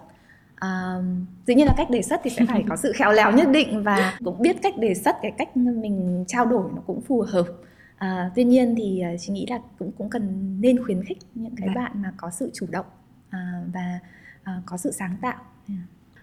à, 0.56 1.02
dĩ 1.48 1.56
nhiên 1.56 1.68
là 1.68 1.74
cách 1.78 1.90
đề 1.90 2.02
xuất 2.02 2.22
thì 2.24 2.30
sẽ 2.30 2.46
phải 2.48 2.64
có 2.70 2.76
sự 2.76 2.92
khéo 2.96 3.12
léo 3.12 3.32
nhất 3.32 3.48
định 3.52 3.84
và 3.84 4.18
cũng 4.26 4.42
biết 4.42 4.56
cách 4.62 4.78
đề 4.78 4.94
xuất 4.94 5.16
cái 5.22 5.32
cách 5.38 5.58
mình 5.58 6.24
trao 6.28 6.46
đổi 6.46 6.72
nó 6.76 6.82
cũng 6.88 7.02
phù 7.02 7.22
hợp 7.22 7.46
à, 7.98 8.32
tuy 8.36 8.44
nhiên 8.44 8.76
thì 8.78 9.04
chị 9.20 9.34
nghĩ 9.34 9.46
là 9.50 9.60
cũng 9.80 9.92
cũng 9.98 10.10
cần 10.10 10.56
nên 10.62 10.84
khuyến 10.84 11.04
khích 11.04 11.18
những 11.36 11.56
cái. 11.56 11.68
Dạ. 11.76 11.82
bạn 11.82 12.02
mà 12.02 12.14
có 12.18 12.30
sự 12.32 12.50
chủ 12.54 12.66
động 12.72 12.86
và 13.74 14.00
à, 14.44 14.62
có 14.66 14.78
sự 14.78 14.92
sáng 14.92 15.18
tạo 15.22 15.38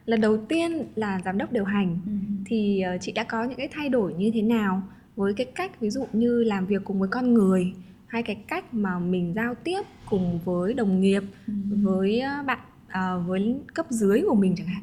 lần 0.07 0.21
đầu 0.21 0.37
tiên 0.37 0.85
là 0.95 1.21
giám 1.25 1.39
đốc 1.39 1.53
điều 1.53 1.65
hành 1.65 1.99
ừ. 2.07 2.13
thì 2.47 2.83
uh, 2.95 3.01
chị 3.03 3.13
đã 3.13 3.25
có 3.25 3.45
những 3.45 3.57
cái 3.57 3.69
thay 3.73 3.89
đổi 3.89 4.15
như 4.15 4.31
thế 4.35 4.43
nào 4.43 4.83
với 5.17 5.35
cái 5.35 5.47
cách 5.55 5.81
ví 5.81 5.91
dụ 5.91 6.07
như 6.13 6.45
làm 6.45 6.67
việc 6.67 6.83
cùng 6.85 7.01
với 7.01 7.09
con 7.09 7.35
người 7.35 7.73
hay 8.07 8.23
cái 8.23 8.37
cách 8.49 8.75
mà 8.75 8.99
mình 8.99 9.33
giao 9.37 9.55
tiếp 9.55 9.83
cùng 10.11 10.41
với 10.45 10.75
đồng 10.75 11.01
nghiệp 11.01 11.23
ừ. 11.47 11.53
với 11.83 12.21
ờ, 12.21 12.43
bạn 12.47 12.59
uh, 12.89 13.29
với 13.29 13.57
cấp 13.75 13.87
dưới 13.91 14.23
của 14.29 14.35
mình 14.35 14.55
chẳng 14.57 14.67
hạn 14.67 14.83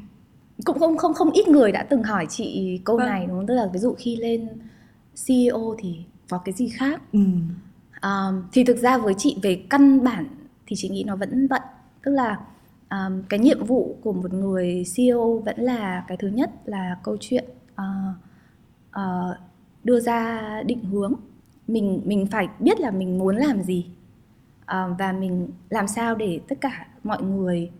cũng 0.64 0.78
không 0.78 0.96
không 0.96 1.14
không 1.14 1.30
ít 1.30 1.48
người 1.48 1.72
đã 1.72 1.82
từng 1.82 2.02
hỏi 2.02 2.26
chị 2.28 2.80
câu 2.84 2.96
vâng. 2.96 3.06
này 3.06 3.26
đúng 3.26 3.36
không 3.36 3.46
tức 3.46 3.54
là 3.54 3.68
ví 3.72 3.78
dụ 3.78 3.94
khi 3.98 4.16
lên 4.16 4.48
CEO 5.26 5.76
thì 5.78 5.96
có 6.28 6.38
cái 6.38 6.52
gì 6.52 6.68
khác 6.68 7.02
ừ. 7.12 7.20
um, 8.02 8.42
thì 8.52 8.64
thực 8.64 8.76
ra 8.76 8.98
với 8.98 9.14
chị 9.18 9.36
về 9.42 9.62
căn 9.70 10.04
bản 10.04 10.26
thì 10.66 10.76
chị 10.76 10.88
nghĩ 10.88 11.04
nó 11.06 11.16
vẫn 11.16 11.46
vậy 11.46 11.60
tức 12.02 12.10
là 12.10 12.38
um, 12.90 13.22
cái 13.28 13.40
nhiệm 13.40 13.64
vụ 13.64 13.96
của 14.02 14.12
một 14.12 14.32
người 14.32 14.84
CEO 14.96 15.38
vẫn 15.38 15.60
là 15.60 16.04
cái 16.08 16.16
thứ 16.16 16.28
nhất 16.28 16.50
là 16.64 16.96
câu 17.02 17.16
chuyện 17.20 17.44
uh, 17.72 18.16
uh, 18.90 19.36
đưa 19.84 20.00
ra 20.00 20.42
định 20.66 20.84
hướng. 20.84 21.14
Mình 21.68 22.02
mình 22.04 22.26
phải 22.26 22.48
biết 22.58 22.80
là 22.80 22.90
mình 22.90 23.18
muốn 23.18 23.36
làm 23.36 23.62
gì 23.62 23.86
uh, 24.62 24.98
và 24.98 25.12
mình 25.12 25.48
làm 25.68 25.88
sao 25.88 26.14
để 26.14 26.40
tất 26.48 26.60
cả 26.60 26.86
mọi 27.04 27.22
người 27.22 27.70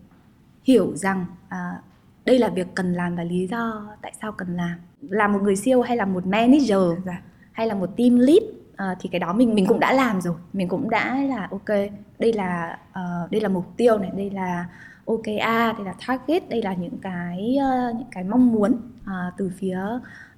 hiểu 0.63 0.95
rằng 0.95 1.25
uh, 1.45 1.83
đây 2.25 2.39
là 2.39 2.49
việc 2.49 2.67
cần 2.75 2.93
làm 2.93 3.15
và 3.15 3.23
lý 3.23 3.47
do 3.47 3.87
tại 4.01 4.13
sao 4.21 4.31
cần 4.31 4.55
làm. 4.55 4.79
Là 5.01 5.27
một 5.27 5.39
người 5.41 5.55
CEO 5.63 5.81
hay 5.81 5.97
là 5.97 6.05
một 6.05 6.25
manager 6.27 7.03
dạ. 7.05 7.21
hay 7.51 7.67
là 7.67 7.75
một 7.75 7.89
team 7.97 8.15
lead 8.15 8.43
uh, 8.83 8.97
thì 8.99 9.09
cái 9.09 9.19
đó 9.19 9.33
mình 9.33 9.55
mình 9.55 9.65
cũng 9.67 9.79
đã 9.79 9.93
làm 9.93 10.21
rồi. 10.21 10.35
Mình 10.53 10.67
cũng 10.67 10.89
đã 10.89 11.21
là 11.21 11.47
ok 11.51 11.67
đây 12.19 12.33
là 12.33 12.79
uh, 12.89 13.31
đây 13.31 13.41
là 13.41 13.49
mục 13.49 13.65
tiêu 13.77 13.97
này 13.97 14.11
đây 14.17 14.29
là 14.29 14.65
OKR 15.05 15.77
đây 15.77 15.85
là 15.85 15.93
target 16.07 16.49
đây 16.49 16.61
là 16.61 16.73
những 16.73 16.97
cái 17.01 17.57
uh, 17.57 17.95
những 17.95 18.07
cái 18.11 18.23
mong 18.23 18.51
muốn 18.51 18.71
uh, 19.01 19.33
từ 19.37 19.51
phía 19.57 19.79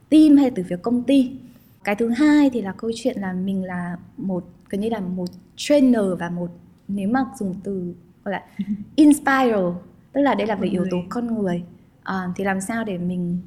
team 0.09 0.37
hay 0.37 0.51
từ 0.51 0.63
phía 0.69 0.77
công 0.77 1.03
ty. 1.03 1.31
Cái 1.83 1.95
thứ 1.95 2.09
hai 2.09 2.49
thì 2.49 2.61
là 2.61 2.71
câu 2.71 2.91
chuyện 2.95 3.21
là 3.21 3.33
mình 3.33 3.63
là 3.63 3.97
một 4.17 4.43
gần 4.69 4.81
như 4.81 4.89
là 4.89 4.99
một 4.99 5.29
trainer 5.55 6.01
và 6.19 6.29
một 6.29 6.49
nếu 6.87 7.09
mà 7.09 7.25
dùng 7.39 7.55
từ 7.63 7.95
gọi 8.23 8.31
là 8.31 8.43
inspire 8.95 9.61
tức 10.13 10.21
là 10.21 10.35
đây 10.35 10.47
là 10.47 10.55
về 10.55 10.67
yếu 10.67 10.85
tố 10.91 10.97
con 11.09 11.41
người. 11.41 11.63
À, 12.03 12.29
thì 12.35 12.43
làm 12.43 12.61
sao 12.61 12.83
để 12.83 12.97
mình 12.97 13.39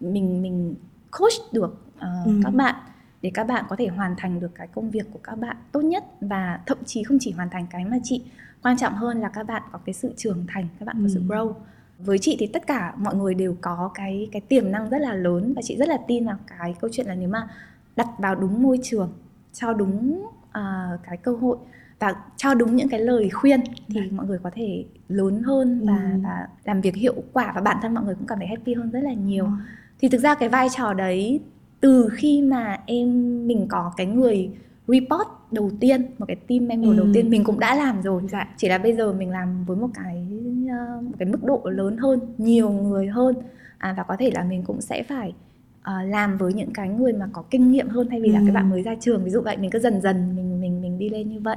mình 0.00 0.42
mình 0.42 0.74
coach 1.10 1.52
được 1.52 1.84
uh, 1.96 2.26
ừ. 2.26 2.40
các 2.44 2.54
bạn 2.54 2.74
để 3.22 3.30
các 3.34 3.44
bạn 3.44 3.64
có 3.68 3.76
thể 3.76 3.86
hoàn 3.86 4.14
thành 4.16 4.40
được 4.40 4.54
cái 4.54 4.66
công 4.66 4.90
việc 4.90 5.06
của 5.12 5.20
các 5.22 5.34
bạn 5.34 5.56
tốt 5.72 5.80
nhất 5.80 6.04
và 6.20 6.60
thậm 6.66 6.78
chí 6.84 7.02
không 7.02 7.18
chỉ 7.20 7.32
hoàn 7.32 7.50
thành 7.50 7.66
cái 7.70 7.84
mà 7.84 7.98
chị 8.02 8.22
quan 8.62 8.76
trọng 8.76 8.94
hơn 8.94 9.20
là 9.20 9.28
các 9.28 9.42
bạn 9.42 9.62
có 9.72 9.78
cái 9.86 9.94
sự 9.94 10.14
trưởng 10.16 10.46
thành 10.48 10.68
các 10.78 10.86
bạn 10.86 10.96
có 11.02 11.08
sự 11.08 11.22
ừ. 11.28 11.34
grow 11.34 11.52
với 11.98 12.18
chị 12.18 12.36
thì 12.38 12.46
tất 12.46 12.66
cả 12.66 12.94
mọi 12.96 13.14
người 13.14 13.34
đều 13.34 13.56
có 13.60 13.90
cái 13.94 14.28
cái 14.32 14.40
tiềm 14.40 14.72
năng 14.72 14.90
rất 14.90 14.98
là 14.98 15.14
lớn 15.14 15.52
và 15.56 15.62
chị 15.64 15.76
rất 15.76 15.88
là 15.88 15.98
tin 16.08 16.26
vào 16.26 16.36
cái 16.58 16.74
câu 16.80 16.90
chuyện 16.92 17.06
là 17.06 17.14
nếu 17.14 17.28
mà 17.28 17.48
đặt 17.96 18.08
vào 18.18 18.34
đúng 18.34 18.62
môi 18.62 18.78
trường 18.82 19.12
cho 19.52 19.72
đúng 19.72 20.26
uh, 20.48 21.00
cái 21.02 21.16
cơ 21.16 21.32
hội 21.32 21.56
và 21.98 22.14
cho 22.36 22.54
đúng 22.54 22.76
những 22.76 22.88
cái 22.88 23.00
lời 23.00 23.30
khuyên 23.30 23.60
thì 23.88 23.94
Đấy. 23.94 24.08
Dạ. 24.10 24.16
mọi 24.16 24.26
người 24.26 24.38
có 24.42 24.50
thể 24.54 24.84
lớn 25.08 25.42
hơn 25.42 25.86
và 25.86 26.10
ừ. 26.12 26.20
và 26.22 26.48
làm 26.64 26.80
việc 26.80 26.94
hiệu 26.94 27.14
quả 27.32 27.52
và 27.54 27.60
bản 27.60 27.76
thân 27.82 27.94
mọi 27.94 28.04
người 28.04 28.14
cũng 28.14 28.26
cảm 28.26 28.38
thấy 28.38 28.48
happy 28.48 28.74
hơn 28.74 28.90
rất 28.90 29.00
là 29.00 29.12
nhiều. 29.12 29.44
Ừ. 29.44 29.50
Thì 29.98 30.08
thực 30.08 30.18
ra 30.18 30.34
cái 30.34 30.48
vai 30.48 30.68
trò 30.76 30.92
đấy 30.94 31.40
từ 31.82 32.08
khi 32.12 32.42
mà 32.42 32.80
em 32.86 33.08
mình 33.46 33.66
có 33.68 33.92
cái 33.96 34.06
người 34.06 34.50
report 34.88 35.28
đầu 35.50 35.70
tiên 35.80 36.06
một 36.18 36.26
cái 36.26 36.36
team 36.36 36.68
member 36.68 36.90
ừ. 36.90 36.96
đầu 36.96 37.06
tiên 37.14 37.30
mình 37.30 37.44
cũng 37.44 37.60
đã 37.60 37.74
làm 37.74 38.02
rồi 38.02 38.22
dạ. 38.28 38.48
chỉ 38.56 38.68
là 38.68 38.78
bây 38.78 38.92
giờ 38.94 39.12
mình 39.12 39.30
làm 39.30 39.64
với 39.64 39.76
một 39.76 39.88
cái 39.94 40.26
uh, 40.64 41.04
một 41.04 41.12
cái 41.18 41.28
mức 41.28 41.44
độ 41.44 41.62
lớn 41.64 41.96
hơn 41.96 42.20
nhiều 42.38 42.70
người 42.70 43.06
hơn 43.06 43.34
à, 43.78 43.94
và 43.96 44.02
có 44.02 44.16
thể 44.18 44.30
là 44.34 44.44
mình 44.44 44.62
cũng 44.62 44.80
sẽ 44.80 45.02
phải 45.02 45.32
uh, 45.80 46.10
làm 46.10 46.38
với 46.38 46.52
những 46.52 46.72
cái 46.72 46.88
người 46.88 47.12
mà 47.12 47.28
có 47.32 47.42
kinh 47.50 47.70
nghiệm 47.70 47.88
hơn 47.88 48.08
thay 48.10 48.20
vì 48.20 48.28
ừ. 48.28 48.32
là 48.32 48.40
cái 48.40 48.50
bạn 48.50 48.70
mới 48.70 48.82
ra 48.82 48.94
trường 49.00 49.24
ví 49.24 49.30
dụ 49.30 49.40
vậy 49.40 49.56
mình 49.56 49.70
cứ 49.70 49.78
dần 49.78 50.00
dần 50.00 50.36
mình 50.36 50.60
mình 50.60 50.82
mình 50.82 50.98
đi 50.98 51.08
lên 51.08 51.28
như 51.28 51.40
vậy 51.40 51.56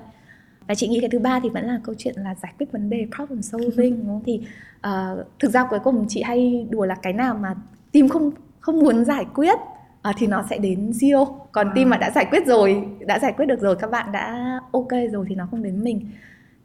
và 0.67 0.75
chị 0.75 0.88
nghĩ 0.88 1.00
cái 1.00 1.10
thứ 1.10 1.20
ba 1.20 1.39
thì 1.39 1.50
vẫn 1.50 1.65
là 1.65 1.79
câu 1.84 1.96
chuyện 1.98 2.15
là 2.17 2.36
giải 2.36 2.53
quyết 2.58 2.72
vấn 2.72 2.89
đề 2.89 3.08
problem 3.15 3.41
solving 3.41 3.98
đúng 3.98 4.08
không 4.08 4.24
thì 4.25 4.41
uh, 4.88 5.27
thực 5.39 5.51
ra 5.51 5.67
cuối 5.70 5.79
cùng 5.84 6.05
chị 6.10 6.22
hay 6.22 6.67
đùa 6.70 6.86
là 6.86 6.96
cái 6.96 7.13
nào 7.13 7.36
mà 7.36 7.55
team 7.91 8.10
không 8.10 8.32
không 8.60 8.79
muốn 8.79 9.05
giải 9.05 9.25
quyết 9.36 9.60
uh, 10.09 10.15
thì 10.17 10.27
nó 10.27 10.43
sẽ 10.50 10.57
đến 10.57 10.91
CEO 11.01 11.47
còn 11.51 11.71
team 11.75 11.89
mà 11.89 11.97
đã 11.97 12.12
giải 12.15 12.25
quyết 12.31 12.47
rồi 12.47 12.88
đã 13.00 13.19
giải 13.19 13.33
quyết 13.38 13.45
được 13.45 13.62
rồi 13.62 13.75
các 13.75 13.91
bạn 13.91 14.12
đã 14.12 14.59
ok 14.71 14.91
rồi 15.12 15.25
thì 15.29 15.35
nó 15.35 15.47
không 15.51 15.63
đến 15.63 15.83
mình. 15.83 16.09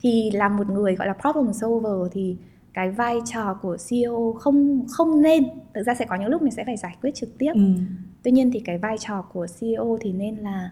Thì 0.00 0.30
là 0.30 0.48
một 0.48 0.70
người 0.70 0.96
gọi 0.96 1.08
là 1.08 1.14
problem 1.14 1.52
solver 1.52 2.12
thì 2.12 2.36
cái 2.74 2.90
vai 2.90 3.18
trò 3.24 3.58
của 3.62 3.76
CEO 3.90 4.32
không 4.40 4.86
không 4.88 5.22
nên. 5.22 5.44
Thực 5.74 5.82
ra 5.82 5.94
sẽ 5.94 6.04
có 6.04 6.16
những 6.16 6.28
lúc 6.28 6.42
mình 6.42 6.52
sẽ 6.52 6.64
phải 6.64 6.76
giải 6.76 6.96
quyết 7.02 7.14
trực 7.14 7.38
tiếp. 7.38 7.52
Ừ. 7.54 7.60
tuy 8.22 8.30
nhiên 8.30 8.50
thì 8.52 8.60
cái 8.60 8.78
vai 8.78 8.98
trò 8.98 9.22
của 9.22 9.46
CEO 9.60 9.98
thì 10.00 10.12
nên 10.12 10.36
là 10.36 10.70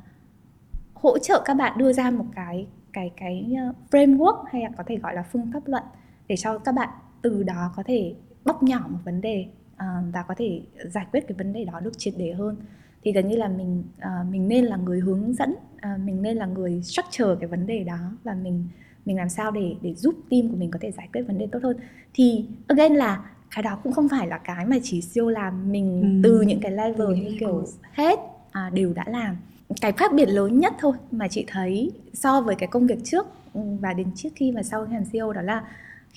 hỗ 0.95 1.19
trợ 1.19 1.43
các 1.45 1.55
bạn 1.55 1.79
đưa 1.79 1.93
ra 1.93 2.11
một 2.11 2.25
cái 2.35 2.67
cái 2.93 3.11
cái 3.17 3.55
ờ, 3.59 3.73
framework 3.91 4.45
hay 4.51 4.63
là 4.63 4.69
có 4.77 4.85
thể 4.87 4.97
gọi 4.97 5.15
là 5.15 5.23
phương 5.33 5.51
pháp 5.53 5.61
luận 5.67 5.83
để 6.29 6.37
cho 6.37 6.59
các 6.59 6.75
bạn 6.75 6.89
từ 7.23 7.43
đó 7.43 7.73
có 7.77 7.83
thể 7.87 8.15
bóc 8.45 8.63
nhỏ 8.63 8.87
một 8.89 8.99
vấn 9.05 9.21
đề 9.21 9.47
uh, 9.83 10.13
và 10.13 10.23
có 10.23 10.35
thể 10.39 10.61
giải 10.85 11.07
quyết 11.13 11.29
cái 11.29 11.37
vấn 11.39 11.53
đề 11.53 11.65
đó 11.65 11.81
được 11.81 11.99
triệt 11.99 12.15
để 12.17 12.33
hơn. 12.33 12.57
Thì 13.03 13.13
gần 13.13 13.29
như 13.29 13.37
là 13.37 13.49
mình 13.49 13.85
uh, 13.99 14.33
mình 14.33 14.49
nên 14.49 14.65
là 14.65 14.77
người 14.77 15.01
hướng 15.01 15.35
dẫn 15.35 15.51
uh, 15.51 16.01
mình 16.01 16.23
nên 16.23 16.37
là 16.37 16.47
người 16.47 16.83
structure 16.83 17.35
cái 17.41 17.49
vấn 17.49 17.67
đề 17.67 17.85
đó 17.85 17.99
và 18.25 18.35
mình 18.35 18.65
mình 19.09 19.17
làm 19.17 19.29
sao 19.29 19.51
để 19.51 19.75
để 19.83 19.95
giúp 19.95 20.15
team 20.31 20.49
của 20.49 20.57
mình 20.57 20.71
có 20.71 20.79
thể 20.83 20.91
giải 20.91 21.09
quyết 21.13 21.23
vấn 21.23 21.39
đề 21.39 21.49
tốt 21.53 21.59
hơn. 21.63 21.77
Thì 22.15 22.45
again 22.67 22.95
là 22.95 23.25
cái 23.55 23.63
đó 23.63 23.79
cũng 23.83 23.93
không 23.93 24.09
phải 24.09 24.27
là 24.27 24.39
cái 24.39 24.67
mà 24.67 24.77
chỉ 24.83 25.01
siêu 25.01 25.29
làm 25.29 25.73
mình 25.73 26.03
ừ. 26.03 26.29
từ 26.29 26.41
những 26.41 26.61
cái 26.61 26.73
level 26.73 27.09
như 27.09 27.37
kiểu 27.41 27.65
hết 27.93 28.19
à, 28.53 28.71
đều 28.75 28.93
đã 28.93 29.05
làm. 29.07 29.37
Cái 29.81 29.93
khác 29.93 30.13
biệt 30.15 30.27
lớn 30.27 30.59
nhất 30.59 30.73
thôi 30.79 30.93
mà 31.11 31.29
chị 31.29 31.45
thấy 31.49 31.91
so 32.13 32.41
với 32.41 32.55
cái 32.55 32.69
công 32.73 32.87
việc 32.87 32.99
trước 33.05 33.27
ừ, 33.55 33.61
và 33.81 33.93
đến 33.93 34.09
trước 34.15 34.29
khi 34.35 34.53
mà 34.53 34.63
sau 34.63 34.87
khi 34.87 34.95
làm 34.95 35.05
CEO 35.05 35.33
đó 35.33 35.43
là 35.43 35.63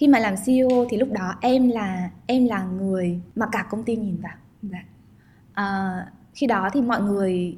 khi 0.02 0.08
mà 0.08 0.20
làm 0.20 0.36
CEO 0.46 0.86
thì 0.90 0.98
lúc 0.98 1.12
đó 1.12 1.36
em 1.42 1.70
là 1.70 2.10
em 2.28 2.48
là 2.48 2.64
người 2.64 3.22
mà 3.36 3.46
cả 3.52 3.68
công 3.70 3.84
ty 3.84 3.96
nhìn 3.96 4.18
vào 4.22 4.34
dạ. 4.62 4.84
à, 5.54 5.92
khi 6.34 6.48
đó 6.48 6.70
thì 6.74 6.82
mọi 6.82 7.02
người 7.02 7.58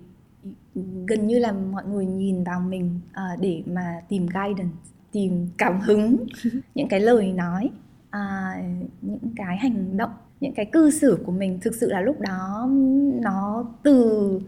gần 1.08 1.28
như 1.28 1.40
là 1.40 1.52
mọi 1.52 1.84
người 1.86 2.06
nhìn 2.06 2.44
vào 2.44 2.60
mình 2.60 3.00
uh, 3.10 3.40
để 3.40 3.64
mà 3.66 4.02
tìm 4.10 4.26
guidance 4.26 4.78
tìm 5.12 5.50
cảm 5.58 5.80
hứng 5.80 6.26
những 6.76 6.88
cái 6.88 7.00
lời 7.00 7.34
nói 7.34 7.70
uh, 8.08 8.66
những 9.02 9.34
cái 9.36 9.58
hành 9.58 9.98
động 9.98 10.12
những 10.40 10.54
cái 10.54 10.66
cư 10.66 10.92
xử 10.92 11.24
của 11.26 11.32
mình 11.32 11.60
thực 11.62 11.76
sự 11.76 11.92
là 11.92 12.02
lúc 12.02 12.20
đó 12.20 12.70
nó 13.22 13.66
từ 13.84 14.40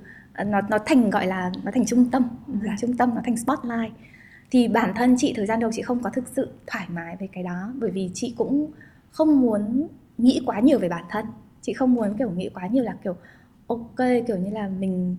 nó 0.46 0.62
nó 0.70 0.78
thành 0.86 1.10
gọi 1.10 1.28
là 1.28 1.52
nó 1.64 1.72
thành 1.72 1.86
trung 1.86 2.10
tâm 2.12 2.24
dạ. 2.64 2.76
trung 2.80 2.98
tâm 2.98 3.16
nó 3.16 3.22
thành 3.26 3.38
spotlight 3.38 3.94
thì 4.52 4.68
bản 4.68 4.94
thân 4.96 5.16
chị 5.18 5.34
thời 5.36 5.46
gian 5.46 5.60
đầu 5.60 5.72
chị 5.74 5.82
không 5.82 6.00
có 6.04 6.10
thực 6.10 6.28
sự 6.36 6.50
thoải 6.68 6.86
mái 6.90 7.16
với 7.20 7.30
cái 7.34 7.44
đó 7.44 7.74
bởi 7.80 7.92
vì 7.92 8.10
chị 8.14 8.34
cũng 8.38 8.72
không 9.12 9.42
muốn 9.42 9.88
nghĩ 10.18 10.42
quá 10.46 10.60
nhiều 10.60 10.80
về 10.80 10.90
bản 10.90 11.04
thân 11.10 11.26
chị 11.62 11.74
không 11.74 11.94
muốn 11.94 12.18
kiểu 12.18 12.30
nghĩ 12.30 12.50
quá 12.54 12.68
nhiều 12.68 12.84
là 12.84 12.96
kiểu 13.04 13.16
ok 13.68 13.98
kiểu 14.28 14.38
như 14.38 14.50
là 14.52 14.70
mình 14.80 15.16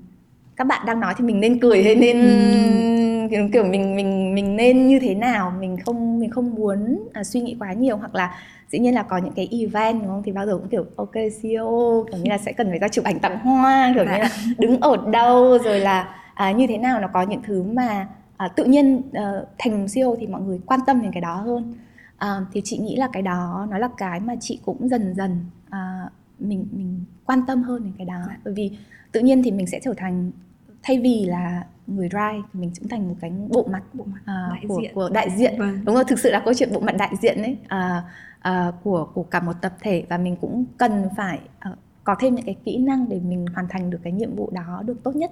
các 0.57 0.67
bạn 0.67 0.87
đang 0.87 1.01
nói 1.01 1.15
thì 1.19 1.25
mình 1.25 1.41
nên 1.41 1.61
cười 1.61 1.83
hay 1.83 1.95
nên 1.95 2.21
ừ. 2.21 3.29
kiểu, 3.31 3.49
kiểu 3.53 3.65
mình 3.65 3.97
mình 3.97 4.35
mình 4.35 4.57
nên 4.57 4.87
như 4.87 4.99
thế 4.99 5.15
nào 5.15 5.53
mình 5.61 5.77
không 5.85 6.21
mình 6.21 6.31
không 6.31 6.55
muốn 6.55 7.09
à, 7.12 7.25
suy 7.25 7.41
nghĩ 7.41 7.57
quá 7.59 7.73
nhiều 7.73 7.97
hoặc 7.97 8.15
là 8.15 8.39
dĩ 8.71 8.79
nhiên 8.79 8.95
là 8.95 9.03
có 9.03 9.19
những 9.19 9.33
cái 9.37 9.49
event 9.61 10.03
đúng 10.03 10.09
không 10.09 10.23
thì 10.23 10.33
bao 10.33 10.47
giờ 10.47 10.59
cũng 10.59 10.69
kiểu 10.69 10.85
ok 10.97 11.15
CEO 11.15 12.05
kiểu 12.11 12.21
như 12.23 12.31
là 12.31 12.39
sẽ 12.39 12.53
cần 12.53 12.71
phải 12.71 12.79
ra 12.79 12.89
chụp 12.89 13.05
ảnh 13.05 13.19
tặng 13.19 13.39
hoa 13.39 13.93
kiểu 13.95 14.05
như 14.05 14.11
là 14.11 14.19
dạ. 14.19 14.55
đứng 14.59 14.81
ở 14.81 14.97
đâu 15.12 15.59
rồi 15.65 15.81
là 15.81 16.17
à, 16.35 16.53
như 16.53 16.67
thế 16.67 16.79
nào 16.79 17.01
nó 17.01 17.09
có 17.12 17.23
những 17.23 17.43
thứ 17.43 17.62
mà 17.62 18.09
à, 18.37 18.49
tự 18.49 18.64
nhiên 18.64 19.03
à, 19.12 19.33
thành 19.59 19.87
CEO 19.94 20.16
thì 20.20 20.27
mọi 20.27 20.42
người 20.42 20.61
quan 20.66 20.81
tâm 20.87 21.03
đến 21.03 21.12
cái 21.12 21.20
đó 21.20 21.35
hơn 21.35 21.75
à, 22.16 22.40
thì 22.53 22.61
chị 22.64 22.79
nghĩ 22.79 22.96
là 22.96 23.09
cái 23.12 23.22
đó 23.22 23.66
nó 23.70 23.79
là 23.79 23.88
cái 23.96 24.20
mà 24.20 24.35
chị 24.40 24.61
cũng 24.64 24.88
dần 24.88 25.14
dần 25.14 25.44
à, 25.70 26.11
mình 26.38 26.66
mình 26.72 27.05
quan 27.27 27.40
tâm 27.46 27.62
hơn 27.62 27.85
đến 27.85 27.92
cái 27.99 28.07
đó 28.07 28.22
dạ. 28.29 28.37
bởi 28.44 28.55
vì 28.55 28.79
tự 29.12 29.20
nhiên 29.20 29.42
thì 29.42 29.51
mình 29.51 29.66
sẽ 29.66 29.81
trở 29.83 29.94
thành 29.96 30.31
thay 30.83 31.01
vì 31.01 31.25
là 31.25 31.64
người 31.87 32.09
drive 32.09 32.42
thì 32.53 32.61
mình 32.61 32.70
cũng 32.79 32.88
thành 32.88 33.09
một 33.09 33.14
cái 33.20 33.33
bộ 33.49 33.68
mặt 33.70 33.83
bộ 33.92 34.05
mặt 34.05 34.20
à, 34.25 34.49
đại 34.51 34.64
của, 34.68 34.79
diện. 34.81 34.94
của 34.94 35.09
đại 35.12 35.31
diện 35.37 35.55
vâng. 35.59 35.85
đúng 35.85 35.94
rồi 35.94 36.05
thực 36.09 36.18
sự 36.18 36.31
là 36.31 36.42
câu 36.44 36.55
chuyện 36.55 36.72
bộ 36.72 36.81
mặt 36.81 36.94
đại 36.99 37.14
diện 37.22 37.42
đấy 37.42 37.57
à, 37.68 38.03
à, 38.40 38.72
của 38.85 39.09
của 39.14 39.22
cả 39.22 39.40
một 39.40 39.53
tập 39.61 39.72
thể 39.81 40.05
và 40.09 40.18
mình 40.18 40.37
cũng 40.40 40.64
cần 40.79 41.09
phải 41.16 41.38
à, 41.59 41.70
có 42.05 42.16
thêm 42.20 42.35
những 42.35 42.44
cái 42.44 42.57
kỹ 42.64 42.77
năng 42.79 43.09
để 43.09 43.20
mình 43.20 43.46
hoàn 43.55 43.68
thành 43.68 43.90
được 43.90 43.99
cái 44.03 44.12
nhiệm 44.12 44.37
vụ 44.37 44.51
đó 44.53 44.83
được 44.87 45.03
tốt 45.03 45.16
nhất 45.16 45.31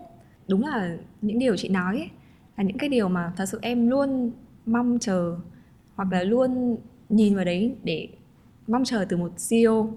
đúng 0.48 0.62
là 0.62 0.96
những 1.22 1.38
điều 1.38 1.56
chị 1.56 1.68
nói 1.68 1.96
ấy, 1.96 2.10
là 2.56 2.64
những 2.64 2.78
cái 2.78 2.88
điều 2.88 3.08
mà 3.08 3.32
thật 3.36 3.46
sự 3.46 3.58
em 3.62 3.90
luôn 3.90 4.30
mong 4.66 4.98
chờ 5.00 5.36
hoặc 5.94 6.12
là 6.12 6.22
luôn 6.22 6.76
nhìn 7.08 7.34
vào 7.34 7.44
đấy 7.44 7.74
để 7.84 8.08
mong 8.66 8.84
chờ 8.84 9.04
từ 9.08 9.16
một 9.16 9.32
CEO 9.50 9.92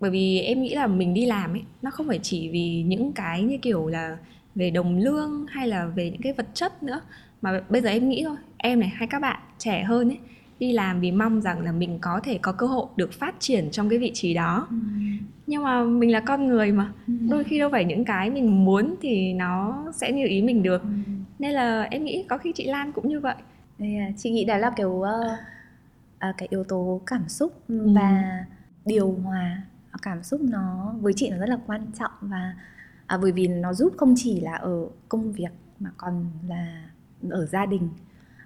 bởi 0.00 0.10
vì 0.10 0.40
em 0.40 0.62
nghĩ 0.62 0.74
là 0.74 0.86
mình 0.86 1.14
đi 1.14 1.26
làm 1.26 1.52
ấy 1.52 1.62
nó 1.82 1.90
không 1.90 2.08
phải 2.08 2.20
chỉ 2.22 2.48
vì 2.48 2.82
những 2.82 3.12
cái 3.12 3.42
như 3.42 3.58
kiểu 3.62 3.86
là 3.86 4.18
về 4.54 4.70
đồng 4.70 4.98
lương 4.98 5.46
hay 5.48 5.68
là 5.68 5.86
về 5.86 6.10
những 6.10 6.22
cái 6.22 6.32
vật 6.32 6.46
chất 6.54 6.82
nữa 6.82 7.00
mà 7.42 7.60
bây 7.68 7.80
giờ 7.80 7.88
em 7.88 8.08
nghĩ 8.08 8.24
thôi 8.26 8.36
em 8.56 8.80
này 8.80 8.88
hay 8.88 9.08
các 9.08 9.22
bạn 9.22 9.40
trẻ 9.58 9.82
hơn 9.82 10.08
ấy 10.08 10.18
đi 10.58 10.72
làm 10.72 11.00
vì 11.00 11.12
mong 11.12 11.40
rằng 11.40 11.60
là 11.60 11.72
mình 11.72 11.98
có 12.00 12.20
thể 12.22 12.38
có 12.42 12.52
cơ 12.52 12.66
hội 12.66 12.86
được 12.96 13.12
phát 13.12 13.34
triển 13.38 13.70
trong 13.70 13.88
cái 13.88 13.98
vị 13.98 14.10
trí 14.14 14.34
đó 14.34 14.66
ừ. 14.70 14.76
nhưng 15.46 15.62
mà 15.62 15.84
mình 15.84 16.12
là 16.12 16.20
con 16.20 16.48
người 16.48 16.72
mà 16.72 16.92
ừ. 17.06 17.14
đôi 17.30 17.44
khi 17.44 17.58
đâu 17.58 17.70
phải 17.72 17.84
những 17.84 18.04
cái 18.04 18.30
mình 18.30 18.64
muốn 18.64 18.94
thì 19.02 19.32
nó 19.32 19.84
sẽ 19.94 20.12
như 20.12 20.26
ý 20.26 20.42
mình 20.42 20.62
được 20.62 20.82
ừ. 20.82 20.88
Nên 21.40 21.52
là 21.52 21.82
em 21.82 22.04
nghĩ 22.04 22.26
có 22.28 22.38
khi 22.38 22.52
chị 22.54 22.66
Lan 22.66 22.92
cũng 22.92 23.08
như 23.08 23.20
vậy. 23.20 23.34
Yeah, 23.78 24.14
chị 24.16 24.30
nghĩ 24.30 24.44
đó 24.44 24.56
là 24.56 24.70
kiểu 24.76 24.90
uh, 24.90 25.06
uh, 26.30 26.36
cái 26.38 26.48
yếu 26.50 26.64
tố 26.64 27.00
cảm 27.06 27.28
xúc 27.28 27.52
ừ. 27.68 27.88
và 27.94 28.44
điều 28.84 29.12
hòa. 29.12 29.62
Cảm 30.02 30.22
xúc 30.22 30.40
nó 30.40 30.94
với 31.00 31.12
chị 31.16 31.30
nó 31.30 31.36
rất 31.36 31.48
là 31.48 31.58
quan 31.66 31.86
trọng 31.98 32.12
và 32.20 32.54
à, 33.06 33.18
bởi 33.22 33.32
vì 33.32 33.48
nó 33.48 33.72
giúp 33.72 33.92
không 33.96 34.14
chỉ 34.16 34.40
là 34.40 34.54
ở 34.54 34.88
công 35.08 35.32
việc 35.32 35.52
mà 35.78 35.90
còn 35.96 36.26
là 36.48 36.90
ở 37.30 37.46
gia 37.46 37.66
đình. 37.66 37.88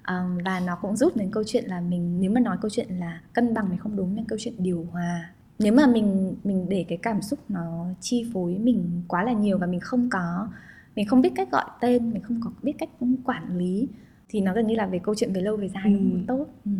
Um, 0.08 0.38
và 0.44 0.60
nó 0.60 0.76
cũng 0.82 0.96
giúp 0.96 1.16
đến 1.16 1.30
câu 1.30 1.42
chuyện 1.46 1.64
là 1.64 1.80
mình 1.80 2.20
nếu 2.20 2.30
mà 2.30 2.40
nói 2.40 2.56
câu 2.62 2.70
chuyện 2.70 2.88
là 2.98 3.20
cân 3.32 3.54
bằng 3.54 3.68
thì 3.70 3.76
không 3.76 3.96
đúng 3.96 4.14
nhưng 4.14 4.24
câu 4.24 4.38
chuyện 4.40 4.54
điều 4.58 4.86
hòa. 4.92 5.30
Nếu 5.58 5.72
mà 5.72 5.86
mình 5.86 6.36
mình 6.44 6.68
để 6.68 6.84
cái 6.88 6.98
cảm 7.02 7.22
xúc 7.22 7.38
nó 7.48 7.86
chi 8.00 8.30
phối 8.32 8.58
mình 8.58 9.02
quá 9.08 9.22
là 9.22 9.32
nhiều 9.32 9.58
và 9.58 9.66
mình 9.66 9.80
không 9.80 10.10
có 10.10 10.48
mình 10.96 11.06
không 11.06 11.20
biết 11.20 11.32
cách 11.34 11.50
gọi 11.50 11.64
tên 11.80 12.10
mình 12.12 12.22
không 12.22 12.40
có 12.44 12.50
biết 12.62 12.72
cách 12.78 12.88
quản 13.24 13.58
lý. 13.58 13.88
Thì 14.28 14.40
nó 14.40 14.52
gần 14.54 14.66
như 14.66 14.74
là 14.74 14.86
về 14.86 14.98
câu 14.98 15.14
chuyện 15.14 15.32
về 15.32 15.40
lâu 15.40 15.56
về 15.56 15.68
dài 15.68 15.84
ừ. 15.84 15.90
không 15.90 16.24
tốt. 16.26 16.46
Ừ. 16.64 16.70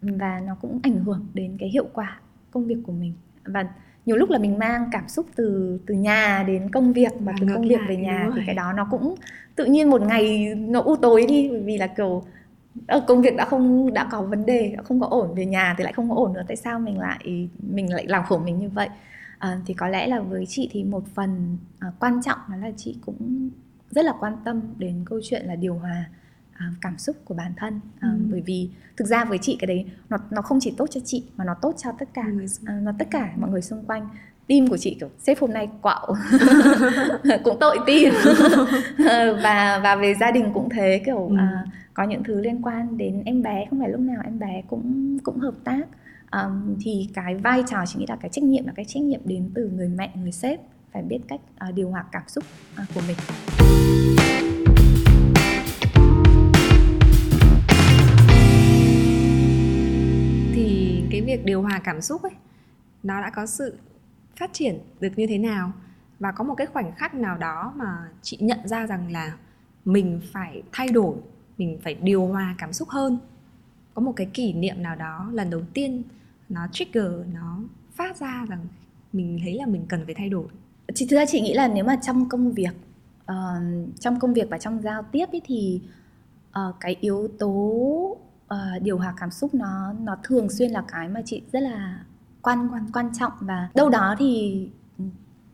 và 0.00 0.40
nó 0.46 0.56
cũng 0.60 0.80
ảnh 0.82 1.04
hưởng 1.04 1.26
đến 1.34 1.56
cái 1.60 1.68
hiệu 1.68 1.86
quả 1.92 2.20
công 2.50 2.66
việc 2.66 2.78
của 2.86 2.92
mình. 2.92 3.12
Và 3.44 3.68
nhiều 4.06 4.16
lúc 4.16 4.30
là 4.30 4.38
mình 4.38 4.58
mang 4.58 4.88
cảm 4.92 5.08
xúc 5.08 5.26
từ 5.36 5.78
từ 5.86 5.94
nhà 5.94 6.44
đến 6.46 6.70
công 6.70 6.92
việc 6.92 7.12
và 7.20 7.32
từ 7.40 7.46
công 7.54 7.68
việc 7.68 7.80
về 7.88 7.96
nhà 7.96 8.30
thì 8.34 8.42
cái 8.46 8.54
đó 8.54 8.72
nó 8.72 8.88
cũng 8.90 9.14
tự 9.56 9.64
nhiên 9.64 9.90
một 9.90 10.02
ngày 10.02 10.54
nó 10.54 10.80
u 10.80 10.96
tối 10.96 11.26
đi. 11.28 11.48
Bởi 11.48 11.60
vì 11.60 11.78
là 11.78 11.86
kiểu 11.86 12.22
ở 12.86 12.98
ờ, 12.98 13.04
công 13.08 13.22
việc 13.22 13.36
đã 13.36 13.44
không 13.44 13.94
đã 13.94 14.08
có 14.10 14.22
vấn 14.22 14.46
đề 14.46 14.72
đã 14.76 14.82
không 14.82 15.00
có 15.00 15.06
ổn 15.06 15.34
về 15.34 15.46
nhà 15.46 15.74
thì 15.78 15.84
lại 15.84 15.92
không 15.92 16.10
có 16.10 16.16
ổn 16.16 16.32
nữa. 16.32 16.42
Tại 16.48 16.56
sao 16.56 16.78
mình 16.78 16.98
lại 16.98 17.48
mình 17.72 17.92
lại 17.94 18.06
làm 18.06 18.24
khổ 18.24 18.38
mình 18.38 18.58
như 18.58 18.68
vậy 18.68 18.88
à, 19.38 19.60
thì 19.66 19.74
có 19.74 19.88
lẽ 19.88 20.06
là 20.06 20.20
với 20.20 20.46
chị 20.46 20.68
thì 20.72 20.84
một 20.84 21.04
phần 21.14 21.58
à, 21.78 21.92
quan 22.00 22.20
trọng 22.22 22.38
đó 22.48 22.56
là 22.56 22.70
chị 22.76 22.96
cũng 23.06 23.50
rất 23.90 24.04
là 24.04 24.12
quan 24.20 24.36
tâm 24.44 24.60
đến 24.78 25.02
câu 25.06 25.20
chuyện 25.22 25.46
là 25.46 25.56
điều 25.56 25.74
hòa 25.74 26.04
à, 26.52 26.66
cảm 26.80 26.98
xúc 26.98 27.16
của 27.24 27.34
bản 27.34 27.52
thân. 27.56 27.80
À, 28.00 28.08
ừ. 28.08 28.18
bởi 28.30 28.42
vì 28.46 28.70
thực 28.96 29.04
ra 29.04 29.24
với 29.24 29.38
chị 29.38 29.56
cái 29.60 29.66
đấy 29.66 29.84
nó 30.08 30.16
nó 30.30 30.42
không 30.42 30.58
chỉ 30.60 30.74
tốt 30.76 30.86
cho 30.90 31.00
chị 31.04 31.24
mà 31.36 31.44
nó 31.44 31.54
tốt 31.62 31.74
cho 31.78 31.92
tất 31.98 32.08
cả 32.14 32.24
à, 32.64 32.74
nó 32.82 32.92
tất 32.98 33.08
cả 33.10 33.32
mọi 33.36 33.50
người 33.50 33.62
xung 33.62 33.84
quanh. 33.84 34.08
Tim 34.46 34.68
của 34.68 34.76
chị 34.76 34.96
kiểu 35.00 35.08
sếp 35.18 35.38
hôm 35.38 35.52
nay 35.52 35.68
quạo. 35.82 36.14
Cũng 37.44 37.56
tội 37.60 37.78
tim 37.86 38.14
và 39.42 39.80
và 39.82 39.96
về 39.96 40.14
gia 40.20 40.30
đình 40.30 40.50
cũng 40.54 40.68
thế 40.68 41.02
kiểu 41.06 41.28
ừ. 41.28 41.36
à, 41.38 41.64
có 41.94 42.04
những 42.04 42.22
thứ 42.24 42.40
liên 42.40 42.62
quan 42.62 42.98
đến 42.98 43.22
em 43.24 43.42
bé 43.42 43.66
không 43.70 43.80
phải 43.80 43.88
lúc 43.88 44.00
nào 44.00 44.22
em 44.24 44.38
bé 44.38 44.62
cũng 44.68 45.18
cũng 45.22 45.38
hợp 45.38 45.54
tác 45.64 45.82
um, 46.32 46.76
thì 46.80 47.08
cái 47.14 47.34
vai 47.34 47.62
trò 47.66 47.84
chị 47.86 47.98
nghĩ 47.98 48.06
là 48.08 48.16
cái 48.16 48.30
trách 48.30 48.44
nhiệm 48.44 48.66
là 48.66 48.72
cái 48.76 48.84
trách 48.84 49.02
nhiệm 49.02 49.20
đến 49.24 49.50
từ 49.54 49.68
người 49.68 49.88
mẹ 49.88 50.12
người 50.16 50.32
sếp 50.32 50.60
phải 50.92 51.02
biết 51.02 51.18
cách 51.28 51.40
uh, 51.68 51.74
điều 51.74 51.90
hòa 51.90 52.04
cảm 52.12 52.22
xúc 52.28 52.44
uh, 52.82 52.88
của 52.94 53.00
mình. 53.06 53.16
Thì 60.54 61.02
cái 61.10 61.20
việc 61.20 61.44
điều 61.44 61.62
hòa 61.62 61.80
cảm 61.84 62.00
xúc 62.00 62.22
ấy 62.22 62.32
nó 63.02 63.20
đã 63.20 63.30
có 63.30 63.46
sự 63.46 63.78
phát 64.36 64.50
triển 64.52 64.78
được 65.00 65.12
như 65.16 65.26
thế 65.26 65.38
nào? 65.38 65.72
Và 66.18 66.32
có 66.32 66.44
một 66.44 66.54
cái 66.54 66.66
khoảnh 66.66 66.92
khắc 66.96 67.14
nào 67.14 67.38
đó 67.38 67.72
mà 67.76 68.08
chị 68.22 68.38
nhận 68.40 68.68
ra 68.68 68.86
rằng 68.86 69.12
là 69.12 69.36
mình 69.84 70.20
phải 70.32 70.62
thay 70.72 70.88
đổi 70.88 71.16
mình 71.58 71.78
phải 71.84 71.94
điều 71.94 72.26
hòa 72.26 72.54
cảm 72.58 72.72
xúc 72.72 72.88
hơn? 72.88 73.18
Có 73.98 74.02
một 74.02 74.12
cái 74.16 74.26
kỷ 74.34 74.52
niệm 74.52 74.82
nào 74.82 74.96
đó 74.96 75.30
lần 75.32 75.50
đầu 75.50 75.60
tiên 75.74 76.02
nó 76.48 76.66
trigger 76.72 77.12
nó 77.34 77.58
phát 77.94 78.16
ra 78.16 78.44
rằng 78.48 78.66
mình 79.12 79.38
thấy 79.42 79.54
là 79.54 79.66
mình 79.66 79.86
cần 79.88 80.04
phải 80.04 80.14
thay 80.14 80.28
đổi 80.28 80.46
chị 80.94 81.06
thực 81.10 81.16
ra 81.16 81.24
chị 81.26 81.40
nghĩ 81.40 81.54
là 81.54 81.68
nếu 81.68 81.84
mà 81.84 81.96
trong 82.02 82.28
công 82.28 82.52
việc 82.52 82.76
uh, 83.22 83.34
trong 84.00 84.18
công 84.18 84.34
việc 84.34 84.50
và 84.50 84.58
trong 84.58 84.82
giao 84.82 85.02
tiếp 85.02 85.26
ấy 85.32 85.42
thì 85.44 85.80
uh, 86.50 86.74
cái 86.80 86.96
yếu 87.00 87.28
tố 87.38 87.48
uh, 88.54 88.82
điều 88.82 88.98
hòa 88.98 89.14
cảm 89.16 89.30
xúc 89.30 89.54
nó 89.54 89.92
nó 89.92 90.16
thường 90.22 90.50
xuyên 90.50 90.70
là 90.70 90.84
cái 90.88 91.08
mà 91.08 91.22
chị 91.24 91.42
rất 91.52 91.60
là 91.60 92.04
quan 92.42 92.68
quan 92.72 92.86
quan 92.92 93.10
trọng 93.18 93.32
và 93.40 93.68
đâu 93.74 93.88
đó 93.88 94.14
thì 94.18 94.68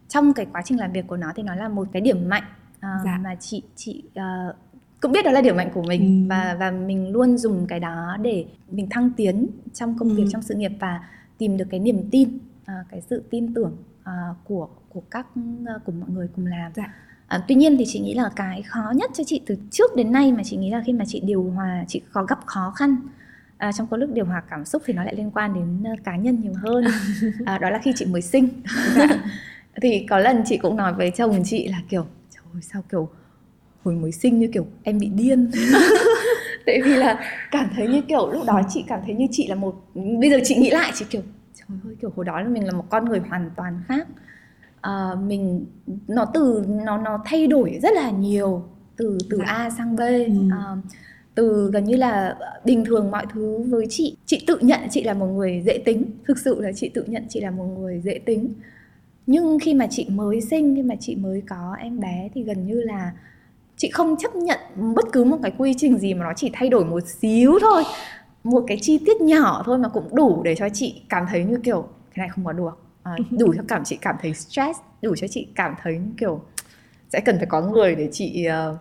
trong 0.09 0.33
cái 0.33 0.47
quá 0.53 0.63
trình 0.65 0.81
làm 0.81 0.93
việc 0.93 1.07
của 1.07 1.17
nó 1.17 1.33
thì 1.37 1.43
nó 1.43 1.55
là 1.55 1.69
một 1.69 1.89
cái 1.93 2.03
điểm 2.03 2.29
mạnh 2.29 2.45
uh, 2.77 3.05
dạ. 3.05 3.19
mà 3.23 3.35
chị 3.41 3.63
chị 3.77 4.03
uh, 4.09 4.57
cũng 5.05 5.13
biết 5.13 5.25
đó 5.25 5.31
là 5.31 5.41
điểm 5.41 5.57
mạnh 5.57 5.71
của 5.75 5.83
mình 5.83 6.25
ừ. 6.25 6.29
và 6.29 6.57
và 6.59 6.71
mình 6.71 7.13
luôn 7.13 7.39
dùng 7.39 7.67
cái 7.67 7.81
đó 7.81 8.17
để 8.23 8.45
mình 8.71 8.87
thăng 8.91 9.11
tiến 9.17 9.47
trong 9.75 9.99
công 9.99 10.09
ừ. 10.09 10.15
việc 10.15 10.25
trong 10.31 10.43
sự 10.43 10.55
nghiệp 10.55 10.73
và 10.81 11.01
tìm 11.39 11.57
được 11.57 11.65
cái 11.71 11.81
niềm 11.81 12.09
tin 12.11 12.29
uh, 12.63 12.87
cái 12.91 13.01
sự 13.01 13.23
tin 13.31 13.55
tưởng 13.55 13.77
uh, 14.01 14.37
của 14.45 14.69
của 14.89 15.03
các 15.11 15.27
uh, 15.37 15.85
của 15.85 15.93
mọi 15.93 16.11
người 16.11 16.29
cùng 16.37 16.47
làm 16.47 16.73
dạ. 16.75 16.95
À, 17.27 17.45
tuy 17.49 17.55
nhiên 17.55 17.77
thì 17.79 17.85
chị 17.87 18.01
nghĩ 18.01 18.15
là 18.15 18.31
cái 18.37 18.63
khó 18.63 18.93
nhất 18.97 19.11
cho 19.15 19.25
chị 19.27 19.41
từ 19.47 19.57
trước 19.71 19.97
đến 19.97 20.13
nay 20.13 20.33
mà 20.33 20.43
chị 20.45 20.57
nghĩ 20.57 20.71
là 20.71 20.83
khi 20.87 20.93
mà 20.93 21.05
chị 21.09 21.21
điều 21.21 21.43
hòa 21.43 21.85
chị 21.89 22.03
có 22.13 22.25
gặp 22.25 22.39
khó 22.47 22.73
khăn 22.77 22.97
à, 23.57 23.73
trong 23.73 23.87
cái 23.87 23.99
lúc 23.99 24.11
điều 24.13 24.25
hòa 24.25 24.43
cảm 24.51 24.65
xúc 24.65 24.83
thì 24.87 24.95
nó 24.95 25.05
lại 25.05 25.15
liên 25.15 25.31
quan 25.31 25.55
đến 25.55 25.93
uh, 25.93 26.05
cá 26.05 26.17
nhân 26.17 26.41
nhiều 26.41 26.53
hơn 26.63 26.85
à, 27.45 27.59
đó 27.59 27.71
là 27.71 27.81
khi 27.83 27.93
chị 27.97 28.05
mới 28.05 28.23
sinh 28.23 28.49
dạ. 28.97 29.07
thì 29.83 30.07
có 30.09 30.19
lần 30.19 30.43
chị 30.47 30.59
cũng 30.59 30.77
nói 30.77 30.93
với 30.93 31.11
chồng 31.11 31.43
chị 31.45 31.69
là 31.69 31.79
kiểu 31.89 32.07
trời 32.31 32.45
ơi 32.55 32.63
sao 32.63 32.83
kiểu 32.91 33.09
hồi 33.85 33.95
mới 33.95 34.13
sinh 34.13 34.39
như 34.39 34.49
kiểu 34.53 34.67
em 34.83 34.99
bị 34.99 35.09
điên. 35.09 35.51
Tại 36.67 36.83
vì 36.85 36.97
là 36.97 37.21
cảm 37.51 37.71
thấy 37.77 37.89
như 37.89 38.01
kiểu 38.09 38.31
lúc 38.33 38.43
đó 38.47 38.61
chị 38.69 38.85
cảm 38.89 39.01
thấy 39.07 39.15
như 39.15 39.27
chị 39.31 39.49
là 39.49 39.55
một 39.55 39.75
bây 40.21 40.31
giờ 40.31 40.39
chị 40.45 40.57
nghĩ 40.57 40.71
lại 40.71 40.93
chị 40.95 41.05
kiểu 41.11 41.23
trời 41.55 41.79
ơi 41.85 41.97
kiểu 42.01 42.11
hồi 42.17 42.25
đó 42.25 42.41
là 42.41 42.49
mình 42.49 42.67
là 42.67 42.73
một 42.73 42.85
con 42.91 43.05
người 43.05 43.21
hoàn 43.29 43.51
toàn 43.57 43.81
khác. 43.89 44.09
À, 44.81 45.11
mình 45.27 45.67
nó 46.09 46.25
từ 46.25 46.65
nó 46.69 46.99
nó 46.99 47.23
thay 47.25 47.47
đổi 47.47 47.79
rất 47.83 47.95
là 47.95 48.11
nhiều 48.11 48.65
từ 48.97 49.19
từ 49.31 49.39
dạ. 49.39 49.45
A 49.45 49.71
sang 49.71 49.97
B. 49.97 50.01
Ừ. 50.01 50.51
à, 50.51 50.77
từ 51.35 51.71
gần 51.73 51.85
như 51.85 51.97
là 51.97 52.37
bình 52.65 52.85
thường 52.85 53.11
mọi 53.11 53.27
thứ 53.33 53.59
với 53.69 53.87
chị 53.91 54.17
chị 54.27 54.45
tự 54.47 54.59
nhận 54.61 54.81
chị 54.91 55.05
là 55.05 55.15
một 55.15 55.27
người 55.27 55.63
dễ 55.67 55.79
tính. 55.85 56.05
Thực 56.27 56.39
sự 56.39 56.61
là 56.61 56.73
chị 56.73 56.89
tự 56.89 57.05
nhận 57.07 57.25
chị 57.29 57.41
là 57.41 57.51
một 57.51 57.65
người 57.65 58.01
dễ 58.05 58.19
tính. 58.19 58.55
Nhưng 59.27 59.59
khi 59.59 59.75
mà 59.75 59.87
chị 59.91 60.07
mới 60.11 60.41
sinh 60.41 60.75
khi 60.77 60.83
mà 60.83 60.95
chị 61.01 61.17
mới 61.17 61.43
có 61.49 61.77
em 61.81 62.01
bé 62.01 62.29
thì 62.35 62.43
gần 62.43 62.67
như 62.67 62.81
là 62.81 63.13
chị 63.77 63.91
không 63.91 64.17
chấp 64.17 64.37
nhận 64.37 64.59
bất 64.77 65.05
cứ 65.13 65.25
một 65.25 65.37
cái 65.43 65.53
quy 65.59 65.75
trình 65.79 65.99
gì 65.99 66.15
mà 66.15 66.25
nó 66.25 66.33
chỉ 66.37 66.51
thay 66.53 66.69
đổi 66.69 66.85
một 66.85 67.03
xíu 67.07 67.59
thôi. 67.61 67.83
Một 68.45 68.65
cái 68.67 68.79
chi 68.81 68.99
tiết 69.07 69.21
nhỏ 69.21 69.63
thôi 69.67 69.79
mà 69.79 69.89
cũng 69.89 70.17
đủ 70.17 70.43
để 70.43 70.55
cho 70.55 70.69
chị 70.69 71.03
cảm 71.09 71.27
thấy 71.31 71.45
như 71.45 71.59
kiểu 71.65 71.89
cái 72.15 72.27
này 72.27 72.29
không 72.29 72.45
có 72.45 72.53
được. 72.53 72.79
À, 73.03 73.17
đủ 73.31 73.55
cho 73.57 73.63
cảm 73.69 73.85
chị 73.85 73.99
cảm 74.01 74.17
thấy 74.23 74.35
stress 74.35 74.81
đủ 75.03 75.15
cho 75.17 75.29
chị 75.29 75.47
cảm 75.55 75.75
thấy 75.83 76.01
kiểu 76.19 76.41
sẽ 77.09 77.21
cần 77.21 77.37
phải 77.37 77.47
có 77.47 77.61
người 77.61 77.95
để 77.95 78.09
chị 78.13 78.47
uh, 78.71 78.77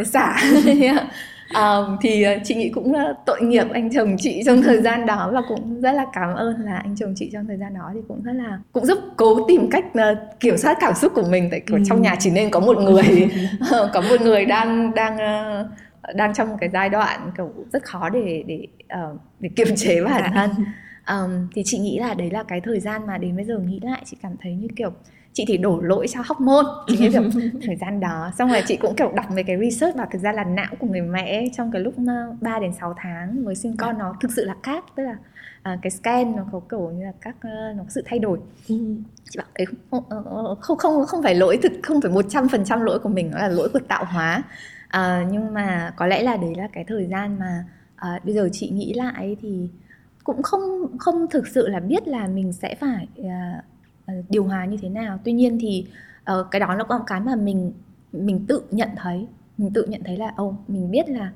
uh, 0.00 0.06
xả 0.06 0.36
um, 1.54 1.96
thì 2.00 2.26
uh, 2.36 2.42
chị 2.44 2.54
nghĩ 2.54 2.68
cũng 2.68 2.90
uh, 2.90 3.16
tội 3.26 3.42
nghiệp 3.42 3.66
anh 3.72 3.90
chồng 3.90 4.16
chị 4.18 4.42
trong 4.46 4.62
thời 4.62 4.82
gian 4.82 5.06
đó 5.06 5.30
và 5.32 5.42
cũng 5.48 5.80
rất 5.80 5.92
là 5.92 6.06
cảm 6.12 6.34
ơn 6.34 6.60
là 6.60 6.76
anh 6.76 6.96
chồng 6.96 7.14
chị 7.16 7.30
trong 7.32 7.46
thời 7.46 7.56
gian 7.56 7.74
đó 7.74 7.90
thì 7.94 8.00
cũng 8.08 8.22
rất 8.22 8.32
là 8.32 8.58
cũng 8.72 8.86
giúp 8.86 8.98
cố 9.16 9.46
tìm 9.48 9.70
cách 9.70 9.84
kiểm 10.40 10.56
soát 10.56 10.76
cảm 10.80 10.94
xúc 10.94 11.12
của 11.14 11.28
mình. 11.30 11.48
Tại 11.50 11.60
kiểu 11.60 11.76
ừ. 11.76 11.82
trong 11.86 12.02
nhà 12.02 12.16
chỉ 12.18 12.30
nên 12.30 12.50
có 12.50 12.60
một 12.60 12.78
người. 12.78 13.28
Có 13.92 14.00
một 14.00 14.20
người 14.20 14.44
đang 14.44 14.94
đang 14.94 15.16
đang 16.14 16.34
trong 16.34 16.48
một 16.48 16.56
cái 16.60 16.70
giai 16.72 16.88
đoạn 16.88 17.30
kiểu 17.36 17.52
rất 17.72 17.84
khó 17.84 18.08
để 18.08 18.44
để 18.46 18.66
để 19.40 19.50
kiềm 19.56 19.68
chế 19.76 20.04
bản 20.04 20.30
thân. 20.34 20.50
Um, 21.08 21.48
thì 21.54 21.62
chị 21.64 21.78
nghĩ 21.78 21.98
là 21.98 22.14
đấy 22.14 22.30
là 22.30 22.42
cái 22.42 22.60
thời 22.60 22.80
gian 22.80 23.06
mà 23.06 23.18
đến 23.18 23.36
bây 23.36 23.44
giờ 23.44 23.58
nghĩ 23.58 23.80
lại 23.82 24.02
chị 24.04 24.16
cảm 24.22 24.32
thấy 24.42 24.54
như 24.54 24.68
kiểu 24.76 24.92
chị 25.32 25.44
thì 25.48 25.56
đổ 25.56 25.80
lỗi 25.80 26.06
cho 26.08 26.20
hormone 26.26 26.66
chị 26.86 26.98
nghĩ 26.98 27.08
thời 27.66 27.76
gian 27.76 28.00
đó. 28.00 28.30
Xong 28.38 28.48
rồi 28.48 28.62
chị 28.66 28.76
cũng 28.76 28.96
kiểu 28.96 29.12
đọc 29.16 29.26
về 29.34 29.42
cái 29.42 29.56
research 29.58 29.96
và 29.96 30.06
thực 30.12 30.22
ra 30.22 30.32
là 30.32 30.44
não 30.44 30.74
của 30.78 30.86
người 30.86 31.00
mẹ 31.00 31.48
trong 31.56 31.70
cái 31.70 31.82
lúc 31.82 31.94
3 32.40 32.58
đến 32.58 32.72
6 32.80 32.94
tháng 32.96 33.44
mới 33.44 33.54
sinh 33.54 33.76
con 33.76 33.98
nó 33.98 34.14
thực 34.20 34.32
sự 34.36 34.44
là 34.44 34.54
khác. 34.62 34.84
Tức 34.96 35.02
là 35.02 35.16
uh, 35.72 35.78
cái 35.82 35.90
scan 35.90 36.36
nó 36.36 36.42
có 36.52 36.60
kiểu 36.70 36.90
như 36.90 37.04
là 37.04 37.12
các 37.20 37.36
uh, 37.36 37.76
nó 37.76 37.82
có 37.82 37.88
sự 37.88 38.02
thay 38.04 38.18
đổi. 38.18 38.38
Ừ. 38.68 38.76
chị 39.30 39.38
bảo 39.38 39.46
đấy 39.54 39.66
không, 39.90 40.04
không 40.60 40.78
không 40.78 41.06
không 41.06 41.22
phải 41.22 41.34
lỗi 41.34 41.58
thực 41.62 41.72
không 41.82 42.00
phải 42.00 42.10
một 42.10 42.24
trăm 42.28 42.48
phần 42.48 42.64
trăm 42.64 42.80
lỗi 42.80 42.98
của 42.98 43.08
mình 43.08 43.30
nó 43.30 43.38
là 43.38 43.48
lỗi 43.48 43.68
của 43.72 43.80
tạo 43.88 44.04
hóa. 44.04 44.42
Uh, 44.96 45.32
nhưng 45.32 45.54
mà 45.54 45.92
có 45.96 46.06
lẽ 46.06 46.22
là 46.22 46.36
đấy 46.36 46.54
là 46.56 46.68
cái 46.72 46.84
thời 46.88 47.06
gian 47.06 47.38
mà 47.38 47.64
uh, 47.94 48.24
bây 48.24 48.34
giờ 48.34 48.48
chị 48.52 48.70
nghĩ 48.70 48.92
lại 48.92 49.36
thì 49.42 49.68
cũng 50.24 50.42
không 50.42 50.60
không 50.98 51.26
thực 51.30 51.48
sự 51.48 51.68
là 51.68 51.80
biết 51.80 52.08
là 52.08 52.26
mình 52.26 52.52
sẽ 52.52 52.74
phải 52.74 53.08
uh, 53.20 53.64
điều 54.28 54.44
hòa 54.44 54.64
như 54.64 54.76
thế 54.82 54.88
nào. 54.88 55.18
Tuy 55.24 55.32
nhiên 55.32 55.58
thì 55.60 55.86
uh, 56.32 56.46
cái 56.50 56.60
đó 56.60 56.74
nó 56.74 56.84
có 56.84 56.98
một 56.98 57.04
cái 57.06 57.20
mà 57.20 57.36
mình 57.36 57.72
mình 58.12 58.44
tự 58.46 58.62
nhận 58.70 58.88
thấy. 58.96 59.26
Mình 59.58 59.70
tự 59.74 59.84
nhận 59.84 60.02
thấy 60.04 60.16
là 60.16 60.32
ô 60.36 60.48
oh, 60.48 60.70
mình 60.70 60.90
biết 60.90 61.08
là 61.08 61.32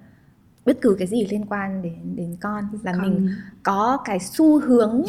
bất 0.66 0.78
cứ 0.80 0.96
cái 0.98 1.06
gì 1.06 1.26
liên 1.30 1.46
quan 1.48 1.82
đến 1.82 2.16
đến 2.16 2.36
con 2.40 2.64
là 2.82 2.92
con. 2.92 3.02
mình 3.02 3.30
có 3.62 3.98
cái 4.04 4.18
xu 4.18 4.60
hướng 4.60 5.04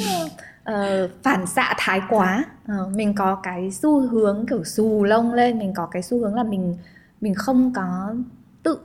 uh, 0.70 1.12
phản 1.24 1.46
xạ 1.46 1.74
thái 1.78 2.02
quá. 2.10 2.44
Uh, 2.72 2.96
mình 2.96 3.14
có 3.16 3.40
cái 3.44 3.72
xu 3.72 4.08
hướng 4.08 4.46
kiểu 4.50 4.64
xù 4.64 5.04
lông 5.04 5.34
lên 5.34 5.60
mình 5.60 5.74
có 5.74 5.86
cái 5.86 6.02
xu 6.02 6.20
hướng 6.20 6.36
là 6.36 6.44
mình 6.44 6.78
mình 7.22 7.34
không 7.36 7.74
có 7.76 8.16
tự 8.64 8.80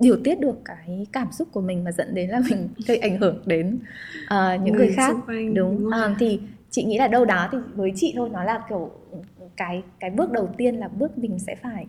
điều 0.00 0.16
tiết 0.24 0.40
được 0.40 0.56
cái 0.64 1.06
cảm 1.12 1.32
xúc 1.32 1.48
của 1.52 1.60
mình 1.60 1.84
mà 1.84 1.92
dẫn 1.92 2.14
đến 2.14 2.30
là 2.30 2.40
mình 2.50 2.68
gây 2.86 2.96
ảnh 2.96 3.18
hưởng 3.18 3.42
đến 3.46 3.78
uh, 4.24 4.62
những 4.62 4.74
người, 4.74 4.86
người 4.86 4.94
khác. 4.96 5.16
đúng, 5.26 5.54
đúng 5.54 5.86
uh, 5.86 6.16
thì 6.18 6.40
chị 6.74 6.84
nghĩ 6.84 6.98
là 6.98 7.08
đâu 7.08 7.24
đó 7.24 7.48
thì 7.52 7.58
với 7.74 7.92
chị 7.96 8.12
thôi 8.16 8.28
nó 8.32 8.44
là 8.44 8.62
kiểu 8.68 8.90
cái 9.56 9.82
cái 10.00 10.10
bước 10.10 10.32
đầu 10.32 10.48
tiên 10.56 10.74
là 10.74 10.88
bước 10.88 11.18
mình 11.18 11.38
sẽ 11.38 11.54
phải 11.54 11.86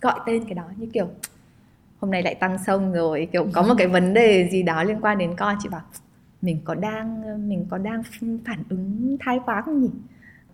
gọi 0.00 0.20
tên 0.26 0.44
cái 0.44 0.54
đó 0.54 0.64
như 0.76 0.86
kiểu 0.92 1.08
hôm 2.00 2.10
nay 2.10 2.22
lại 2.22 2.34
tăng 2.34 2.58
sông 2.66 2.92
rồi 2.92 3.28
kiểu 3.32 3.46
có 3.52 3.62
một 3.62 3.74
cái 3.78 3.86
vấn 3.86 4.14
đề 4.14 4.48
gì 4.48 4.62
đó 4.62 4.82
liên 4.82 5.00
quan 5.00 5.18
đến 5.18 5.34
con 5.36 5.56
chị 5.62 5.68
bảo 5.68 5.82
mình 6.42 6.60
có 6.64 6.74
đang 6.74 7.22
mình 7.48 7.66
có 7.70 7.78
đang 7.78 8.02
phản 8.44 8.62
ứng 8.68 9.16
thái 9.20 9.40
quá 9.46 9.62
không 9.62 9.82
nhỉ 9.82 9.90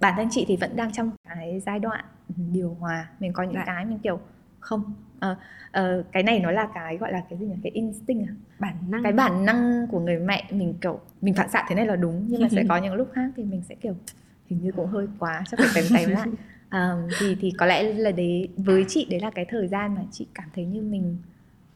bản 0.01 0.15
thân 0.17 0.29
chị 0.31 0.45
thì 0.49 0.57
vẫn 0.57 0.77
đang 0.77 0.93
trong 0.93 1.11
cái 1.29 1.63
giai 1.67 1.79
đoạn 1.79 2.05
điều 2.53 2.77
hòa 2.81 3.09
mình 3.21 3.33
có 3.33 3.43
những 3.43 3.55
dạ. 3.55 3.65
cái 3.67 3.85
mình 3.85 3.99
kiểu 3.99 4.21
không 4.61 4.95
uh, 5.27 5.37
uh, 5.81 6.07
cái 6.13 6.23
này 6.23 6.41
nó 6.41 6.51
là 6.51 6.69
cái 6.75 6.97
gọi 6.97 7.13
là 7.13 7.23
cái 7.31 7.39
gì 7.39 7.47
nhỉ? 7.47 7.55
Cái 7.63 7.73
instinct 7.73 8.29
à? 8.29 8.33
bản 8.59 8.77
năng. 8.89 9.03
Cái 9.03 9.13
bản 9.13 9.45
năng 9.45 9.87
của 9.91 10.01
người 10.01 10.19
mẹ 10.19 10.45
mình 10.51 10.75
kiểu 10.81 11.01
mình 11.21 11.35
phản 11.35 11.51
xạ 11.51 11.67
thế 11.69 11.75
này 11.75 11.87
là 11.87 11.97
đúng 11.97 12.25
nhưng 12.29 12.43
mà 12.43 12.49
sẽ 12.49 12.65
có 12.69 12.77
những 12.77 12.95
lúc 12.95 13.09
khác 13.13 13.31
thì 13.37 13.45
mình 13.45 13.63
sẽ 13.69 13.75
kiểu 13.75 13.95
hình 14.47 14.63
như 14.63 14.73
cũng 14.73 14.87
hơi 14.87 15.07
quá 15.19 15.45
chắc 15.51 15.61
phải 15.61 15.69
tém 15.75 15.85
tém 15.97 16.11
lại. 16.11 16.29
Um, 16.73 17.09
thì 17.21 17.37
thì 17.41 17.53
có 17.59 17.67
lẽ 17.67 17.83
là 17.83 18.11
đấy 18.11 18.49
với 18.57 18.85
chị 18.89 19.07
đấy 19.11 19.21
là 19.21 19.31
cái 19.31 19.45
thời 19.49 19.69
gian 19.69 19.95
mà 19.95 20.03
chị 20.13 20.27
cảm 20.35 20.49
thấy 20.55 20.65
như 20.65 20.83
mình 20.83 21.17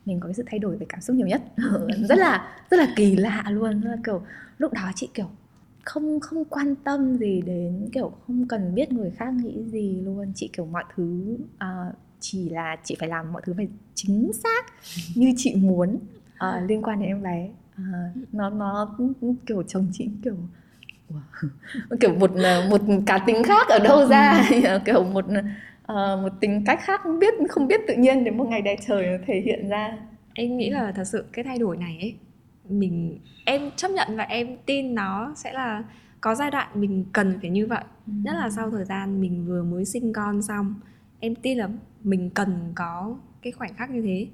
mình 0.05 0.21
có 0.21 0.27
cái 0.29 0.35
sự 0.35 0.43
thay 0.47 0.59
đổi 0.59 0.77
về 0.77 0.87
cảm 0.89 1.01
xúc 1.01 1.17
nhiều 1.17 1.27
nhất. 1.27 1.43
Rất 2.09 2.19
là 2.19 2.49
rất 2.71 2.77
là 2.77 2.87
kỳ 2.97 3.17
lạ 3.17 3.45
luôn 3.51 3.81
rất 3.81 3.91
là 3.91 3.97
kiểu 4.05 4.23
lúc 4.59 4.73
đó 4.73 4.91
chị 4.95 5.09
kiểu 5.15 5.31
không 5.85 6.21
không 6.21 6.45
quan 6.45 6.75
tâm 6.75 7.17
gì 7.17 7.43
đến 7.47 7.89
kiểu 7.93 8.13
không 8.27 8.49
cần 8.49 8.75
biết 8.75 8.93
người 8.93 9.11
khác 9.11 9.35
nghĩ 9.35 9.65
gì 9.65 10.01
luôn. 10.01 10.33
Chị 10.35 10.51
kiểu 10.53 10.67
mọi 10.67 10.85
thứ 10.95 11.37
uh, 11.55 11.95
chỉ 12.23 12.49
là 12.49 12.77
chị 12.85 12.97
phải 13.01 13.09
làm 13.09 13.33
mọi 13.33 13.43
thứ 13.45 13.55
phải 13.57 13.69
chính 13.95 14.33
xác 14.33 14.65
như 15.15 15.35
chị 15.37 15.55
muốn. 15.55 15.99
Uh, 16.35 16.69
liên 16.71 16.83
quan 16.83 17.01
đến 17.01 17.09
em 17.09 17.23
bé. 17.23 17.49
Uh, 17.75 18.35
nó 18.35 18.51
nó 18.51 18.97
kiểu 19.47 19.63
chồng 19.63 19.87
chị 19.93 20.09
kiểu 20.25 20.37
kiểu 22.01 22.15
một 22.15 22.31
một 22.71 22.81
cá 23.07 23.19
tính 23.19 23.43
khác 23.45 23.69
ở 23.69 23.79
đâu 23.79 24.07
ra. 24.07 24.49
Kiểu 24.85 25.05
một 25.05 25.25
uh, 25.25 26.23
một 26.23 26.33
tính 26.41 26.63
cách 26.67 26.81
khác 26.83 27.01
không 27.03 27.19
biết 27.19 27.35
không 27.49 27.69
biết 27.69 27.81
tự 27.89 27.95
nhiên 27.95 28.25
đến 28.25 28.37
một 28.37 28.49
ngày 28.49 28.63
đẹp 28.63 28.77
trời 28.87 29.07
nó 29.07 29.25
thể 29.27 29.41
hiện 29.41 29.69
ra. 29.69 29.99
Em 30.35 30.57
nghĩ 30.57 30.71
là 30.71 30.93
thật 30.93 31.05
sự 31.05 31.25
cái 31.33 31.45
thay 31.45 31.59
đổi 31.59 31.77
này 31.77 31.99
ấy 32.01 32.15
mình 32.69 33.19
em 33.45 33.71
chấp 33.77 33.91
nhận 33.91 34.17
và 34.17 34.25
em 34.25 34.57
tin 34.67 34.95
nó 34.95 35.33
sẽ 35.37 35.53
là 35.53 35.83
có 36.21 36.35
giai 36.35 36.51
đoạn 36.51 36.69
mình 36.75 37.05
cần 37.13 37.39
phải 37.41 37.51
như 37.51 37.67
vậy. 37.67 37.85
Ừ. 38.07 38.13
nhất 38.25 38.35
là 38.35 38.51
sau 38.51 38.71
thời 38.71 38.85
gian 38.85 39.21
mình 39.21 39.47
vừa 39.47 39.63
mới 39.63 39.85
sinh 39.85 40.13
con 40.13 40.43
xong 40.43 40.75
em 41.23 41.35
tin 41.35 41.59
là 41.59 41.69
mình 42.03 42.31
cần 42.35 42.73
có 42.75 43.17
cái 43.43 43.53
khoảnh 43.53 43.75
khắc 43.75 43.91
như 43.91 44.03
thế 44.03 44.27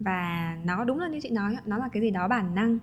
và 0.00 0.56
nó 0.64 0.84
đúng 0.84 0.98
là 0.98 1.08
như 1.08 1.18
chị 1.22 1.30
nói 1.30 1.56
nó 1.66 1.78
là 1.78 1.88
cái 1.92 2.02
gì 2.02 2.10
đó 2.10 2.28
bản 2.28 2.54
năng 2.54 2.78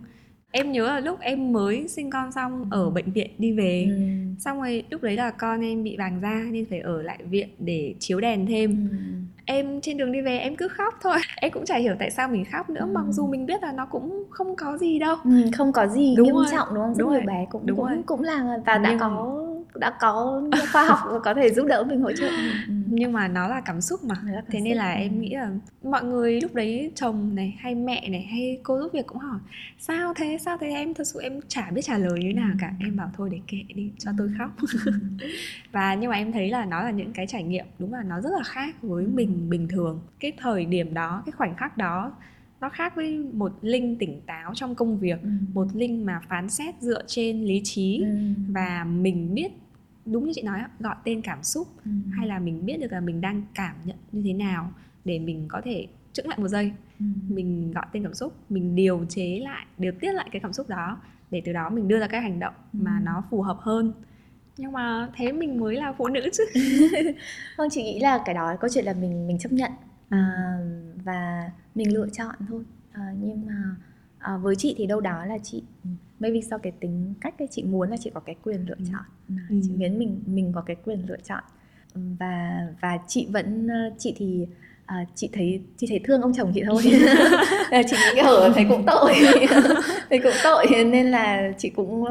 em 0.52 0.72
nhớ 0.72 0.88
là 0.88 1.00
lúc 1.00 1.20
em 1.20 1.54
mới 1.54 1.88
sinh 1.88 2.10
con 2.10 2.32
xong 2.32 2.68
ở 2.72 2.90
bệnh 2.90 3.12
viện 3.12 3.30
đi 3.38 3.52
về 3.52 3.86
ừ. 3.90 3.94
xong 4.40 4.62
rồi 4.62 4.84
lúc 4.90 5.04
đấy 5.04 5.16
là 5.16 5.32
con 5.32 5.62
em 5.62 5.84
bị 5.84 5.98
vàng 5.98 6.20
da 6.22 6.44
nên 6.52 6.66
phải 6.70 6.80
ở 6.80 7.02
lại 7.02 7.18
viện 7.30 7.50
để 7.60 7.96
chiếu 8.00 8.20
đèn 8.20 8.46
thêm 8.46 8.90
ừ. 8.92 8.98
em 9.46 9.82
trên 9.82 9.98
đường 9.98 10.12
đi 10.12 10.22
về 10.22 10.38
em 10.38 10.56
cứ 10.56 10.68
khóc 10.68 10.94
thôi 11.02 11.18
em 11.36 11.52
cũng 11.52 11.66
chả 11.66 11.78
hiểu 11.78 11.96
tại 12.00 12.12
sao 12.12 12.28
mình 12.28 12.46
khóc 12.52 12.70
nữa 12.70 12.82
ừ. 12.82 12.92
mặc 12.94 13.06
dù 13.10 13.28
mình 13.28 13.46
biết 13.46 13.64
là 13.64 13.72
nó 13.72 13.86
cũng 13.86 14.24
không 14.30 14.56
có 14.56 14.78
gì 14.78 15.00
đâu 15.00 15.16
ừ, 15.24 15.32
không 15.58 15.72
có 15.72 15.88
gì 15.88 16.16
đúng 16.18 16.28
nghiêm 16.28 16.36
rồi. 16.36 16.46
trọng 16.52 16.68
đúng 16.74 16.84
không 16.84 16.94
đúng 16.98 17.10
rồi. 17.10 17.22
bé 17.22 17.46
cũng 17.50 17.66
đúng 17.66 17.78
cũng 17.78 17.88
rồi. 17.88 18.04
cũng 18.06 18.24
là 18.24 18.58
và 18.66 18.78
đã 18.78 18.90
Nhưng... 18.90 19.00
có 19.00 19.40
đã 19.76 19.94
có 20.00 20.42
khoa 20.72 20.86
học 20.86 21.00
và 21.06 21.20
có 21.20 21.34
thể 21.34 21.54
giúp 21.54 21.66
đỡ 21.68 21.84
mình 21.84 22.02
hỗ 22.02 22.12
trợ 22.12 22.28
ừ. 22.68 22.74
Nhưng 22.96 23.14
mà 23.14 23.28
nó 23.28 23.48
là 23.48 23.62
cảm 23.62 23.82
xúc 23.82 24.04
mà 24.04 24.16
cảm 24.16 24.44
thế 24.48 24.60
nên 24.60 24.78
là 24.78 24.92
em 24.92 25.22
nghĩ 25.22 25.30
là 25.30 25.50
mọi 25.84 26.04
người 26.04 26.42
lúc 26.42 26.54
đấy 26.54 26.92
chồng 26.96 27.36
này 27.36 27.56
hay 27.60 27.76
mẹ 27.76 28.10
này 28.10 28.22
hay 28.22 28.60
cô 28.64 28.80
giúp 28.80 28.94
việc 28.94 29.08
cũng 29.08 29.18
hỏi 29.18 29.40
sao 29.80 30.14
thế 30.14 30.38
sao 30.46 30.58
thế 30.58 30.68
em 30.68 30.94
thật 30.94 31.04
sự 31.08 31.20
em 31.22 31.40
chả 31.48 31.72
biết 31.72 31.82
trả 31.82 31.98
lời 31.98 32.20
như 32.20 32.34
nào 32.34 32.50
ừ. 32.54 32.58
cả 32.60 32.74
em 32.80 32.96
bảo 32.96 33.12
thôi 33.18 33.30
để 33.32 33.40
kệ 33.48 33.74
đi 33.76 33.92
cho 33.98 34.12
tôi 34.18 34.32
khóc 34.38 34.52
ừ. 34.62 34.80
và 35.72 35.94
nhưng 35.94 36.10
mà 36.10 36.16
em 36.16 36.32
thấy 36.32 36.50
là 36.50 36.66
nó 36.66 36.84
là 36.84 36.92
những 36.92 37.14
cái 37.14 37.28
trải 37.28 37.44
nghiệm 37.44 37.66
đúng 37.80 37.94
là 37.94 38.04
nó 38.04 38.22
rất 38.22 38.32
là 38.38 38.44
khác 38.44 38.76
với 38.82 39.08
mình 39.08 39.50
bình 39.50 39.68
thường 39.68 40.00
cái 40.20 40.32
thời 40.38 40.66
điểm 40.66 40.94
đó 40.94 41.24
cái 41.26 41.32
khoảnh 41.32 41.56
khắc 41.56 41.78
đó 41.78 42.12
nó 42.62 42.70
khác 42.70 42.96
với 42.96 43.18
một 43.34 43.54
linh 43.62 43.98
tỉnh 43.98 44.22
táo 44.26 44.54
trong 44.56 44.76
công 44.76 45.00
việc 45.00 45.22
ừ. 45.22 45.30
một 45.54 45.68
linh 45.74 46.06
mà 46.06 46.22
phán 46.30 46.50
xét 46.50 46.76
dựa 46.80 47.02
trên 47.08 47.46
lý 47.46 47.62
trí 47.64 48.02
ừ. 48.02 48.08
và 48.48 48.84
mình 48.84 49.34
biết 49.34 49.52
đúng 50.06 50.26
như 50.26 50.32
chị 50.36 50.42
nói 50.42 50.60
gọi 50.80 50.96
tên 51.04 51.22
cảm 51.22 51.44
xúc 51.44 51.68
ừ. 51.86 51.92
hay 52.12 52.28
là 52.28 52.40
mình 52.40 52.66
biết 52.66 52.78
được 52.82 52.92
là 52.92 53.00
mình 53.00 53.22
đang 53.22 53.44
cảm 53.54 53.76
nhận 53.86 53.98
như 54.12 54.22
thế 54.26 54.34
nào 54.34 54.72
để 55.06 55.20
mình 55.20 55.46
có 55.48 55.62
thể 55.66 55.88
chững 56.14 56.28
lại 56.28 56.38
một 56.40 56.48
giây 56.48 56.72
ừ. 57.00 57.06
mình 57.28 57.72
gọi 57.72 57.86
tên 57.94 58.04
cảm 58.04 58.14
xúc 58.14 58.34
mình 58.50 58.76
điều 58.76 59.06
chế 59.10 59.40
lại 59.44 59.66
điều 59.78 59.92
tiết 60.00 60.14
lại 60.14 60.30
cái 60.32 60.40
cảm 60.40 60.54
xúc 60.54 60.70
đó 60.70 60.98
để 61.32 61.42
từ 61.46 61.54
đó 61.54 61.70
mình 61.70 61.88
đưa 61.88 62.00
ra 62.00 62.08
cái 62.08 62.22
hành 62.22 62.40
động 62.40 62.54
ừ. 62.74 62.80
mà 62.82 63.00
nó 63.04 63.24
phù 63.30 63.42
hợp 63.42 63.58
hơn 63.60 63.94
nhưng 64.58 64.72
mà 64.72 65.10
thế 65.16 65.32
mình 65.32 65.60
mới 65.60 65.76
là 65.76 65.94
phụ 65.98 66.08
nữ 66.08 66.30
chứ 66.34 66.44
không 67.58 67.68
chị 67.72 67.84
nghĩ 67.84 68.00
là 68.00 68.22
cái 68.26 68.36
đó 68.36 68.56
câu 68.60 68.70
chuyện 68.74 68.86
là 68.86 68.94
mình 68.94 69.28
mình 69.28 69.40
chấp 69.40 69.52
nhận 69.52 69.72
à, 70.10 70.58
và 71.04 71.52
mình 71.76 71.94
lựa 71.94 72.08
chọn 72.10 72.36
thôi 72.50 72.64
à, 72.92 73.14
nhưng 73.22 73.46
mà 73.46 73.76
à, 74.20 74.38
với 74.38 74.56
chị 74.56 74.76
thì 74.78 74.86
đâu 74.86 75.02
đó 75.02 75.26
là 75.26 75.38
chị 75.44 75.64
maybe 76.24 76.42
do 76.42 76.58
cái 76.58 76.74
tính 76.80 77.14
cách 77.22 77.40
ấy 77.40 77.48
chị 77.52 77.64
muốn 77.64 77.90
là 77.90 77.98
chị 77.98 78.10
có 78.14 78.20
cái 78.20 78.36
quyền 78.44 78.66
lựa 78.68 78.76
ừ. 78.80 78.86
chọn. 78.92 79.04
Ừ. 79.50 79.56
chị 79.64 79.70
muốn 79.70 80.00
mình 80.00 80.22
mình 80.26 80.52
có 80.56 80.62
cái 80.62 80.76
quyền 80.86 81.00
lựa 81.08 81.18
chọn. 81.24 81.44
Và 82.20 82.68
và 82.82 83.00
chị 83.08 83.28
vẫn 83.32 83.68
chị 83.98 84.14
thì 84.18 84.48
à, 84.86 85.06
chị 85.16 85.30
thấy 85.34 85.62
chị 85.78 85.88
thấy 85.90 86.00
thương 86.04 86.22
ông 86.22 86.34
chồng 86.34 86.52
chị 86.56 86.64
thôi. 86.66 86.82
Chị 87.88 87.96
nghĩ 88.16 88.22
ở 88.22 88.52
thấy 88.56 88.66
cũng 88.70 88.84
tội. 88.86 89.14
Thấy 90.10 90.20
cũng 90.20 90.34
tội 90.44 90.66
nên 90.86 91.12
là 91.12 91.52
chị 91.58 91.70
cũng 91.70 92.04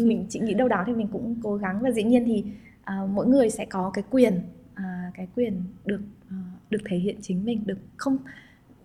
mình 0.00 0.26
chị 0.28 0.40
nghĩ 0.40 0.54
đâu 0.54 0.68
đó 0.68 0.84
thì 0.86 0.92
mình 0.92 1.08
cũng 1.12 1.36
cố 1.42 1.56
gắng. 1.56 1.80
Và 1.80 1.90
dĩ 1.90 2.02
nhiên 2.02 2.24
thì 2.26 2.44
à, 2.84 2.96
mỗi 3.10 3.26
người 3.26 3.50
sẽ 3.50 3.64
có 3.64 3.90
cái 3.94 4.04
quyền 4.10 4.40
à, 4.74 5.10
cái 5.14 5.26
quyền 5.36 5.62
được 5.84 6.00
à, 6.30 6.36
được 6.70 6.78
thể 6.84 6.96
hiện 6.96 7.16
chính 7.22 7.44
mình 7.44 7.62
được 7.66 7.78
không 7.96 8.18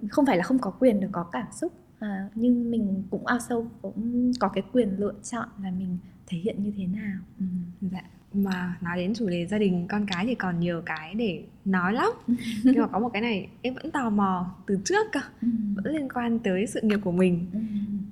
không 0.09 0.25
phải 0.25 0.37
là 0.37 0.43
không 0.43 0.59
có 0.59 0.71
quyền 0.79 0.99
được 0.99 1.07
có 1.11 1.25
cảm 1.31 1.47
xúc 1.51 1.73
à, 1.99 2.29
nhưng 2.35 2.71
mình 2.71 3.03
cũng 3.09 3.25
ao 3.25 3.39
sâu 3.49 3.67
cũng 3.81 4.31
có 4.39 4.47
cái 4.47 4.63
quyền 4.73 4.99
lựa 4.99 5.13
chọn 5.23 5.47
là 5.63 5.71
mình 5.71 5.97
thể 6.27 6.37
hiện 6.37 6.63
như 6.63 6.73
thế 6.77 6.87
nào 6.87 7.17
ừ. 7.39 7.45
dạ 7.81 8.03
mà 8.33 8.77
nói 8.81 8.97
đến 8.97 9.13
chủ 9.13 9.29
đề 9.29 9.45
gia 9.45 9.57
đình 9.57 9.87
con 9.89 10.05
cái 10.05 10.25
thì 10.25 10.35
còn 10.35 10.59
nhiều 10.59 10.81
cái 10.85 11.15
để 11.15 11.43
nói 11.65 11.93
lắm 11.93 12.09
nhưng 12.63 12.77
mà 12.77 12.87
có 12.87 12.99
một 12.99 13.09
cái 13.13 13.21
này 13.21 13.49
em 13.61 13.73
vẫn 13.73 13.91
tò 13.91 14.09
mò 14.09 14.55
từ 14.67 14.79
trước 14.85 15.05
cơ 15.11 15.19
ừ. 15.41 15.47
vẫn 15.75 15.93
liên 15.93 16.09
quan 16.09 16.39
tới 16.39 16.67
sự 16.67 16.79
nghiệp 16.83 16.99
của 17.03 17.11
mình 17.11 17.47
ừ. 17.53 17.59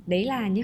đấy 0.07 0.25
là 0.25 0.47
nhá 0.47 0.63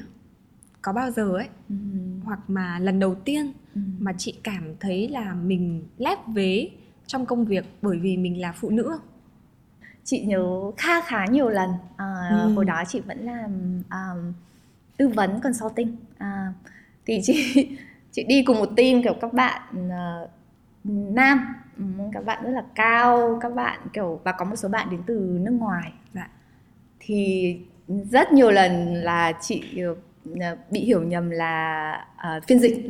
có 0.81 0.93
bao 0.93 1.11
giờ 1.11 1.35
ấy 1.35 1.47
ừ. 1.69 1.75
hoặc 2.23 2.39
mà 2.47 2.79
lần 2.79 2.99
đầu 2.99 3.15
tiên 3.15 3.51
ừ. 3.75 3.81
mà 3.99 4.13
chị 4.17 4.33
cảm 4.43 4.63
thấy 4.79 5.07
là 5.07 5.33
mình 5.33 5.83
lép 5.97 6.17
vế 6.27 6.69
trong 7.07 7.25
công 7.25 7.45
việc 7.45 7.65
bởi 7.81 7.99
vì 7.99 8.17
mình 8.17 8.41
là 8.41 8.51
phụ 8.51 8.69
nữ 8.69 8.83
không 8.83 9.07
chị 10.09 10.25
nhớ 10.25 10.71
khá 10.77 11.01
khá 11.01 11.25
nhiều 11.25 11.49
lần. 11.49 11.69
À, 11.97 12.29
ừ. 12.31 12.53
hồi 12.53 12.65
đó 12.65 12.83
chị 12.87 12.99
vẫn 12.99 13.25
làm 13.25 13.81
um, 13.91 14.33
tư 14.97 15.07
vấn 15.07 15.39
consulting. 15.39 15.95
À, 16.17 16.53
thì 17.05 17.19
chị 17.23 17.67
chị 18.11 18.23
đi 18.23 18.43
cùng 18.43 18.59
một 18.59 18.69
team 18.77 19.03
kiểu 19.03 19.13
các 19.21 19.33
bạn 19.33 19.61
uh, 19.73 20.29
nam. 21.15 21.55
Các 22.13 22.25
bạn 22.25 22.43
rất 22.43 22.51
là 22.51 22.63
cao 22.75 23.39
các 23.41 23.55
bạn 23.55 23.79
kiểu 23.93 24.21
và 24.23 24.31
có 24.31 24.45
một 24.45 24.55
số 24.55 24.69
bạn 24.69 24.87
đến 24.91 24.99
từ 25.07 25.37
nước 25.41 25.51
ngoài. 25.51 25.91
Dạ. 26.13 26.29
thì 26.99 27.57
rất 28.11 28.31
nhiều 28.31 28.51
lần 28.51 28.93
là 28.93 29.31
chị 29.41 29.63
uh, 29.91 29.97
bị 30.71 30.79
hiểu 30.79 31.03
nhầm 31.03 31.29
là 31.29 31.91
uh, 32.37 32.43
phiên 32.47 32.59
dịch. 32.59 32.89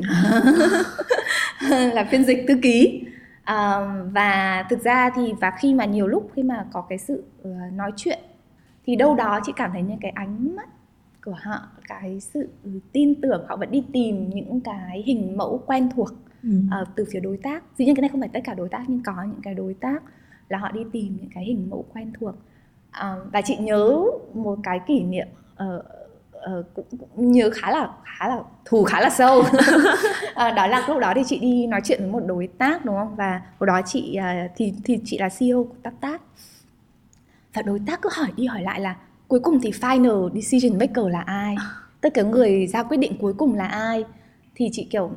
Là 1.94 2.04
phiên 2.10 2.24
dịch 2.24 2.44
thư 2.48 2.54
ký 2.62 3.02
và 4.12 4.64
thực 4.70 4.80
ra 4.80 5.10
thì 5.14 5.32
và 5.40 5.52
khi 5.60 5.74
mà 5.74 5.84
nhiều 5.84 6.06
lúc 6.06 6.30
khi 6.34 6.42
mà 6.42 6.66
có 6.72 6.80
cái 6.88 6.98
sự 6.98 7.24
uh, 7.42 7.72
nói 7.72 7.92
chuyện 7.96 8.18
thì 8.86 8.96
đâu 8.96 9.14
đó 9.14 9.40
chị 9.42 9.52
cảm 9.56 9.70
thấy 9.72 9.82
những 9.82 9.98
cái 10.00 10.10
ánh 10.10 10.56
mắt 10.56 10.68
của 11.24 11.34
họ 11.42 11.60
cái 11.88 12.20
sự 12.20 12.48
tin 12.92 13.20
tưởng 13.22 13.44
họ 13.48 13.56
vẫn 13.56 13.70
đi 13.70 13.84
tìm 13.92 14.30
những 14.30 14.60
cái 14.60 15.02
hình 15.06 15.36
mẫu 15.36 15.62
quen 15.66 15.88
thuộc 15.96 16.08
ừ. 16.42 16.50
uh, 16.82 16.88
từ 16.96 17.04
phía 17.12 17.20
đối 17.20 17.36
tác 17.36 17.64
dĩ 17.76 17.84
nhiên 17.84 17.94
cái 17.94 18.00
này 18.00 18.08
không 18.08 18.20
phải 18.20 18.30
tất 18.32 18.40
cả 18.44 18.54
đối 18.54 18.68
tác 18.68 18.84
nhưng 18.88 19.02
có 19.02 19.12
những 19.22 19.40
cái 19.42 19.54
đối 19.54 19.74
tác 19.74 20.02
là 20.48 20.58
họ 20.58 20.72
đi 20.72 20.80
tìm 20.92 21.16
những 21.20 21.30
cái 21.34 21.44
hình 21.44 21.66
mẫu 21.70 21.84
quen 21.94 22.12
thuộc 22.20 22.34
uh, 22.88 23.32
và 23.32 23.42
chị 23.44 23.56
nhớ 23.56 24.02
một 24.34 24.58
cái 24.62 24.80
kỷ 24.86 25.02
niệm 25.02 25.26
uh, 25.52 25.84
uh, 26.58 26.66
cũng, 26.74 26.84
cũng 26.90 27.32
nhớ 27.32 27.50
khá 27.54 27.70
là 27.70 27.88
khá 28.18 28.28
là 28.28 28.38
thù 28.64 28.84
khá 28.84 29.00
là 29.00 29.10
sâu. 29.10 29.38
Uh, 29.38 29.46
đó 30.36 30.66
là 30.66 30.84
lúc 30.88 30.98
đó 30.98 31.12
thì 31.16 31.22
chị 31.26 31.38
đi 31.38 31.66
nói 31.66 31.80
chuyện 31.84 32.00
với 32.00 32.10
một 32.10 32.22
đối 32.26 32.46
tác 32.46 32.84
đúng 32.84 32.96
không? 32.96 33.16
Và 33.16 33.42
hồi 33.58 33.66
đó 33.66 33.80
chị 33.86 34.18
uh, 34.18 34.50
thì 34.56 34.74
thì 34.84 35.00
chị 35.04 35.18
là 35.18 35.28
CEO 35.38 35.64
của 35.64 35.74
Tap 35.82 35.94
Tap. 36.00 36.20
Và 37.54 37.62
đối 37.62 37.80
tác 37.86 38.02
cứ 38.02 38.08
hỏi 38.12 38.28
đi 38.36 38.46
hỏi 38.46 38.62
lại 38.62 38.80
là 38.80 38.96
cuối 39.28 39.40
cùng 39.40 39.60
thì 39.60 39.70
final 39.70 40.34
decision 40.34 40.78
maker 40.78 41.06
là 41.06 41.20
ai? 41.20 41.56
Tất 42.00 42.14
cả 42.14 42.22
người 42.22 42.66
ra 42.66 42.82
quyết 42.82 42.96
định 42.96 43.12
cuối 43.20 43.32
cùng 43.32 43.54
là 43.54 43.66
ai? 43.66 44.04
Thì 44.54 44.68
chị 44.72 44.86
kiểu 44.90 45.10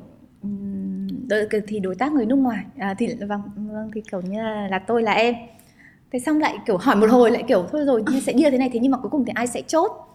thì 1.67 1.79
đối 1.79 1.95
tác 1.95 2.11
người 2.11 2.25
nước 2.25 2.35
ngoài 2.35 2.65
à, 2.77 2.95
thì 2.97 3.07
vâng 3.27 3.41
vâng 3.55 3.91
thì 3.93 4.01
kiểu 4.11 4.21
như 4.21 4.41
là, 4.41 4.67
là 4.71 4.79
tôi 4.79 5.03
là 5.03 5.11
em. 5.11 5.35
Thế 6.11 6.19
xong 6.19 6.39
lại 6.39 6.57
kiểu 6.65 6.77
hỏi 6.77 6.95
một 6.95 7.09
hồi 7.09 7.31
lại 7.31 7.43
kiểu 7.47 7.65
thôi 7.71 7.85
rồi 7.85 8.03
sẽ 8.21 8.33
như 8.33 8.49
thế 8.49 8.57
này 8.57 8.69
thế 8.73 8.79
nhưng 8.79 8.91
mà 8.91 8.97
cuối 8.97 9.09
cùng 9.09 9.25
thì 9.25 9.31
ai 9.35 9.47
sẽ 9.47 9.61
chốt 9.61 10.12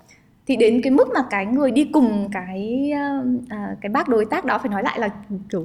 thì 0.48 0.56
đến 0.56 0.80
cái 0.82 0.90
mức 0.90 1.08
mà 1.14 1.20
cái 1.30 1.46
người 1.46 1.70
đi 1.70 1.84
cùng 1.84 2.28
cái 2.32 2.92
uh, 2.94 3.80
cái 3.80 3.90
bác 3.90 4.08
đối 4.08 4.24
tác 4.24 4.44
đó 4.44 4.58
phải 4.58 4.68
nói 4.68 4.82
lại 4.82 4.98
là 4.98 5.08
kiểu 5.50 5.64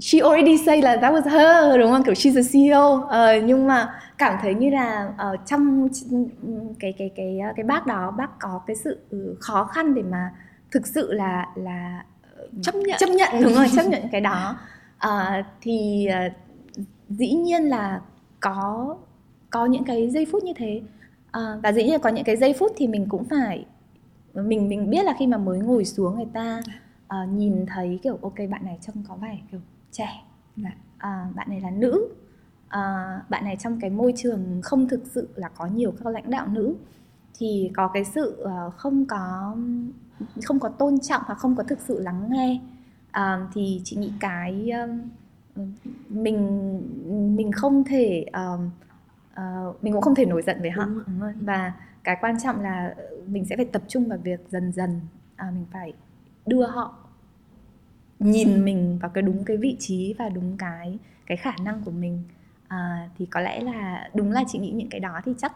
she 0.00 0.18
already 0.18 0.58
say 0.58 0.82
là 0.82 0.96
that 0.96 1.14
was 1.14 1.30
her 1.30 1.80
đúng 1.80 1.92
không? 1.92 2.02
Kiểu 2.02 2.14
she's 2.14 2.38
a 2.38 2.44
CEO 2.52 2.92
uh, 2.92 3.44
nhưng 3.44 3.66
mà 3.66 4.00
cảm 4.18 4.38
thấy 4.42 4.54
như 4.54 4.70
là 4.70 5.12
ở 5.16 5.32
uh, 5.32 5.46
trong 5.46 5.88
cái 6.78 6.94
cái 6.98 7.10
cái 7.16 7.40
cái 7.56 7.64
bác 7.64 7.86
đó 7.86 8.14
bác 8.18 8.38
có 8.38 8.60
cái 8.66 8.76
sự 8.76 8.98
khó 9.40 9.64
khăn 9.64 9.94
để 9.94 10.02
mà 10.02 10.30
thực 10.70 10.86
sự 10.86 11.12
là 11.12 11.46
là 11.54 12.04
chấp 12.62 12.74
nhận. 12.74 12.98
chấp 12.98 13.10
nhận 13.10 13.42
đúng 13.42 13.54
rồi 13.54 13.66
chấp 13.76 13.86
nhận 13.86 14.02
cái 14.12 14.20
đó. 14.20 14.58
Uh, 15.06 15.44
thì 15.60 16.08
uh, 16.26 16.32
dĩ 17.08 17.32
nhiên 17.32 17.62
là 17.62 18.00
có 18.40 18.96
có 19.50 19.66
những 19.66 19.84
cái 19.84 20.10
giây 20.10 20.26
phút 20.32 20.44
như 20.44 20.52
thế. 20.56 20.80
Uh, 21.28 21.62
và 21.62 21.72
dĩ 21.72 21.84
nhiên 21.84 22.00
có 22.00 22.10
những 22.10 22.24
cái 22.24 22.36
giây 22.36 22.52
phút 22.58 22.72
thì 22.76 22.86
mình 22.86 23.06
cũng 23.08 23.24
phải 23.24 23.64
mình 24.34 24.68
mình 24.68 24.90
biết 24.90 25.04
là 25.04 25.14
khi 25.18 25.26
mà 25.26 25.38
mới 25.38 25.58
ngồi 25.58 25.84
xuống 25.84 26.16
người 26.16 26.28
ta 26.32 26.60
uh, 27.04 27.28
nhìn 27.28 27.66
thấy 27.66 28.00
kiểu 28.02 28.18
ok 28.22 28.34
bạn 28.50 28.64
này 28.64 28.78
trông 28.80 29.04
có 29.08 29.16
vẻ 29.16 29.38
kiểu 29.50 29.60
trẻ. 29.92 30.08
Uh, 30.56 31.36
bạn 31.36 31.46
này 31.48 31.60
là 31.60 31.70
nữ. 31.70 32.08
Uh, 32.66 33.30
bạn 33.30 33.44
này 33.44 33.56
trong 33.60 33.80
cái 33.80 33.90
môi 33.90 34.12
trường 34.16 34.60
không 34.62 34.88
thực 34.88 35.00
sự 35.06 35.28
là 35.34 35.48
có 35.48 35.66
nhiều 35.66 35.92
các 36.04 36.10
lãnh 36.10 36.30
đạo 36.30 36.46
nữ 36.46 36.74
thì 37.38 37.70
có 37.76 37.88
cái 37.88 38.04
sự 38.04 38.44
uh, 38.44 38.74
không 38.74 39.06
có 39.06 39.56
không 40.44 40.60
có 40.60 40.68
tôn 40.68 41.00
trọng 41.00 41.22
hoặc 41.24 41.38
không 41.38 41.56
có 41.56 41.62
thực 41.62 41.80
sự 41.80 42.00
lắng 42.00 42.28
nghe. 42.30 42.60
Uh, 43.08 43.50
thì 43.54 43.80
chị 43.84 43.96
nghĩ 43.96 44.12
cái 44.20 44.70
uh, 44.84 45.64
mình 46.08 47.36
mình 47.36 47.52
không 47.52 47.84
thể 47.84 48.26
uh, 48.30 48.60
uh, 49.32 49.84
mình 49.84 49.92
cũng 49.92 50.02
không 50.02 50.14
thể 50.14 50.26
nổi 50.26 50.42
giận 50.42 50.56
với 50.60 50.70
họ. 50.70 50.84
Đúng 50.84 51.20
rồi. 51.20 51.32
và 51.40 51.72
cái 52.08 52.16
quan 52.20 52.40
trọng 52.40 52.60
là 52.60 52.94
mình 53.26 53.44
sẽ 53.44 53.56
phải 53.56 53.64
tập 53.64 53.82
trung 53.88 54.08
vào 54.08 54.18
việc 54.18 54.40
dần 54.50 54.72
dần 54.72 55.00
à, 55.36 55.50
mình 55.54 55.66
phải 55.72 55.92
đưa 56.46 56.66
họ 56.66 56.94
nhìn 58.18 58.64
mình 58.64 58.98
vào 58.98 59.10
cái 59.10 59.22
đúng 59.22 59.44
cái 59.44 59.56
vị 59.56 59.76
trí 59.78 60.14
và 60.18 60.28
đúng 60.28 60.56
cái 60.58 60.98
cái 61.26 61.36
khả 61.36 61.52
năng 61.64 61.82
của 61.84 61.90
mình. 61.90 62.22
À, 62.68 63.08
thì 63.18 63.26
có 63.26 63.40
lẽ 63.40 63.60
là 63.60 64.10
đúng 64.14 64.32
là 64.32 64.44
chị 64.48 64.58
nghĩ 64.58 64.70
những 64.70 64.88
cái 64.88 65.00
đó 65.00 65.20
thì 65.24 65.32
chắc 65.38 65.52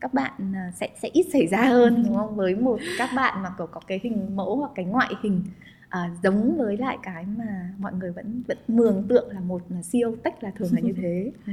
các 0.00 0.14
bạn 0.14 0.32
à, 0.54 0.70
sẽ 0.74 0.88
sẽ 1.02 1.08
ít 1.12 1.26
xảy 1.32 1.46
ra 1.46 1.62
hơn 1.62 2.02
đúng 2.06 2.16
không? 2.16 2.36
Với 2.36 2.54
một 2.54 2.78
các 2.98 3.10
bạn 3.16 3.42
mà 3.42 3.50
kiểu 3.58 3.66
có 3.66 3.80
cái 3.86 4.00
hình 4.02 4.36
mẫu 4.36 4.56
hoặc 4.56 4.72
cái 4.74 4.84
ngoại 4.84 5.14
hình 5.22 5.42
à, 5.88 6.10
giống 6.22 6.56
với 6.58 6.76
lại 6.76 6.98
cái 7.02 7.24
mà 7.36 7.70
mọi 7.78 7.92
người 7.92 8.12
vẫn 8.12 8.42
vẫn 8.48 8.58
mường 8.68 9.06
tượng 9.08 9.30
là 9.30 9.40
một 9.40 9.62
siêu 9.82 10.16
tech 10.24 10.42
là 10.42 10.50
thường 10.50 10.70
là 10.72 10.80
như 10.80 10.92
thế 11.02 11.32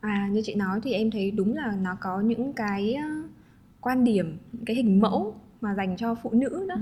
À 0.00 0.28
như 0.32 0.42
chị 0.44 0.54
nói 0.54 0.80
thì 0.82 0.92
em 0.92 1.10
thấy 1.10 1.30
đúng 1.30 1.54
là 1.54 1.76
nó 1.82 1.96
có 2.00 2.20
những 2.20 2.52
cái 2.52 2.96
quan 3.80 4.04
điểm, 4.04 4.38
những 4.52 4.64
cái 4.64 4.76
hình 4.76 5.00
mẫu 5.00 5.34
mà 5.60 5.74
dành 5.74 5.96
cho 5.96 6.14
phụ 6.14 6.30
nữ 6.32 6.66
đó 6.68 6.74
ừ. 6.74 6.80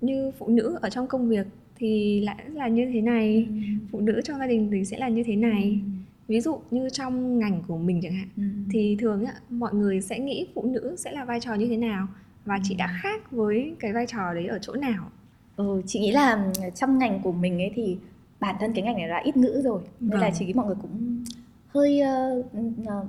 như 0.00 0.32
phụ 0.38 0.48
nữ 0.48 0.78
ở 0.82 0.90
trong 0.90 1.06
công 1.06 1.28
việc 1.28 1.46
thì 1.76 2.20
lại 2.20 2.44
là 2.52 2.68
như 2.68 2.90
thế 2.92 3.00
này 3.00 3.46
ừ. 3.48 3.54
phụ 3.92 4.00
nữ 4.00 4.20
trong 4.24 4.38
gia 4.38 4.46
đình 4.46 4.70
thì 4.72 4.84
sẽ 4.84 4.98
là 4.98 5.08
như 5.08 5.22
thế 5.26 5.36
này 5.36 5.80
ừ. 5.84 5.90
ví 6.28 6.40
dụ 6.40 6.60
như 6.70 6.88
trong 6.90 7.38
ngành 7.38 7.62
của 7.68 7.76
mình 7.76 8.00
chẳng 8.02 8.12
hạn 8.12 8.28
ừ. 8.36 8.42
thì 8.70 8.96
thường 9.00 9.24
á, 9.24 9.32
mọi 9.50 9.74
người 9.74 10.00
sẽ 10.00 10.18
nghĩ 10.18 10.48
phụ 10.54 10.64
nữ 10.66 10.96
sẽ 10.98 11.12
là 11.12 11.24
vai 11.24 11.40
trò 11.40 11.54
như 11.54 11.66
thế 11.68 11.76
nào 11.76 12.06
và 12.44 12.54
ừ. 12.54 12.60
chị 12.64 12.74
đã 12.74 12.98
khác 13.02 13.30
với 13.30 13.74
cái 13.80 13.92
vai 13.92 14.06
trò 14.06 14.34
đấy 14.34 14.46
ở 14.46 14.58
chỗ 14.62 14.74
nào 14.74 15.10
ừ, 15.56 15.82
chị 15.86 16.00
nghĩ 16.00 16.10
là 16.10 16.52
trong 16.74 16.98
ngành 16.98 17.20
của 17.22 17.32
mình 17.32 17.58
ấy 17.62 17.72
thì 17.74 17.96
bản 18.40 18.56
thân 18.60 18.72
cái 18.72 18.84
ngành 18.84 18.96
này 18.96 19.08
là 19.08 19.18
ít 19.18 19.36
ngữ 19.36 19.60
rồi 19.64 19.82
nên 20.00 20.10
vâng. 20.10 20.20
là 20.20 20.30
chị 20.38 20.46
nghĩ 20.46 20.52
mọi 20.52 20.66
người 20.66 20.76
cũng 20.82 21.24
hơi 21.68 22.00
uh, 22.38 22.46
uh, 22.58 23.06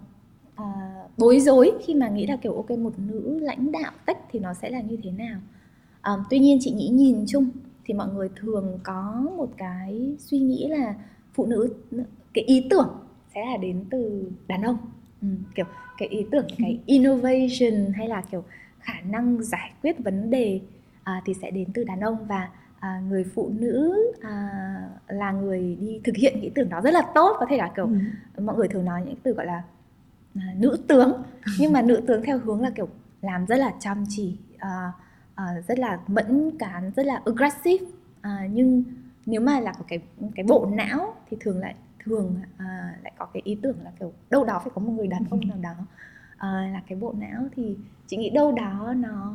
uh, 0.62 1.12
bối 1.17 1.39
rối. 1.39 1.72
khi 1.86 1.95
mà 1.95 2.10
nghĩ 2.10 2.28
là 2.28 2.36
kiểu 2.36 2.54
ok 2.54 2.72
một 2.72 2.93
nữ 2.98 3.39
lãnh 3.41 3.72
đạo 3.72 3.91
tech 4.06 4.17
thì 4.32 4.39
nó 4.39 4.54
sẽ 4.54 4.69
là 4.69 4.82
như 4.82 4.98
thế 5.04 5.12
nào. 5.12 5.39
Um, 6.06 6.24
tuy 6.30 6.39
nhiên 6.39 6.58
chị 6.62 6.72
nghĩ 6.72 6.88
nhìn 6.88 7.26
chung 7.28 7.50
thì 7.86 7.93
mọi 7.93 8.08
người 8.08 8.30
thường 8.36 8.80
có 8.84 9.26
một 9.38 9.50
cái 9.58 10.15
suy 10.19 10.39
nghĩ 10.39 10.67
là 10.67 10.95
phụ 11.34 11.45
nữ 11.45 11.74
cái 12.34 12.43
ý 12.43 12.67
tưởng 12.69 12.89
sẽ 13.36 13.45
là 13.45 13.58
đến 13.58 13.86
từ 13.89 14.32
đàn 14.48 14.62
ông. 14.62 14.78
Ừ, 15.22 15.28
kiểu 15.56 15.65
cái 15.98 16.08
ý 16.08 16.26
tưởng 16.32 16.48
cái 16.58 16.80
innovation 16.86 17.93
hay 17.93 18.08
là 18.08 18.22
kiểu 18.32 18.43
khả 18.80 19.02
năng 19.02 19.43
giải 19.43 19.72
quyết 19.82 20.00
vấn 20.04 20.30
đề 20.30 20.62
à, 21.04 21.22
thì 21.26 21.34
sẽ 21.41 21.52
đến 21.52 21.67
từ 21.74 21.84
đàn 21.84 22.00
ông. 22.00 22.17
Và 22.28 22.50
à, 22.80 23.02
người 23.10 23.24
phụ 23.36 23.52
nữ 23.60 23.98
à, 24.22 24.50
là 25.08 25.32
người 25.32 25.78
đi 25.80 26.02
thực 26.04 26.15
hiện 26.15 26.42
ý 26.42 26.50
tưởng 26.56 26.70
đó 26.70 26.82
rất 26.82 26.94
là 26.94 27.02
tốt 27.15 27.36
có 27.39 27.46
thể 27.50 27.58
là 27.58 27.72
kiểu 27.76 27.86
ừ. 28.36 28.44
mọi 28.44 28.56
người 28.56 28.68
thường 28.68 28.86
nói 28.86 29.04
những 29.06 29.15
từ 29.24 29.34
gọi 29.34 29.46
là 29.46 29.63
à, 30.36 30.54
nữ 30.58 30.78
tướng. 30.88 31.24
Nhưng 31.60 31.74
mà 31.74 31.82
nữ 31.82 32.02
tướng 32.08 32.24
theo 32.24 32.39
hướng 32.39 32.62
là 32.62 32.70
kiểu 32.70 32.88
làm 33.22 33.46
rất 33.46 33.56
là 33.56 33.74
chăm 33.80 34.04
chỉ 34.10 34.38
à, 34.58 34.92
à, 35.36 35.46
rất 35.68 35.80
là 35.80 36.00
mẫn 36.08 36.52
cán 36.60 36.92
rất 36.96 37.06
là 37.06 37.22
aggressive. 37.26 37.86
À, 38.22 38.48
nhưng 38.54 38.84
nếu 39.26 39.42
mà 39.42 39.60
là 39.60 39.74
có 39.74 39.86
cái 39.88 40.00
cái 40.36 40.46
bộ 40.48 40.70
não 40.72 41.13
thì 41.30 41.38
thường 41.39 41.60
lại 41.60 41.76
thường 42.04 42.36
à, 42.58 42.98
lại 43.04 43.13
có 43.18 43.26
cái 43.26 43.42
ý 43.46 43.58
tưởng 43.62 43.78
là 43.84 43.92
kiểu 44.00 44.13
đâu 44.30 44.46
đó 44.46 44.60
phải 44.63 44.72
có 44.76 44.82
một 44.82 44.92
người 44.92 45.08
đàn 45.08 45.24
ông 45.30 45.39
nào 45.48 45.58
đó 45.62 45.86
à, 46.38 46.70
là 46.74 46.82
cái 46.88 46.98
bộ 46.98 47.13
não. 47.18 47.44
Thì 47.56 47.78
chị 48.08 48.18
nghĩ 48.18 48.30
đâu 48.30 48.52
đó 48.52 48.94
nó 48.98 49.34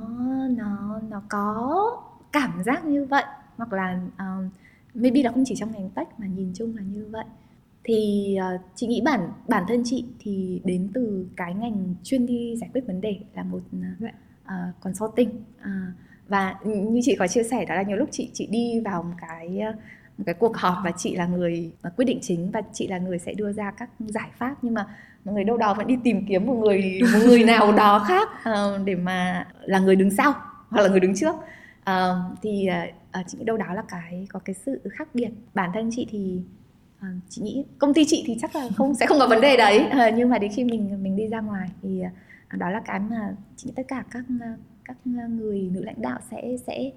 nó 0.49 1.01
nó 1.11 1.23
có 1.29 2.03
cảm 2.35 2.63
giác 2.65 2.85
như 2.85 3.05
vậy 3.05 3.25
hoặc 3.57 3.73
là 3.73 4.01
um, 4.19 4.51
maybe 4.95 5.23
là 5.23 5.31
không 5.31 5.45
chỉ 5.47 5.55
trong 5.57 5.73
ngành 5.73 5.91
tech 5.91 6.09
mà 6.19 6.27
nhìn 6.27 6.53
chung 6.55 6.77
là 6.77 6.83
như 6.83 7.07
vậy. 7.11 7.25
Thì 7.85 8.29
uh, 8.55 8.61
chị 8.75 8.87
nghĩ 8.87 9.03
bản 9.05 9.21
bản 9.49 9.65
thân 9.69 9.83
chị 9.85 10.05
thì 10.19 10.61
đến 10.65 10.89
từ 10.95 11.27
cái 11.37 11.55
ngành 11.55 11.95
chuyên 12.03 12.27
đi 12.27 12.57
giải 12.57 12.71
quyết 12.73 12.87
vấn 12.87 13.01
đề 13.01 13.19
là 13.35 13.43
một 13.43 13.61
uh, 13.79 14.81
consulting 14.81 15.31
uh, 15.61 15.67
và 16.29 16.55
như 16.65 17.01
chị 17.05 17.17
có 17.19 17.27
chia 17.27 17.43
sẻ 17.43 17.65
đó 17.65 17.75
là 17.75 17.83
nhiều 17.83 17.97
lúc 17.97 18.09
chị 18.13 18.31
chị 18.33 18.47
đi 18.47 18.81
vào 18.81 19.03
một 19.03 19.15
cái 19.29 19.61
một 20.19 20.25
cái 20.27 20.35
cuộc 20.35 20.57
họp 20.57 20.75
và 20.85 20.91
chị 20.97 21.17
là 21.17 21.27
người 21.27 21.73
mà 21.83 21.91
quyết 21.91 22.05
định 22.05 22.19
chính 22.23 22.51
và 22.51 22.63
chị 22.73 22.89
là 22.89 22.99
người 22.99 23.19
sẽ 23.19 23.35
đưa 23.35 23.53
ra 23.53 23.71
các 23.71 23.91
giải 23.99 24.31
pháp 24.39 24.55
nhưng 24.63 24.75
mà 24.75 24.87
mọi 25.25 25.35
người 25.35 25.45
đâu 25.45 25.57
đó 25.57 25.75
vẫn 25.75 25.87
đi 25.87 25.97
tìm 26.05 26.27
kiếm 26.29 26.47
một 26.47 26.55
người 26.55 27.01
một 27.13 27.19
người 27.27 27.45
nào 27.45 27.73
đó 27.73 28.05
khác 28.09 28.29
uh, 28.51 28.85
để 28.85 28.95
mà 28.95 29.47
là 29.63 29.79
người 29.79 29.97
đứng 29.97 30.11
sau 30.11 30.35
hoặc 30.69 30.83
là 30.83 30.89
người 30.89 31.01
đứng 31.01 31.15
trước 31.17 31.35
uh, 31.91 32.39
thì 32.43 32.69
uh, 33.21 33.27
chị 33.27 33.39
nghĩ 33.39 33.45
đâu 33.45 33.57
đó 33.57 33.75
là 33.75 33.83
cái 33.89 34.27
có 34.31 34.39
cái 34.39 34.55
sự 34.55 34.81
khác 34.91 35.09
biệt. 35.15 35.29
Bản 35.55 35.71
thân 35.75 35.91
chị 35.93 36.07
thì 36.11 36.41
uh, 36.99 37.07
chị 37.29 37.43
nghĩ 37.43 37.65
công 37.79 37.95
ty 37.95 38.05
chị 38.05 38.25
thì 38.27 38.37
chắc 38.41 38.57
là 38.57 38.69
không 38.77 38.95
sẽ 38.95 39.07
không 39.07 39.19
có 39.19 39.27
vấn 39.27 39.41
đề 39.41 39.57
đấy. 39.57 39.87
Uh, 39.87 40.15
nhưng 40.17 40.31
mà 40.31 40.39
đến 40.39 40.53
khi 40.55 40.65
mình 40.65 41.03
mình 41.03 41.17
đi 41.17 41.29
ra 41.29 41.41
ngoài 41.41 41.69
thì 41.83 42.03
uh, 42.55 42.59
đó 42.59 42.71
là 42.71 42.81
cái 42.85 43.01
mà 43.01 43.37
chị 43.57 43.67
nghĩ 43.67 43.73
tất 43.77 43.89
cả 43.89 44.05
các 44.11 44.25
các 44.85 44.97
người 45.07 45.71
nữ 45.73 45.85
lãnh 45.85 46.03
đạo 46.03 46.19
sẽ 46.31 46.57
sẽ 46.67 46.91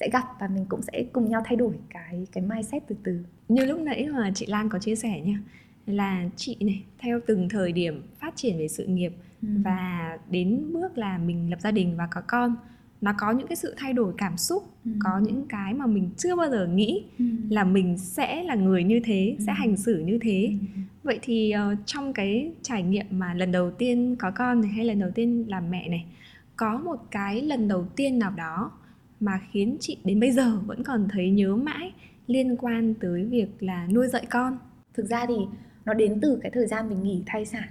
sẽ 0.00 0.08
gặp 0.12 0.24
và 0.40 0.48
mình 0.48 0.66
cũng 0.68 0.82
sẽ 0.82 1.04
cùng 1.12 1.28
nhau 1.28 1.42
thay 1.44 1.56
đổi 1.56 1.74
cái 1.90 2.26
cái 2.32 2.44
mindset 2.44 2.82
từ 2.88 2.96
từ. 3.04 3.24
Như 3.48 3.64
lúc 3.64 3.80
nãy 3.80 4.08
mà 4.08 4.30
chị 4.34 4.46
Lan 4.46 4.68
có 4.68 4.78
chia 4.78 4.96
sẻ 4.96 5.20
nha 5.20 5.38
là 5.86 6.24
chị 6.36 6.56
này 6.60 6.84
theo 6.98 7.20
từng 7.26 7.48
thời 7.48 7.72
điểm 7.72 8.02
phát 8.20 8.36
triển 8.36 8.58
về 8.58 8.68
sự 8.68 8.86
nghiệp 8.86 9.12
ừ. 9.42 9.48
và 9.64 10.18
đến 10.30 10.72
bước 10.72 10.98
là 10.98 11.18
mình 11.18 11.50
lập 11.50 11.60
gia 11.60 11.70
đình 11.70 11.96
và 11.96 12.08
có 12.10 12.20
con 12.26 12.56
nó 13.00 13.12
có 13.18 13.30
những 13.30 13.46
cái 13.46 13.56
sự 13.56 13.74
thay 13.76 13.92
đổi 13.92 14.14
cảm 14.18 14.36
xúc 14.36 14.62
ừ. 14.84 14.90
có 15.04 15.18
những 15.18 15.46
cái 15.48 15.74
mà 15.74 15.86
mình 15.86 16.10
chưa 16.16 16.36
bao 16.36 16.50
giờ 16.50 16.66
nghĩ 16.66 17.04
ừ. 17.18 17.24
là 17.48 17.64
mình 17.64 17.98
sẽ 17.98 18.42
là 18.42 18.54
người 18.54 18.84
như 18.84 19.00
thế 19.04 19.34
ừ. 19.38 19.44
sẽ 19.46 19.52
hành 19.52 19.76
xử 19.76 19.98
như 19.98 20.18
thế 20.22 20.48
ừ. 20.60 20.80
vậy 21.02 21.18
thì 21.22 21.54
uh, 21.72 21.78
trong 21.86 22.12
cái 22.12 22.52
trải 22.62 22.82
nghiệm 22.82 23.06
mà 23.10 23.34
lần 23.34 23.52
đầu 23.52 23.70
tiên 23.70 24.16
có 24.18 24.30
con 24.30 24.60
này 24.60 24.70
hay 24.70 24.84
lần 24.84 24.98
đầu 24.98 25.10
tiên 25.14 25.44
làm 25.48 25.70
mẹ 25.70 25.88
này 25.88 26.06
có 26.56 26.78
một 26.78 26.96
cái 27.10 27.42
lần 27.42 27.68
đầu 27.68 27.86
tiên 27.96 28.18
nào 28.18 28.32
đó 28.36 28.72
mà 29.20 29.40
khiến 29.50 29.76
chị 29.80 29.96
đến 30.04 30.20
bây 30.20 30.32
giờ 30.32 30.58
vẫn 30.66 30.84
còn 30.84 31.08
thấy 31.12 31.30
nhớ 31.30 31.56
mãi 31.56 31.92
liên 32.26 32.56
quan 32.56 32.94
tới 32.94 33.24
việc 33.24 33.48
là 33.60 33.86
nuôi 33.86 34.08
dạy 34.08 34.26
con 34.30 34.58
thực 34.94 35.06
ra 35.06 35.26
thì 35.28 35.34
nó 35.84 35.94
đến 35.94 36.18
từ 36.22 36.38
cái 36.42 36.50
thời 36.54 36.66
gian 36.66 36.88
mình 36.88 37.02
nghỉ 37.02 37.22
thai 37.26 37.46
sản 37.46 37.68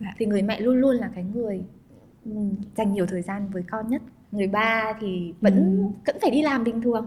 dạ. 0.00 0.14
thì 0.18 0.26
người 0.26 0.42
mẹ 0.42 0.60
luôn 0.60 0.76
luôn 0.76 0.96
là 0.96 1.10
cái 1.14 1.24
người 1.24 1.62
dành 2.76 2.92
nhiều 2.92 3.06
thời 3.06 3.22
gian 3.22 3.48
với 3.52 3.62
con 3.70 3.88
nhất 3.88 4.02
người 4.32 4.46
ba 4.46 4.92
thì 5.00 5.34
vẫn 5.40 5.54
ừ. 5.54 5.86
vẫn 6.06 6.16
phải 6.22 6.30
đi 6.30 6.42
làm 6.42 6.64
bình 6.64 6.82
thường. 6.82 7.06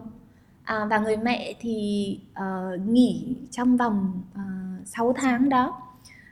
À, 0.63 0.85
và 0.89 0.97
người 0.97 1.17
mẹ 1.17 1.53
thì 1.59 2.19
uh, 2.31 2.87
nghỉ 2.87 3.35
trong 3.51 3.77
vòng 3.77 4.21
uh, 4.33 4.87
6 4.87 5.13
tháng 5.13 5.49
đó. 5.49 5.81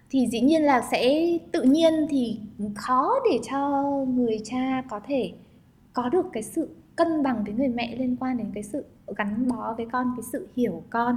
Thì 0.10 0.27
dĩ 0.27 0.41
nhiên 0.41 0.63
là 0.63 0.82
sẽ 0.91 1.27
tự 1.51 1.62
nhiên 1.62 2.08
thì 2.10 2.39
khó 2.75 3.15
để 3.32 3.39
cho 3.51 3.84
người 4.08 4.39
cha 4.43 4.84
có 4.89 4.99
thể 5.08 5.32
có 5.93 6.10
được 6.10 6.25
cái 6.34 6.43
sự 6.43 6.69
cân 6.95 7.23
bằng 7.23 7.43
với 7.43 7.53
người 7.53 7.67
mẹ 7.67 7.95
liên 7.95 8.15
quan 8.19 8.38
đến 8.38 8.51
cái 8.53 8.63
sự 8.63 8.86
gắn 9.17 9.47
bó 9.47 9.73
với 9.77 9.88
con 9.91 10.13
cái 10.17 10.23
sự 10.32 10.47
hiểu 10.56 10.84
con. 10.89 11.15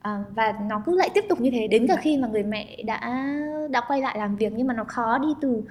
À, 0.00 0.24
và 0.34 0.52
nó 0.68 0.82
cứ 0.86 0.96
lại 0.96 1.10
tiếp 1.14 1.24
tục 1.28 1.40
như 1.40 1.50
thế. 1.50 1.68
Đến 1.68 1.86
cả 1.86 1.96
khi 1.96 2.18
mà 2.18 2.28
người 2.28 2.42
mẹ 2.42 2.82
đã 2.86 3.28
đã 3.70 3.80
quay 3.88 4.00
lại 4.00 4.18
làm 4.18 4.36
việc 4.36 4.52
nhưng 4.56 4.66
mà 4.66 4.74
nó 4.74 4.84
khó 4.84 5.18
đi 5.18 5.28
từ 5.40 5.62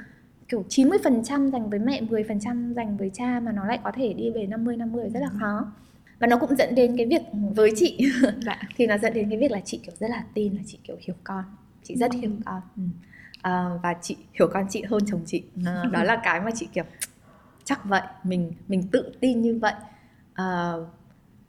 kiểu 0.53 0.87
90% 0.87 1.51
dành 1.51 1.69
với 1.69 1.79
mẹ 1.79 2.01
10% 2.01 2.73
dành 2.73 2.97
với 2.97 3.11
cha 3.13 3.39
mà 3.39 3.51
nó 3.51 3.65
lại 3.65 3.79
có 3.83 3.91
thể 3.95 4.13
đi 4.13 4.29
về 4.29 4.45
50 4.47 4.77
50 4.77 5.09
rất 5.13 5.19
là 5.19 5.29
khó. 5.39 5.65
Và 6.19 6.27
nó 6.27 6.37
cũng 6.37 6.55
dẫn 6.55 6.75
đến 6.75 6.97
cái 6.97 7.05
việc 7.05 7.21
với 7.55 7.71
chị. 7.75 8.11
Dạ. 8.45 8.61
thì 8.77 8.87
nó 8.87 8.97
dẫn 8.97 9.13
đến 9.13 9.29
cái 9.29 9.39
việc 9.39 9.51
là 9.51 9.59
chị 9.65 9.79
kiểu 9.83 9.95
rất 9.99 10.09
là 10.09 10.23
tin 10.33 10.53
là 10.53 10.61
chị 10.65 10.79
kiểu 10.83 10.95
hiểu 10.99 11.15
con. 11.23 11.43
Chị 11.83 11.95
rất 11.95 12.13
hiểu 12.13 12.31
con. 12.45 12.61
Ừ. 12.77 12.83
à, 13.41 13.69
và 13.83 13.93
chị 14.01 14.15
hiểu 14.33 14.47
con 14.53 14.65
chị 14.69 14.83
hơn 14.89 15.01
chồng 15.05 15.21
chị. 15.25 15.43
À, 15.65 15.83
đó 15.91 16.03
là 16.03 16.21
cái 16.23 16.41
mà 16.41 16.51
chị 16.55 16.67
kiểu 16.73 16.83
chắc 17.63 17.85
vậy 17.85 18.01
mình 18.23 18.51
mình 18.67 18.83
tự 18.91 19.11
tin 19.19 19.41
như 19.41 19.59
vậy. 19.61 19.73
À, 20.33 20.73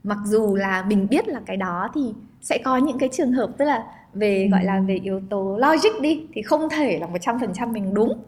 mặc 0.03 0.19
dù 0.25 0.57
là 0.57 0.85
mình 0.89 1.07
biết 1.11 1.29
là 1.29 1.41
cái 1.47 1.57
đó 1.57 1.89
thì 1.95 2.01
sẽ 2.41 2.59
có 2.65 2.77
những 2.77 2.99
cái 2.99 3.09
trường 3.13 3.33
hợp 3.33 3.51
tức 3.59 3.65
là 3.65 3.85
về 4.15 4.45
ừ. 4.45 4.51
gọi 4.51 4.65
là 4.65 4.81
về 4.81 4.95
yếu 4.95 5.21
tố 5.31 5.59
logic 5.59 6.03
đi 6.03 6.27
thì 6.35 6.43
không 6.43 6.69
thể 6.71 6.99
là 6.99 7.07
một 7.07 7.19
trăm 7.21 7.41
phần 7.41 7.53
trăm 7.55 7.73
mình 7.73 7.95
đúng 7.95 8.19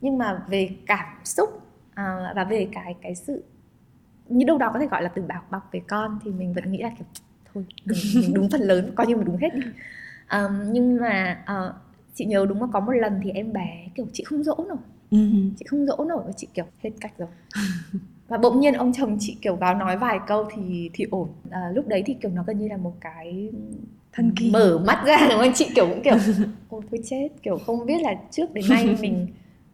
nhưng 0.00 0.18
mà 0.18 0.44
về 0.48 0.70
cảm 0.86 1.06
xúc 1.24 1.48
à, 1.94 2.32
và 2.36 2.44
về 2.44 2.68
cái 2.72 2.94
cái 3.02 3.14
sự 3.14 3.42
như 4.28 4.46
đâu 4.46 4.58
đó 4.58 4.70
có 4.72 4.78
thể 4.78 4.86
gọi 4.86 5.02
là 5.02 5.08
từ 5.08 5.22
bảo 5.22 5.42
bọc 5.50 5.68
về 5.72 5.80
con 5.88 6.18
thì 6.24 6.30
mình 6.30 6.52
vẫn 6.52 6.72
nghĩ 6.72 6.78
là 6.78 6.90
kiểu 6.98 7.06
thôi 7.54 7.64
mình, 7.84 7.98
mình 8.14 8.34
đúng 8.34 8.50
phần 8.50 8.60
lớn 8.60 8.92
coi 8.94 9.06
như 9.06 9.16
mình 9.16 9.24
đúng 9.24 9.36
hết 9.36 9.54
đi. 9.54 9.62
Um, 10.32 10.72
nhưng 10.72 10.96
mà 11.00 11.44
uh, 11.52 11.74
chị 12.14 12.24
nhớ 12.24 12.46
đúng 12.48 12.60
là 12.60 12.68
có 12.72 12.80
một 12.80 12.92
lần 12.92 13.20
thì 13.22 13.30
em 13.30 13.52
bé 13.52 13.88
kiểu 13.94 14.06
chị 14.12 14.24
không 14.24 14.42
dỗ 14.42 14.64
nổi. 14.68 14.78
Ừ. 15.10 15.18
chị 15.58 15.64
không 15.68 15.86
dỗ 15.86 16.04
nổi 16.04 16.22
và 16.26 16.32
chị 16.32 16.48
kiểu 16.54 16.64
hết 16.82 16.90
cách 17.00 17.12
rồi. 17.18 17.28
Và 18.28 18.38
bỗng 18.38 18.60
nhiên 18.60 18.74
ông 18.74 18.92
chồng 18.92 19.16
chị 19.20 19.36
kiểu 19.42 19.56
vào 19.56 19.74
nói 19.74 19.96
vài 19.96 20.18
câu 20.26 20.48
thì 20.54 20.90
thì 20.94 21.06
ổn. 21.10 21.28
À, 21.50 21.60
lúc 21.74 21.88
đấy 21.88 22.02
thì 22.06 22.14
kiểu 22.14 22.30
nó 22.30 22.44
gần 22.46 22.58
như 22.58 22.68
là 22.68 22.76
một 22.76 22.92
cái 23.00 23.50
thần 24.12 24.32
kỳ. 24.36 24.50
mở 24.50 24.78
mắt 24.86 25.02
ra 25.06 25.26
đúng 25.30 25.38
không 25.38 25.52
chị 25.54 25.66
kiểu 25.74 25.88
cũng 25.88 26.02
kiểu 26.02 26.14
ôi 26.68 26.82
tôi 26.90 27.00
chết. 27.04 27.28
Kiểu 27.42 27.58
không 27.66 27.86
biết 27.86 28.02
là 28.02 28.14
trước 28.30 28.54
đến 28.54 28.64
nay 28.68 28.96
mình 29.00 29.26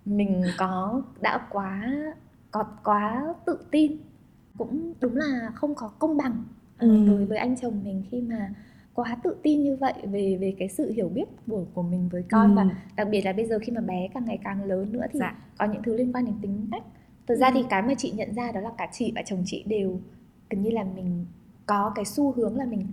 mình 0.06 0.42
có 0.58 1.02
đã 1.20 1.46
quá 1.50 1.92
có 2.50 2.64
quá 2.84 3.34
tự 3.46 3.58
tin 3.70 3.96
cũng 4.58 4.92
đúng 5.00 5.16
là 5.16 5.50
không 5.54 5.74
có 5.74 5.88
công 5.88 6.16
bằng 6.16 6.44
ừ. 6.78 7.06
đối 7.06 7.26
với 7.26 7.38
anh 7.38 7.56
chồng 7.56 7.80
mình 7.84 8.02
khi 8.10 8.20
mà 8.20 8.54
quá 8.94 9.16
tự 9.22 9.36
tin 9.42 9.62
như 9.62 9.76
vậy 9.76 9.92
về 10.02 10.38
về 10.40 10.54
cái 10.59 10.68
sự 10.68 10.92
hiểu 10.92 11.09
biết 11.09 11.24
của 11.46 11.64
của 11.74 11.82
mình 11.82 12.09
với 12.09 12.24
con 12.30 12.50
ừ. 12.50 12.57
và 12.57 12.76
đặc 12.96 13.09
biệt 13.11 13.20
là 13.20 13.32
bây 13.32 13.46
giờ 13.46 13.59
khi 13.62 13.72
mà 13.72 13.80
bé 13.80 14.09
càng 14.14 14.24
ngày 14.24 14.38
càng 14.44 14.64
lớn 14.64 14.92
nữa 14.92 15.07
thì 15.12 15.18
dạ. 15.18 15.36
có 15.59 15.66
những 15.66 15.82
thứ 15.82 15.96
liên 15.96 16.12
quan 16.12 16.24
đến 16.24 16.34
tính 16.42 16.68
cách 16.72 16.82
thực 17.26 17.36
ra 17.36 17.50
thì 17.54 17.64
cái 17.70 17.82
mà 17.82 17.94
chị 17.98 18.12
nhận 18.16 18.34
ra 18.34 18.52
đó 18.52 18.61
là 18.61 18.70
cả 18.78 18.88
chị 18.92 19.12
và 19.14 19.22
chồng 19.26 19.42
chị 19.46 19.64
đều 19.66 20.00
gần 20.50 20.62
như 20.62 20.70
là 20.70 20.84
mình 20.84 21.26
có 21.66 21.92
cái 21.94 22.04
xu 22.04 22.32
hướng 22.32 22.57
là 22.57 22.64
mình 22.64 22.86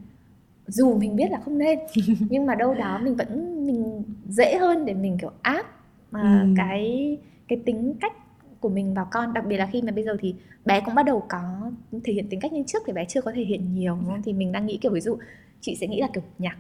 dù 0.67 0.97
mình 0.97 1.15
biết 1.15 1.31
là 1.31 1.39
không 1.45 1.57
nên 1.57 1.79
nhưng 2.29 2.45
mà 2.45 2.55
đâu 2.55 2.73
đó 2.73 2.99
mình 3.03 3.15
vẫn 3.15 3.65
mình 3.67 4.03
dễ 4.27 4.57
hơn 4.57 4.85
để 4.85 4.93
mình 4.93 5.17
kiểu 5.21 5.31
áp 5.41 5.65
mà 6.13 6.41
ừ. 6.41 6.53
cái 6.57 7.17
cái 7.47 7.59
tính 7.65 7.93
cách 8.01 8.13
của 8.59 8.69
mình 8.69 8.93
vào 8.93 9.07
con 9.11 9.33
đặc 9.33 9.45
biệt 9.45 9.57
là 9.57 9.69
khi 9.73 9.81
mà 9.81 9.91
bây 9.91 10.03
giờ 10.03 10.17
thì 10.19 10.35
bé 10.65 10.81
cũng 10.85 10.95
bắt 10.95 11.03
đầu 11.03 11.23
có 11.29 11.71
thể 12.03 12.13
hiện 12.13 12.29
tính 12.29 12.39
cách 12.39 12.53
như 12.53 12.63
trước 12.67 12.83
thì 12.85 12.93
bé 12.93 13.05
chưa 13.05 13.21
có 13.21 13.31
thể 13.35 13.43
hiện 13.43 13.75
nhiều 13.75 13.97
đúng 14.01 14.09
không? 14.09 14.21
thì 14.25 14.33
mình 14.33 14.51
đang 14.51 14.65
nghĩ 14.65 14.77
kiểu 14.77 14.91
ví 14.91 15.01
dụ 15.01 15.17
chị 15.61 15.75
sẽ 15.75 15.87
nghĩ 15.87 16.01
là 16.01 16.07
kiểu 16.13 16.23
nhạc 16.39 16.57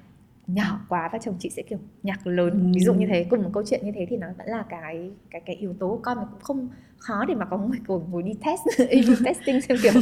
nhỏ 0.47 0.85
quá 0.89 1.09
và 1.13 1.19
chồng 1.19 1.35
chị 1.39 1.49
sẽ 1.49 1.61
kiểu 1.61 1.79
nhạc 2.03 2.27
lớn. 2.27 2.71
Ví 2.75 2.81
dụ 2.81 2.93
như 2.93 3.07
thế 3.07 3.25
cùng 3.29 3.43
một 3.43 3.49
câu 3.53 3.63
chuyện 3.65 3.85
như 3.85 3.91
thế 3.95 4.05
thì 4.09 4.17
nó 4.17 4.27
vẫn 4.37 4.47
là 4.47 4.63
cái 4.69 5.11
cái 5.31 5.41
cái 5.45 5.55
yếu 5.55 5.73
tố. 5.73 5.89
Của 5.89 6.01
con 6.03 6.17
mà 6.17 6.25
cũng 6.31 6.41
không 6.41 6.69
khó 6.97 7.25
để 7.25 7.35
mà 7.35 7.45
có 7.45 7.57
người 7.57 7.79
ngồi 7.87 8.01
ngồi 8.11 8.23
đi 8.23 8.31
test 8.45 8.61
đi 8.91 9.15
testing 9.25 9.61
xem 9.61 9.77
kiểu 9.83 9.93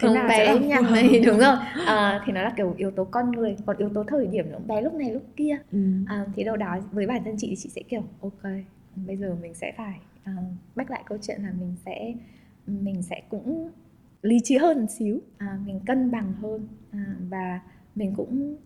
thế 0.00 0.08
nào 0.14 0.28
bé 0.28 0.58
nhạc. 0.58 0.90
Này 0.90 1.22
đúng 1.26 1.38
rồi. 1.38 1.56
À, 1.86 2.22
thì 2.26 2.32
nó 2.32 2.42
là 2.42 2.52
kiểu 2.56 2.74
yếu 2.76 2.90
tố 2.90 3.04
con 3.04 3.32
người 3.32 3.56
còn 3.66 3.76
yếu 3.76 3.88
tố 3.94 4.04
thời 4.04 4.26
điểm 4.26 4.52
nó 4.52 4.58
bé 4.58 4.80
lúc 4.80 4.94
này 4.94 5.10
lúc 5.10 5.22
kia. 5.36 5.56
Ừ. 5.72 5.78
à, 6.06 6.26
thì 6.36 6.44
đâu 6.44 6.56
đó 6.56 6.76
với 6.92 7.06
bản 7.06 7.24
thân 7.24 7.34
chị 7.38 7.46
thì 7.50 7.56
chị 7.56 7.70
sẽ 7.74 7.82
kiểu 7.88 8.02
ok 8.20 8.42
bây 9.06 9.16
giờ 9.16 9.36
mình 9.42 9.54
sẽ 9.54 9.72
phải 9.76 9.98
uh, 10.30 10.44
back 10.76 10.90
lại 10.90 11.02
câu 11.06 11.18
chuyện 11.22 11.42
là 11.42 11.52
mình 11.60 11.74
sẽ 11.86 12.14
mình 12.66 13.02
sẽ 13.02 13.22
cũng 13.28 13.70
lý 14.22 14.40
trí 14.44 14.56
hơn 14.56 14.80
một 14.80 14.86
xíu. 14.98 15.20
À, 15.38 15.58
mình 15.66 15.80
cân 15.86 16.10
bằng 16.10 16.32
hơn. 16.42 16.68
À, 16.90 17.04
và 17.30 17.60
mình 17.94 18.14
cũng 18.16 18.56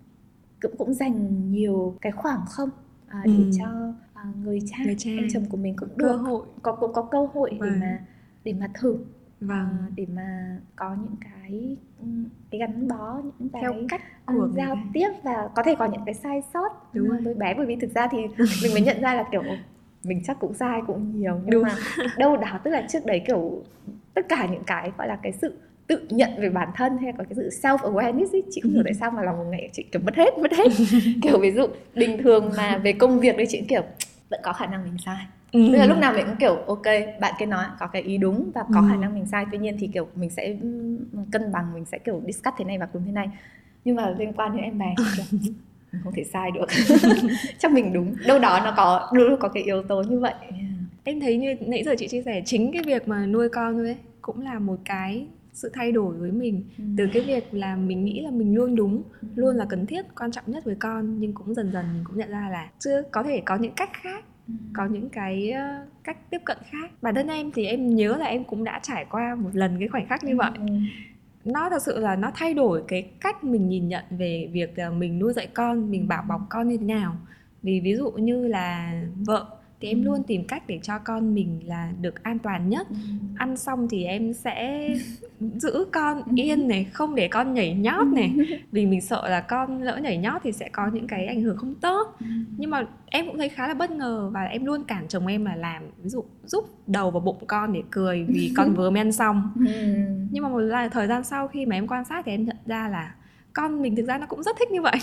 cũng 0.64 0.76
cũng 0.78 0.94
dành 0.94 1.50
nhiều 1.52 1.98
cái 2.00 2.12
khoảng 2.12 2.40
không 2.46 2.70
à, 3.08 3.22
để 3.24 3.32
ừ. 3.32 3.50
cho 3.58 3.92
à, 4.14 4.24
người 4.44 4.60
cha, 4.66 4.76
người 4.84 4.96
cha 4.98 5.10
anh 5.10 5.28
chồng 5.32 5.44
của 5.50 5.56
mình 5.56 5.76
cũng 5.76 5.88
được 5.96 6.06
cơ 6.08 6.16
hội 6.16 6.46
có 6.62 6.72
có, 6.72 6.86
có 6.86 7.02
cơ 7.02 7.28
hội 7.34 7.56
vâng. 7.60 7.70
để 7.70 7.76
mà 7.80 7.98
để 8.44 8.52
mà 8.52 8.68
thử 8.80 8.96
vâng. 9.40 9.58
à, 9.58 9.88
để 9.96 10.06
mà 10.14 10.58
có 10.76 10.96
những 11.02 11.16
cái 11.20 11.76
cái 12.50 12.58
gắn 12.58 12.88
bó 12.88 13.20
những 13.38 13.48
cái 13.48 13.62
theo 13.62 13.74
cách 13.88 14.02
của 14.26 14.48
giao 14.56 14.76
tiếp 14.92 15.08
và 15.22 15.48
có 15.54 15.62
thể 15.62 15.74
có 15.78 15.84
những 15.84 16.02
cái 16.06 16.14
sai 16.14 16.42
sót 16.54 16.94
Đúng 16.94 17.08
rồi. 17.08 17.20
với 17.20 17.34
bé 17.34 17.54
bởi 17.54 17.66
vì 17.66 17.76
thực 17.76 17.94
ra 17.94 18.08
thì 18.10 18.18
mình 18.62 18.72
mới 18.72 18.80
nhận 18.80 19.00
ra 19.00 19.14
là 19.14 19.24
kiểu 19.32 19.42
mình 20.04 20.22
chắc 20.24 20.40
cũng 20.40 20.54
sai 20.54 20.80
cũng 20.86 21.20
nhiều 21.20 21.40
nhưng 21.44 21.50
Đúng. 21.50 21.62
mà 21.62 21.76
đâu 22.18 22.36
đó 22.36 22.60
tức 22.64 22.70
là 22.70 22.86
trước 22.88 23.06
đấy 23.06 23.22
kiểu 23.26 23.62
tất 24.14 24.26
cả 24.28 24.48
những 24.50 24.64
cái 24.66 24.92
gọi 24.98 25.08
là 25.08 25.18
cái 25.22 25.32
sự 25.32 25.54
tự 25.86 26.06
nhận 26.10 26.30
về 26.38 26.50
bản 26.50 26.68
thân 26.76 26.98
hay 26.98 27.12
có 27.18 27.24
cái 27.24 27.34
sự 27.36 27.48
self 27.62 27.76
awareness 27.76 28.32
ấy? 28.32 28.42
Chị 28.50 28.60
không 28.60 28.72
hiểu 28.72 28.82
tại 28.84 28.94
sao 28.94 29.10
mà 29.10 29.22
lòng 29.22 29.36
một 29.36 29.44
ngày 29.50 29.70
chị 29.72 29.82
kiểu 29.82 30.02
mất 30.04 30.16
hết 30.16 30.38
mất 30.38 30.52
hết. 30.52 30.64
Kiểu 31.22 31.38
ví 31.38 31.50
dụ 31.50 31.66
bình 31.94 32.22
thường 32.22 32.50
mà 32.56 32.78
về 32.78 32.92
công 32.92 33.20
việc 33.20 33.36
đấy 33.36 33.46
chị 33.48 33.62
kiểu 33.68 33.82
vẫn 34.30 34.40
có 34.42 34.52
khả 34.52 34.66
năng 34.66 34.84
mình 34.84 34.96
sai. 35.04 35.26
Ừ. 35.52 35.68
Tức 35.72 35.78
là 35.78 35.86
lúc 35.86 35.98
nào 35.98 36.12
mình 36.12 36.26
cũng 36.26 36.36
kiểu 36.36 36.56
ok 36.56 36.82
bạn 37.20 37.34
kia 37.38 37.46
nói 37.46 37.64
có 37.80 37.86
cái 37.86 38.02
ý 38.02 38.18
đúng 38.18 38.50
và 38.54 38.64
có 38.74 38.80
ừ. 38.80 38.86
khả 38.90 38.96
năng 38.96 39.14
mình 39.14 39.26
sai. 39.26 39.46
Tuy 39.52 39.58
nhiên 39.58 39.76
thì 39.78 39.90
kiểu 39.94 40.08
mình 40.14 40.30
sẽ 40.30 40.56
cân 41.32 41.52
bằng 41.52 41.74
mình 41.74 41.84
sẽ 41.84 41.98
kiểu 41.98 42.22
discuss 42.26 42.56
thế 42.58 42.64
này 42.64 42.78
và 42.78 42.86
cùng 42.86 43.02
thế 43.06 43.12
này. 43.12 43.28
Nhưng 43.84 43.96
mà 43.96 44.14
liên 44.18 44.32
quan 44.32 44.56
đến 44.56 44.64
em 44.64 44.78
bé 44.78 44.94
kiểu, 45.16 45.24
không 46.04 46.12
thể 46.12 46.24
sai 46.24 46.50
được. 46.50 46.66
Chắc 47.58 47.72
mình 47.72 47.92
đúng. 47.92 48.14
Đâu 48.26 48.38
đó 48.38 48.60
nó 48.64 48.74
có 48.76 49.10
luôn 49.12 49.40
có 49.40 49.48
cái 49.48 49.62
yếu 49.62 49.82
tố 49.82 50.02
như 50.02 50.20
vậy. 50.20 50.34
Em 51.04 51.20
thấy 51.20 51.36
như 51.36 51.54
nãy 51.60 51.82
giờ 51.84 51.94
chị 51.98 52.08
chia 52.08 52.22
sẻ 52.22 52.42
chính 52.44 52.72
cái 52.72 52.82
việc 52.82 53.08
mà 53.08 53.26
nuôi 53.26 53.48
con 53.48 53.74
thôi 53.74 53.86
ấy 53.86 53.96
cũng 54.22 54.40
là 54.40 54.58
một 54.58 54.76
cái 54.84 55.26
sự 55.54 55.70
thay 55.74 55.92
đổi 55.92 56.14
với 56.16 56.32
mình 56.32 56.64
ừ. 56.78 56.84
từ 56.96 57.06
cái 57.12 57.22
việc 57.22 57.54
là 57.54 57.76
mình 57.76 58.04
nghĩ 58.04 58.20
là 58.20 58.30
mình 58.30 58.54
luôn 58.54 58.76
đúng 58.76 59.02
ừ. 59.22 59.28
luôn 59.34 59.56
là 59.56 59.66
cần 59.68 59.86
thiết 59.86 60.06
quan 60.20 60.32
trọng 60.32 60.44
nhất 60.46 60.64
với 60.64 60.74
con 60.74 61.20
nhưng 61.20 61.32
cũng 61.32 61.54
dần 61.54 61.72
dần 61.72 61.86
mình 61.94 62.04
cũng 62.04 62.16
nhận 62.16 62.30
ra 62.30 62.48
là 62.52 62.70
chưa 62.78 63.02
có 63.10 63.22
thể 63.22 63.42
có 63.46 63.56
những 63.56 63.72
cách 63.76 63.90
khác 63.92 64.24
ừ. 64.48 64.54
có 64.74 64.86
những 64.86 65.08
cái 65.08 65.54
cách 66.04 66.30
tiếp 66.30 66.40
cận 66.44 66.58
khác 66.70 66.90
bản 67.02 67.14
thân 67.14 67.28
em 67.28 67.50
thì 67.54 67.66
em 67.66 67.94
nhớ 67.94 68.16
là 68.16 68.26
em 68.26 68.44
cũng 68.44 68.64
đã 68.64 68.80
trải 68.82 69.06
qua 69.10 69.34
một 69.34 69.50
lần 69.52 69.76
cái 69.78 69.88
khoảnh 69.88 70.06
khắc 70.08 70.24
như 70.24 70.32
ừ. 70.32 70.36
vậy 70.36 70.50
nó 71.44 71.70
thật 71.70 71.82
sự 71.82 71.98
là 71.98 72.16
nó 72.16 72.30
thay 72.34 72.54
đổi 72.54 72.82
cái 72.88 73.10
cách 73.20 73.44
mình 73.44 73.68
nhìn 73.68 73.88
nhận 73.88 74.04
về 74.10 74.50
việc 74.52 74.78
là 74.78 74.90
mình 74.90 75.18
nuôi 75.18 75.32
dạy 75.32 75.48
con 75.54 75.90
mình 75.90 76.08
bảo 76.08 76.24
bọc 76.28 76.40
con 76.50 76.68
như 76.68 76.76
thế 76.76 76.86
nào 76.86 77.16
vì 77.62 77.80
ví 77.80 77.94
dụ 77.94 78.10
như 78.10 78.48
là 78.48 79.02
vợ 79.26 79.46
thì 79.84 79.90
em 79.90 80.02
ừ. 80.02 80.04
luôn 80.04 80.22
tìm 80.22 80.44
cách 80.44 80.62
để 80.66 80.80
cho 80.82 80.98
con 80.98 81.34
mình 81.34 81.60
là 81.66 81.92
được 82.00 82.22
an 82.22 82.38
toàn 82.38 82.68
nhất 82.68 82.86
ừ. 82.90 82.96
ăn 83.36 83.56
xong 83.56 83.88
thì 83.90 84.04
em 84.04 84.32
sẽ 84.32 84.88
giữ 85.40 85.86
con 85.92 86.22
ừ. 86.22 86.32
yên 86.36 86.68
này 86.68 86.84
không 86.84 87.14
để 87.14 87.28
con 87.28 87.54
nhảy 87.54 87.74
nhót 87.74 88.06
này 88.06 88.34
vì 88.72 88.86
mình 88.86 89.00
sợ 89.00 89.28
là 89.28 89.40
con 89.40 89.82
lỡ 89.82 89.96
nhảy 89.96 90.18
nhót 90.18 90.42
thì 90.44 90.52
sẽ 90.52 90.68
có 90.68 90.90
những 90.92 91.06
cái 91.06 91.26
ảnh 91.26 91.42
hưởng 91.42 91.56
không 91.56 91.74
tốt 91.74 92.16
nhưng 92.56 92.70
mà 92.70 92.86
em 93.06 93.26
cũng 93.26 93.38
thấy 93.38 93.48
khá 93.48 93.68
là 93.68 93.74
bất 93.74 93.90
ngờ 93.90 94.30
và 94.32 94.44
em 94.44 94.64
luôn 94.64 94.84
cản 94.84 95.08
chồng 95.08 95.26
em 95.26 95.44
là 95.44 95.56
làm 95.56 95.82
ví 96.02 96.08
dụ 96.08 96.24
giúp 96.46 96.64
đầu 96.86 97.10
vào 97.10 97.20
bụng 97.20 97.46
con 97.46 97.72
để 97.72 97.82
cười 97.90 98.24
vì 98.28 98.52
con 98.56 98.74
vừa 98.76 98.90
mới 98.90 99.00
ăn 99.00 99.12
xong 99.12 99.52
nhưng 100.30 100.42
mà 100.42 100.48
một 100.48 100.60
thời 100.92 101.06
gian 101.06 101.24
sau 101.24 101.48
khi 101.48 101.66
mà 101.66 101.76
em 101.76 101.86
quan 101.86 102.04
sát 102.04 102.22
thì 102.26 102.32
em 102.32 102.44
nhận 102.44 102.56
ra 102.66 102.88
là 102.88 103.14
con 103.52 103.82
mình 103.82 103.96
thực 103.96 104.06
ra 104.06 104.18
nó 104.18 104.26
cũng 104.26 104.42
rất 104.42 104.56
thích 104.58 104.70
như 104.70 104.82
vậy 104.82 104.98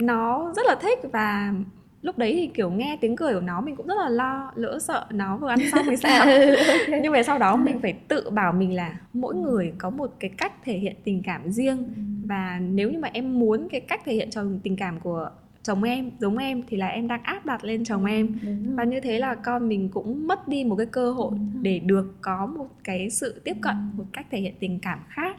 nó 0.00 0.52
rất 0.56 0.66
là 0.66 0.74
thích 0.74 0.98
và 1.12 1.54
lúc 2.02 2.18
đấy 2.18 2.34
thì 2.34 2.50
kiểu 2.54 2.70
nghe 2.70 2.98
tiếng 3.00 3.16
cười 3.16 3.34
của 3.34 3.40
nó 3.40 3.60
mình 3.60 3.76
cũng 3.76 3.86
rất 3.86 3.94
là 3.98 4.08
lo 4.08 4.52
lỡ 4.54 4.78
sợ 4.82 5.06
nó 5.10 5.36
vừa 5.36 5.48
ăn 5.48 5.58
xong 5.72 5.86
thì 5.90 5.96
sao? 6.02 6.26
Okay. 6.26 7.00
nhưng 7.02 7.12
mà 7.12 7.22
sau 7.22 7.38
đó 7.38 7.56
mình 7.56 7.78
phải 7.82 7.92
tự 7.92 8.30
bảo 8.30 8.52
mình 8.52 8.74
là 8.74 9.00
mỗi 9.12 9.34
người 9.34 9.72
có 9.78 9.90
một 9.90 10.14
cái 10.20 10.30
cách 10.36 10.52
thể 10.64 10.78
hiện 10.78 10.96
tình 11.04 11.22
cảm 11.22 11.50
riêng. 11.50 11.76
Ừ. 11.78 12.02
và 12.24 12.58
nếu 12.62 12.90
như 12.90 12.98
mà 12.98 13.10
em 13.12 13.38
muốn 13.38 13.68
cái 13.68 13.80
cách 13.80 14.00
thể 14.04 14.14
hiện 14.14 14.30
cho 14.30 14.44
tình 14.62 14.76
cảm 14.76 15.00
của 15.00 15.30
chồng 15.62 15.82
em 15.82 16.10
giống 16.18 16.38
em 16.38 16.62
thì 16.68 16.76
là 16.76 16.86
em 16.86 17.08
đang 17.08 17.22
áp 17.22 17.46
đặt 17.46 17.64
lên 17.64 17.84
chồng 17.84 18.04
em. 18.04 18.38
Và 18.76 18.84
như 18.84 19.00
thế 19.00 19.18
là 19.18 19.34
con 19.34 19.68
mình 19.68 19.88
cũng 19.88 20.26
mất 20.26 20.48
đi 20.48 20.64
một 20.64 20.76
cái 20.76 20.86
cơ 20.86 21.12
hội 21.12 21.32
để 21.62 21.78
được 21.78 22.14
có 22.20 22.46
một 22.46 22.68
cái 22.84 23.10
sự 23.10 23.40
tiếp 23.44 23.56
cận 23.60 23.74
một 23.96 24.04
cách 24.12 24.26
thể 24.30 24.38
hiện 24.40 24.54
tình 24.60 24.78
cảm 24.78 24.98
khác. 25.08 25.36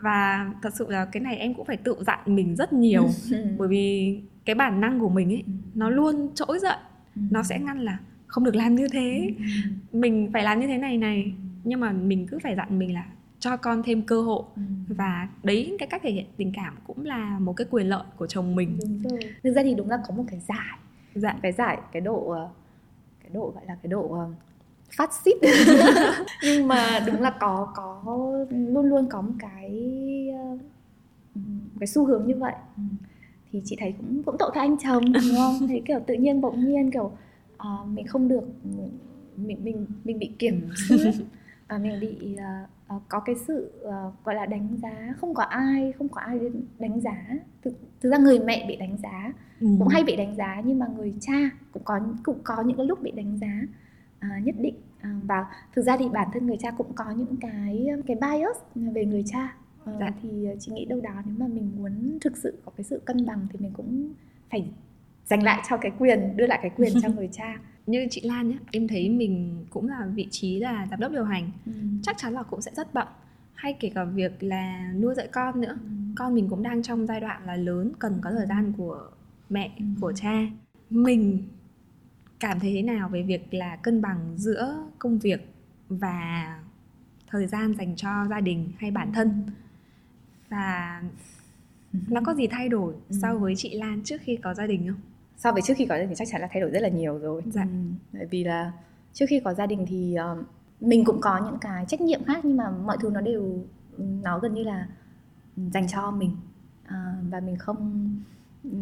Và 0.00 0.50
thật 0.62 0.70
sự 0.74 0.86
là 0.90 1.04
cái 1.04 1.20
này 1.20 1.36
em 1.36 1.54
cũng 1.54 1.66
phải 1.66 1.76
tự 1.76 1.96
dặn 2.06 2.18
mình 2.26 2.56
rất 2.56 2.72
nhiều. 2.72 3.08
Bởi 3.58 3.68
vì 3.68 4.18
cái 4.44 4.54
bản 4.54 4.80
năng 4.80 5.00
của 5.00 5.08
mình 5.08 5.32
ấy 5.32 5.44
nó 5.74 5.90
luôn 5.90 6.28
trỗi 6.34 6.58
dậy. 6.58 6.76
Nó 7.30 7.42
sẽ 7.42 7.58
ngăn 7.58 7.80
là 7.80 7.98
không 8.26 8.44
được 8.44 8.54
làm 8.54 8.74
như 8.74 8.88
thế. 8.88 9.34
Mình 9.92 10.30
phải 10.32 10.42
làm 10.42 10.60
như 10.60 10.66
thế 10.66 10.78
này 10.78 10.96
này. 10.98 11.32
Nhưng 11.64 11.80
mà 11.80 11.92
mình 11.92 12.26
cứ 12.30 12.38
phải 12.42 12.54
dặn 12.56 12.78
mình 12.78 12.94
là 12.94 13.04
cho 13.38 13.56
con 13.56 13.82
thêm 13.82 14.02
cơ 14.02 14.22
hội. 14.22 14.42
Ừ. 14.56 14.62
và 14.88 15.28
đấy 15.42 15.76
cái 15.78 15.88
cách 15.88 16.00
thể 16.04 16.10
hiện 16.10 16.26
tình 16.36 16.52
cảm 16.54 16.76
cũng 16.86 17.04
là 17.06 17.38
một 17.38 17.52
cái 17.52 17.66
quyền 17.70 17.88
lợi 17.88 18.04
của 18.16 18.26
chồng 18.26 18.56
mình. 18.56 18.78
Đúng 18.82 19.02
rồi. 19.02 19.20
Thực 19.42 19.52
ra 19.52 19.62
thì 19.62 19.74
đúng 19.74 19.90
là 19.90 19.98
có 20.08 20.14
một 20.14 20.24
cái 20.30 20.40
giải. 20.48 20.78
Dạ. 21.14 21.36
cái 21.42 21.52
giải 21.52 21.78
cái 21.92 22.00
độ 22.00 22.30
ờ, 22.30 22.48
cái 23.22 23.30
độ 23.34 23.52
gọi 23.54 23.66
là 23.66 23.76
cái 23.82 23.90
độ 23.90 24.12
ờ, 24.12 24.28
phát 24.96 25.10
xít. 25.24 25.36
Nhưng 26.42 26.68
mà 26.68 27.00
đúng 27.06 27.20
là 27.20 27.30
có 27.30 27.72
có 27.74 28.02
luôn 28.50 28.84
luôn 28.86 29.06
có 29.10 29.20
một 29.20 29.32
cái 29.38 29.70
ờ, 30.34 30.56
cái 31.80 31.86
xu 31.86 32.06
hướng 32.06 32.26
như 32.26 32.34
vậy. 32.38 32.54
Ừ. 32.76 32.82
thì 33.52 33.62
chị 33.64 33.76
thấy 33.80 33.94
cũng 33.98 34.22
cũng 34.22 34.36
tội 34.38 34.50
thay 34.54 34.66
anh 34.66 34.76
chồng 34.78 35.12
đúng 35.12 35.36
không? 35.36 35.54
Thấy 35.68 35.82
kiểu 35.86 36.00
tự 36.06 36.14
nhiên 36.14 36.40
bỗng 36.40 36.64
nhiên 36.64 36.90
kiểu 36.90 37.12
uh, 37.56 37.88
mình 37.88 38.06
không 38.06 38.28
được 38.28 38.44
mình 39.36 39.58
mình 39.64 39.86
mình 40.04 40.18
bị 40.18 40.30
kiểm 40.38 40.68
soát 40.88 40.98
uh, 41.74 41.82
mình 41.82 42.00
bị 42.00 42.16
uh, 42.34 42.96
uh, 42.96 43.02
có 43.08 43.20
cái 43.20 43.34
sự 43.46 43.72
uh, 43.82 44.24
gọi 44.24 44.34
là 44.34 44.46
đánh 44.46 44.68
giá 44.82 45.14
không 45.20 45.34
có 45.34 45.42
ai 45.42 45.92
không 45.92 46.08
có 46.08 46.20
ai 46.20 46.38
đánh 46.78 47.00
giá. 47.00 47.26
Thực, 47.62 47.74
thực 48.00 48.10
ra 48.10 48.18
người 48.18 48.38
mẹ 48.38 48.64
bị 48.68 48.76
đánh 48.76 48.96
giá 49.02 49.32
ừ. 49.60 49.66
cũng 49.78 49.88
hay 49.88 50.04
bị 50.04 50.16
đánh 50.16 50.36
giá 50.36 50.62
nhưng 50.64 50.78
mà 50.78 50.86
người 50.96 51.14
cha 51.20 51.50
cũng 51.72 51.84
có 51.84 52.00
cũng 52.24 52.38
có 52.44 52.62
những 52.62 52.76
cái 52.76 52.86
lúc 52.86 53.02
bị 53.02 53.10
đánh 53.10 53.38
giá 53.38 53.62
uh, 54.26 54.46
nhất 54.46 54.54
định. 54.58 54.74
Uh, 54.98 55.24
và 55.24 55.46
thực 55.74 55.82
ra 55.82 55.96
thì 55.96 56.08
bản 56.08 56.28
thân 56.32 56.46
người 56.46 56.56
cha 56.60 56.70
cũng 56.70 56.92
có 56.94 57.10
những 57.10 57.36
cái 57.40 57.88
cái 58.06 58.16
bias 58.20 58.56
về 58.74 59.04
người 59.04 59.24
cha 59.26 59.54
uh, 59.94 60.00
dạ. 60.00 60.10
thì 60.22 60.46
chị 60.60 60.72
nghĩ 60.72 60.84
đâu 60.84 61.00
đó 61.00 61.22
nếu 61.26 61.34
mà 61.38 61.46
mình 61.46 61.72
muốn 61.76 62.18
thực 62.20 62.36
sự 62.36 62.58
có 62.64 62.72
cái 62.76 62.84
sự 62.84 63.00
cân 63.04 63.26
bằng 63.26 63.46
thì 63.52 63.58
mình 63.58 63.72
cũng 63.72 64.12
phải 64.50 64.70
dành 65.26 65.42
lại 65.42 65.62
cho 65.70 65.76
cái 65.76 65.92
quyền 65.98 66.36
đưa 66.36 66.46
lại 66.46 66.58
cái 66.62 66.70
quyền 66.76 66.92
cho 67.02 67.08
người 67.16 67.28
cha 67.32 67.58
như 67.86 68.06
chị 68.10 68.20
Lan 68.20 68.48
nhé 68.48 68.56
em 68.72 68.88
thấy 68.88 69.08
mình 69.08 69.64
cũng 69.70 69.88
là 69.88 70.06
vị 70.14 70.28
trí 70.30 70.58
là 70.58 70.86
giám 70.90 71.00
đốc 71.00 71.12
điều 71.12 71.24
hành 71.24 71.50
ừ. 71.66 71.72
chắc 72.02 72.18
chắn 72.18 72.32
là 72.32 72.42
cũng 72.42 72.62
sẽ 72.62 72.70
rất 72.76 72.94
bận 72.94 73.08
hay 73.54 73.76
kể 73.80 73.90
cả 73.94 74.04
việc 74.04 74.42
là 74.42 74.92
nuôi 75.00 75.14
dạy 75.14 75.28
con 75.32 75.60
nữa 75.60 75.76
ừ. 75.82 75.88
con 76.16 76.34
mình 76.34 76.48
cũng 76.48 76.62
đang 76.62 76.82
trong 76.82 77.06
giai 77.06 77.20
đoạn 77.20 77.46
là 77.46 77.56
lớn 77.56 77.92
cần 77.98 78.18
có 78.22 78.30
thời 78.30 78.46
gian 78.46 78.72
của 78.76 79.10
mẹ 79.48 79.70
ừ. 79.78 79.84
của 80.00 80.12
cha 80.12 80.46
mình 80.90 81.42
cảm 82.40 82.60
thấy 82.60 82.72
thế 82.74 82.82
nào 82.82 83.08
về 83.08 83.22
việc 83.22 83.54
là 83.54 83.76
cân 83.76 84.02
bằng 84.02 84.34
giữa 84.36 84.86
công 84.98 85.18
việc 85.18 85.54
và 85.88 86.58
thời 87.26 87.46
gian 87.46 87.74
dành 87.74 87.96
cho 87.96 88.26
gia 88.30 88.40
đình 88.40 88.72
hay 88.78 88.90
bản 88.90 89.12
thân 89.12 89.42
và 90.48 91.02
nó 92.08 92.20
có 92.26 92.34
gì 92.34 92.46
thay 92.46 92.68
đổi 92.68 92.94
ừ. 93.08 93.16
so 93.22 93.34
với 93.34 93.54
chị 93.56 93.74
Lan 93.74 94.02
trước 94.04 94.20
khi 94.20 94.36
có 94.36 94.54
gia 94.54 94.66
đình 94.66 94.86
không? 94.88 95.00
so 95.36 95.52
với 95.52 95.62
trước 95.62 95.74
khi 95.76 95.86
có 95.86 95.94
gia 95.94 96.00
đình 96.00 96.08
thì 96.08 96.14
chắc 96.14 96.28
chắn 96.30 96.40
là 96.40 96.48
thay 96.52 96.60
đổi 96.60 96.70
rất 96.70 96.82
là 96.82 96.88
nhiều 96.88 97.18
rồi 97.18 97.42
dạ. 97.46 97.62
ừ. 97.62 97.68
bởi 98.12 98.26
vì 98.26 98.44
là 98.44 98.72
trước 99.12 99.26
khi 99.28 99.40
có 99.44 99.54
gia 99.54 99.66
đình 99.66 99.86
thì 99.88 100.16
uh, 100.32 100.46
mình 100.80 101.04
cũng 101.04 101.20
có 101.20 101.40
những 101.44 101.58
cái 101.60 101.84
trách 101.88 102.00
nhiệm 102.00 102.24
khác 102.24 102.44
nhưng 102.44 102.56
mà 102.56 102.70
mọi 102.70 102.96
thứ 103.00 103.10
nó 103.10 103.20
đều 103.20 103.64
nó 103.98 104.38
gần 104.38 104.54
như 104.54 104.62
là 104.62 104.88
dành 105.56 105.88
cho 105.88 106.10
mình 106.10 106.36
uh, 106.84 107.30
và 107.30 107.40
mình 107.40 107.56
không 107.56 108.10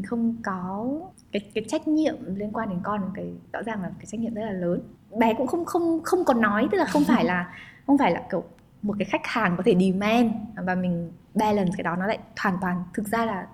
không 0.06 0.36
có 0.44 0.86
cái 1.32 1.50
cái 1.54 1.64
trách 1.68 1.88
nhiệm 1.88 2.14
liên 2.34 2.52
quan 2.52 2.68
đến 2.68 2.78
con 2.82 3.10
cái 3.14 3.32
rõ 3.52 3.62
ràng 3.62 3.82
là 3.82 3.90
cái 3.98 4.06
trách 4.06 4.20
nhiệm 4.20 4.34
rất 4.34 4.42
là 4.42 4.52
lớn 4.52 4.80
bé 5.18 5.34
cũng 5.34 5.46
không 5.46 5.64
không 5.64 6.00
không 6.04 6.24
có 6.24 6.34
nói 6.34 6.68
tức 6.72 6.78
là 6.78 6.84
không 6.84 7.04
phải 7.04 7.24
là 7.24 7.54
không 7.86 7.98
phải 7.98 8.12
là 8.12 8.22
kiểu 8.30 8.44
một 8.82 8.94
cái 8.98 9.04
khách 9.04 9.26
hàng 9.26 9.54
có 9.56 9.62
thể 9.66 9.76
demand 9.80 10.32
và 10.66 10.74
mình 10.74 11.10
balance 11.36 11.72
cái 11.76 11.82
đó 11.82 11.96
nó 11.96 12.06
lại 12.06 12.18
hoàn 12.38 12.58
toàn 12.60 12.84
thực 12.94 13.08
ra 13.08 13.26
là 13.26 13.46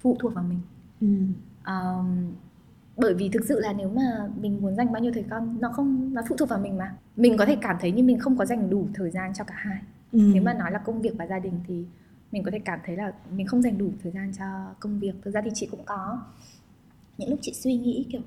phụ 0.00 0.16
thuộc 0.20 0.34
vào 0.34 0.44
mình 0.44 0.60
ừ 1.00 1.08
um, 1.66 2.32
bởi 2.96 3.14
vì 3.14 3.28
thực 3.28 3.44
sự 3.44 3.60
là 3.60 3.72
nếu 3.72 3.88
mà 3.88 4.28
mình 4.40 4.58
muốn 4.60 4.74
dành 4.74 4.92
bao 4.92 5.02
nhiêu 5.02 5.12
thời 5.14 5.24
con 5.30 5.60
nó 5.60 5.70
không 5.72 6.14
nó 6.14 6.22
phụ 6.28 6.36
thuộc 6.36 6.48
vào 6.48 6.58
mình 6.58 6.78
mà 6.78 6.94
mình 7.16 7.36
có 7.38 7.46
thể 7.46 7.56
cảm 7.60 7.76
thấy 7.80 7.92
như 7.92 8.02
mình 8.02 8.18
không 8.18 8.36
có 8.36 8.44
dành 8.44 8.70
đủ 8.70 8.88
thời 8.94 9.10
gian 9.10 9.34
cho 9.34 9.44
cả 9.44 9.54
hai 9.56 9.78
ừ. 10.12 10.18
nếu 10.34 10.42
mà 10.42 10.54
nói 10.54 10.70
là 10.72 10.78
công 10.78 11.02
việc 11.02 11.14
và 11.18 11.26
gia 11.26 11.38
đình 11.38 11.60
thì 11.66 11.84
mình 12.32 12.42
có 12.42 12.50
thể 12.50 12.58
cảm 12.58 12.78
thấy 12.86 12.96
là 12.96 13.12
mình 13.30 13.46
không 13.46 13.62
dành 13.62 13.78
đủ 13.78 13.90
thời 14.02 14.12
gian 14.12 14.32
cho 14.38 14.44
công 14.80 14.98
việc 14.98 15.12
thực 15.22 15.30
ra 15.30 15.40
thì 15.44 15.50
chị 15.54 15.68
cũng 15.70 15.84
có 15.84 16.22
những 17.18 17.30
lúc 17.30 17.38
chị 17.42 17.52
suy 17.54 17.76
nghĩ 17.76 18.06
kiểu 18.12 18.22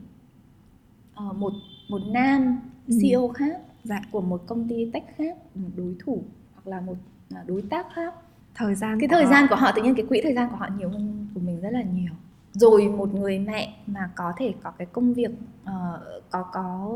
uh, 1.29 1.35
một 1.35 1.53
một 1.89 2.01
nam 2.07 2.59
ừ. 2.87 2.97
CEO 3.01 3.27
khác 3.27 3.61
dạ. 3.83 4.01
của 4.11 4.21
một 4.21 4.43
công 4.47 4.67
ty 4.67 4.91
tech 4.91 5.03
khác 5.17 5.37
một 5.55 5.69
đối 5.75 5.95
thủ 5.99 6.23
hoặc 6.53 6.67
là 6.67 6.81
một 6.81 6.95
uh, 7.41 7.47
đối 7.47 7.61
tác 7.61 7.85
khác 7.95 8.13
thời 8.55 8.75
gian 8.75 8.99
cái 8.99 9.09
thời 9.09 9.23
họ. 9.23 9.31
gian 9.31 9.45
của 9.49 9.55
họ 9.55 9.71
tự 9.75 9.83
nhiên 9.83 9.95
cái 9.95 10.05
quỹ 10.09 10.21
thời 10.23 10.33
gian 10.33 10.49
của 10.49 10.55
họ 10.55 10.67
nhiều 10.77 10.89
hơn 10.89 11.27
của 11.33 11.39
mình 11.39 11.61
rất 11.61 11.69
là 11.73 11.81
nhiều. 11.81 12.13
Rồi 12.53 12.89
một 12.89 13.13
người 13.13 13.39
mẹ 13.39 13.75
mà 13.87 14.09
có 14.15 14.33
thể 14.37 14.53
có 14.63 14.71
cái 14.71 14.87
công 14.91 15.13
việc 15.13 15.31
uh, 15.63 15.69
có 16.29 16.43
có 16.53 16.89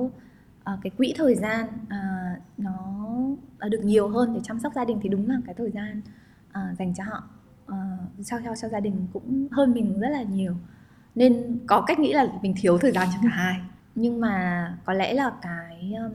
uh, 0.73 0.79
cái 0.81 0.91
quỹ 0.97 1.13
thời 1.17 1.35
gian 1.35 1.65
uh, 1.67 2.41
nó 2.57 3.69
được 3.69 3.81
nhiều 3.83 4.07
hơn 4.07 4.33
để 4.33 4.39
chăm 4.43 4.59
sóc 4.59 4.73
gia 4.75 4.85
đình 4.85 4.99
thì 5.03 5.09
đúng 5.09 5.29
là 5.29 5.35
cái 5.45 5.55
thời 5.57 5.71
gian 5.71 6.01
uh, 6.49 6.77
dành 6.77 6.93
cho 6.93 7.03
họ 7.03 7.23
uh, 7.71 8.25
cho 8.25 8.37
cho 8.45 8.55
cho 8.61 8.67
gia 8.67 8.79
đình 8.79 9.07
cũng 9.13 9.47
hơn 9.51 9.73
mình 9.73 9.99
rất 9.99 10.09
là 10.09 10.21
nhiều. 10.21 10.53
Nên 11.15 11.59
có 11.67 11.81
cách 11.81 11.99
nghĩ 11.99 12.13
là 12.13 12.27
mình 12.41 12.53
thiếu 12.57 12.77
thời 12.77 12.91
gian 12.91 13.07
cho 13.13 13.19
cả 13.23 13.29
hai. 13.29 13.61
Nhưng 13.95 14.19
mà 14.19 14.77
có 14.85 14.93
lẽ 14.93 15.13
là 15.13 15.31
cái 15.41 15.93
um, 16.03 16.11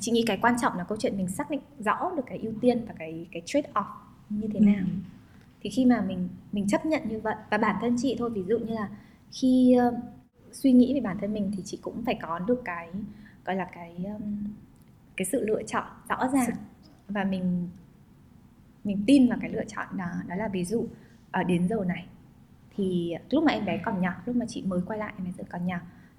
chị 0.00 0.12
nghĩ 0.12 0.24
cái 0.26 0.38
quan 0.42 0.54
trọng 0.62 0.78
là 0.78 0.84
câu 0.84 0.98
chuyện 1.00 1.16
mình 1.16 1.28
xác 1.28 1.50
định 1.50 1.60
rõ 1.78 2.10
được 2.16 2.22
cái 2.26 2.38
ưu 2.38 2.52
tiên 2.60 2.84
và 2.88 2.94
cái 2.98 3.26
cái 3.32 3.42
trade 3.46 3.70
off 3.74 3.84
như 4.30 4.48
thế 4.54 4.60
nào 4.60 4.84
ừ. 4.86 4.92
thì 5.60 5.70
khi 5.70 5.84
mà 5.84 6.00
mình 6.00 6.28
mình 6.52 6.66
chấp 6.68 6.86
nhận 6.86 7.02
như 7.08 7.20
vậy 7.20 7.34
và 7.50 7.58
bản 7.58 7.76
thân 7.80 7.96
chị 7.98 8.16
thôi 8.18 8.30
ví 8.30 8.42
dụ 8.48 8.58
như 8.58 8.74
là 8.74 8.88
khi 9.32 9.76
uh, 9.88 9.94
suy 10.52 10.72
nghĩ 10.72 10.94
về 10.94 11.00
bản 11.00 11.18
thân 11.20 11.32
mình 11.32 11.52
thì 11.56 11.62
chị 11.64 11.78
cũng 11.82 12.02
phải 12.04 12.18
có 12.22 12.38
được 12.38 12.62
cái 12.64 12.88
gọi 13.44 13.56
là 13.56 13.64
cái 13.64 13.96
um, 14.04 14.44
cái 15.16 15.26
sự 15.26 15.44
lựa 15.46 15.62
chọn 15.62 15.84
rõ 16.08 16.28
ràng 16.32 16.50
và 17.08 17.24
mình 17.24 17.68
mình 18.84 19.04
tin 19.06 19.28
vào 19.28 19.38
cái 19.40 19.50
lựa 19.50 19.64
chọn 19.64 19.86
đó 19.96 20.06
đó 20.28 20.36
là 20.36 20.48
ví 20.48 20.64
dụ 20.64 20.86
ở 21.30 21.42
đến 21.42 21.68
giờ 21.68 21.84
này 21.86 22.06
thì 22.76 23.14
lúc 23.30 23.44
mà 23.44 23.52
em 23.52 23.64
bé 23.64 23.80
còn 23.84 24.00
nhỏ 24.00 24.12
lúc 24.26 24.36
mà 24.36 24.46
chị 24.48 24.62
mới 24.62 24.80
quay 24.86 24.98
lại 24.98 25.14
em 25.16 25.24
bé 25.38 25.44
còn 25.50 25.66
nhỏ 25.66 25.78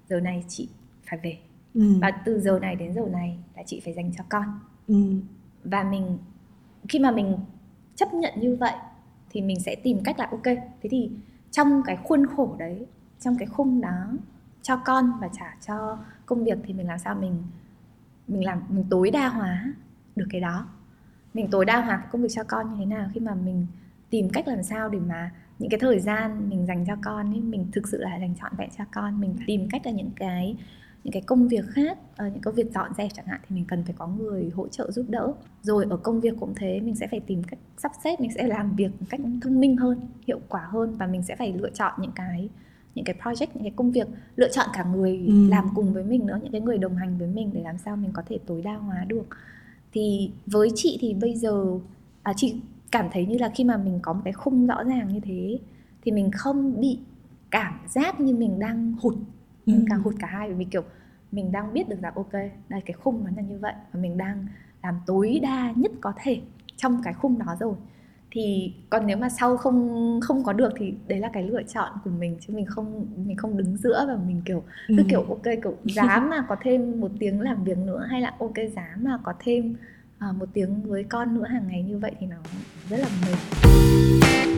giờ 0.10 0.20
này 0.20 0.46
chị 0.48 0.70
phải 1.10 1.20
về 1.24 1.38
ừ. 1.74 2.00
và 2.02 2.12
từ 2.26 2.40
giờ 2.40 2.60
này 2.60 2.76
đến 2.76 2.94
giờ 2.94 3.02
này 3.12 3.38
là 3.56 3.64
chị 3.66 3.82
phải 3.86 3.94
dành 3.94 4.12
cho 4.18 4.24
con 4.30 4.60
ừ. 4.88 4.96
và 5.64 5.84
mình 5.84 6.18
khi 6.90 7.00
mà 7.00 7.12
mình 7.12 7.38
chấp 7.96 8.14
nhận 8.14 8.34
như 8.38 8.56
vậy 8.60 8.74
thì 9.30 9.42
mình 9.42 9.60
sẽ 9.60 9.76
tìm 9.84 10.00
cách 10.04 10.20
là, 10.20 10.28
ok, 10.32 10.44
thế 10.44 10.90
thì 10.90 11.12
trong 11.52 11.82
cái 11.86 11.98
khuôn 12.04 12.26
khổ 12.26 12.56
đấy, 12.60 12.86
trong 13.20 13.38
cái 13.38 13.48
khung 13.48 13.82
đó 13.82 14.12
cho 14.62 14.78
con 14.78 15.12
và 15.22 15.30
trả 15.40 15.56
cho 15.68 15.98
công 16.26 16.44
việc 16.44 16.58
thì 16.64 16.74
mình 16.74 16.88
làm 16.88 17.00
sao 17.00 17.16
mình 17.16 17.44
mình 18.28 18.46
làm, 18.46 18.62
mình 18.70 18.86
tối 18.90 19.12
đa 19.12 19.30
hóa 19.30 19.74
được 20.16 20.26
cái 20.30 20.42
đó. 20.42 20.68
Mình 21.34 21.48
tối 21.52 21.66
đa 21.66 21.82
hóa 21.82 21.98
cái 21.98 22.08
công 22.12 22.22
việc 22.22 22.32
cho 22.32 22.44
con 22.44 22.70
như 22.72 22.76
thế 22.80 22.86
nào, 22.86 23.10
khi 23.14 23.20
mà 23.20 23.36
mình 23.36 23.68
tìm 24.10 24.30
cách 24.30 24.48
làm 24.48 24.64
sao 24.64 24.90
để 24.90 25.00
mà 25.00 25.32
những 25.60 25.70
cái 25.70 25.80
thời 25.80 26.00
gian 26.00 26.50
mình 26.50 26.66
dành 26.66 26.86
cho 26.88 26.96
con 27.04 27.34
ấy, 27.34 27.42
mình 27.42 27.68
thực 27.72 27.88
sự 27.88 27.98
là 27.98 28.20
dành 28.20 28.36
trọn 28.42 28.52
vẹn 28.58 28.70
cho 28.78 28.84
con, 28.92 29.22
mình 29.22 29.36
tìm 29.48 29.70
cách 29.70 29.86
là 29.86 29.92
những 29.92 30.12
cái 30.16 30.58
những 31.06 31.12
cái 31.12 31.22
công 31.22 31.48
việc 31.48 31.66
khác 31.68 31.98
uh, 32.12 32.34
những 32.34 32.42
công 32.42 32.56
việc 32.56 32.72
dọn 32.74 32.92
dẹp 32.98 33.12
chẳng 33.14 33.26
hạn 33.26 33.40
thì 33.48 33.56
mình 33.56 33.66
cần 33.68 33.84
phải 33.84 33.96
có 33.98 34.08
người 34.08 34.50
hỗ 34.56 34.68
trợ 34.68 34.92
giúp 34.92 35.06
đỡ 35.10 35.34
rồi 35.62 35.86
ở 35.90 35.98
công 35.98 36.22
việc 36.22 36.34
cũng 36.40 36.54
thế 36.56 36.80
mình 36.80 36.96
sẽ 36.96 37.08
phải 37.12 37.20
tìm 37.20 37.44
cách 37.44 37.60
sắp 37.78 37.92
xếp 38.04 38.20
mình 38.20 38.32
sẽ 38.36 38.48
làm 38.48 38.76
việc 38.76 38.90
một 39.00 39.06
cách 39.10 39.22
thông 39.42 39.60
minh 39.60 39.78
hơn 39.78 40.00
hiệu 40.28 40.40
quả 40.50 40.62
hơn 40.70 40.96
và 40.98 41.08
mình 41.08 41.24
sẽ 41.24 41.36
phải 41.36 41.54
lựa 41.54 41.70
chọn 41.70 41.94
những 42.02 42.12
cái 42.16 42.50
những 42.96 43.06
cái 43.06 43.16
project 43.24 43.48
những 43.54 43.64
cái 43.64 43.74
công 43.76 43.92
việc 43.92 44.08
lựa 44.36 44.50
chọn 44.50 44.66
cả 44.74 44.84
người 44.84 45.24
ừ. 45.28 45.50
làm 45.50 45.70
cùng 45.76 45.94
với 45.94 46.04
mình 46.04 46.26
nữa 46.26 46.40
những 46.44 46.52
cái 46.52 46.62
người 46.62 46.78
đồng 46.78 46.96
hành 46.96 47.18
với 47.18 47.28
mình 47.28 47.52
để 47.54 47.62
làm 47.62 47.78
sao 47.78 47.96
mình 47.96 48.12
có 48.14 48.24
thể 48.28 48.40
tối 48.46 48.62
đa 48.62 48.76
hóa 48.76 49.06
được 49.08 49.28
thì 49.92 50.32
với 50.46 50.70
chị 50.76 50.98
thì 51.02 51.14
bây 51.14 51.36
giờ 51.36 51.66
à, 52.24 52.34
chị 52.38 52.62
cảm 52.92 53.08
thấy 53.12 53.26
như 53.26 53.38
là 53.38 53.52
khi 53.56 53.64
mà 53.64 53.78
mình 53.78 54.00
có 54.02 54.14
một 54.14 54.22
cái 54.24 54.34
khung 54.34 54.68
rõ 54.68 54.84
ràng 54.84 55.08
như 55.14 55.20
thế 55.20 55.60
thì 56.02 56.12
mình 56.12 56.32
không 56.32 56.80
bị 56.80 57.00
cảm 57.52 57.80
giác 57.88 58.20
như 58.20 58.36
mình 58.36 58.60
đang 58.60 58.94
hụt 59.02 59.16
ừ. 59.66 59.72
mình 59.72 59.86
càng 59.90 60.00
hụt 60.00 60.16
cả 60.20 60.28
hai 60.28 60.50
vì 60.50 60.56
mình 60.56 60.70
kiểu 60.70 60.84
mình 61.32 61.52
đang 61.52 61.74
biết 61.74 61.90
được 61.90 62.02
rằng 62.02 62.14
ok 62.16 62.34
đây 62.70 62.82
cái 62.86 62.94
khung 62.94 63.24
nó 63.24 63.32
là 63.36 63.42
như 63.42 63.58
vậy 63.60 63.74
và 63.92 64.00
mình 64.00 64.18
đang 64.18 64.48
làm 64.84 65.00
tối 65.06 65.40
đa 65.44 65.74
nhất 65.76 65.92
có 66.02 66.14
thể 66.24 66.42
trong 66.78 67.02
cái 67.04 67.14
khung 67.14 67.40
đó 67.40 67.56
rồi 67.60 67.76
thì 68.32 68.74
còn 68.90 69.08
nếu 69.08 69.18
mà 69.18 69.30
sau 69.30 69.58
không 69.58 70.20
không 70.22 70.44
có 70.44 70.54
được 70.54 70.74
thì 70.78 70.94
đấy 71.08 71.20
là 71.20 71.30
cái 71.34 71.44
lựa 71.44 71.64
chọn 71.64 71.92
của 72.04 72.10
mình 72.10 72.38
chứ 72.40 72.54
mình 72.54 72.66
không 72.66 73.06
mình 73.26 73.38
không 73.38 73.58
đứng 73.58 73.78
giữa 73.78 74.06
và 74.08 74.18
mình 74.28 74.42
kiểu 74.46 74.64
cứ 74.88 74.98
ừ. 74.98 75.04
kiểu 75.10 75.24
ok 75.24 75.44
kiểu 75.64 75.76
dám 75.84 76.30
mà 76.30 76.46
có 76.50 76.56
thêm 76.62 77.02
một 77.02 77.12
tiếng 77.20 77.42
làm 77.42 77.64
việc 77.64 77.78
nữa 77.78 78.06
hay 78.10 78.22
là 78.22 78.34
ok 78.40 78.56
dám 78.76 79.04
mà 79.04 79.20
có 79.24 79.34
thêm 79.40 79.76
uh, 80.30 80.36
một 80.36 80.50
tiếng 80.54 80.82
với 80.82 81.04
con 81.04 81.36
nữa 81.36 81.46
hàng 81.48 81.68
ngày 81.68 81.84
như 81.84 81.98
vậy 81.98 82.12
thì 82.20 82.28
nó 82.28 82.38
rất 82.90 82.98
là 82.98 83.08
mệt 83.26 84.55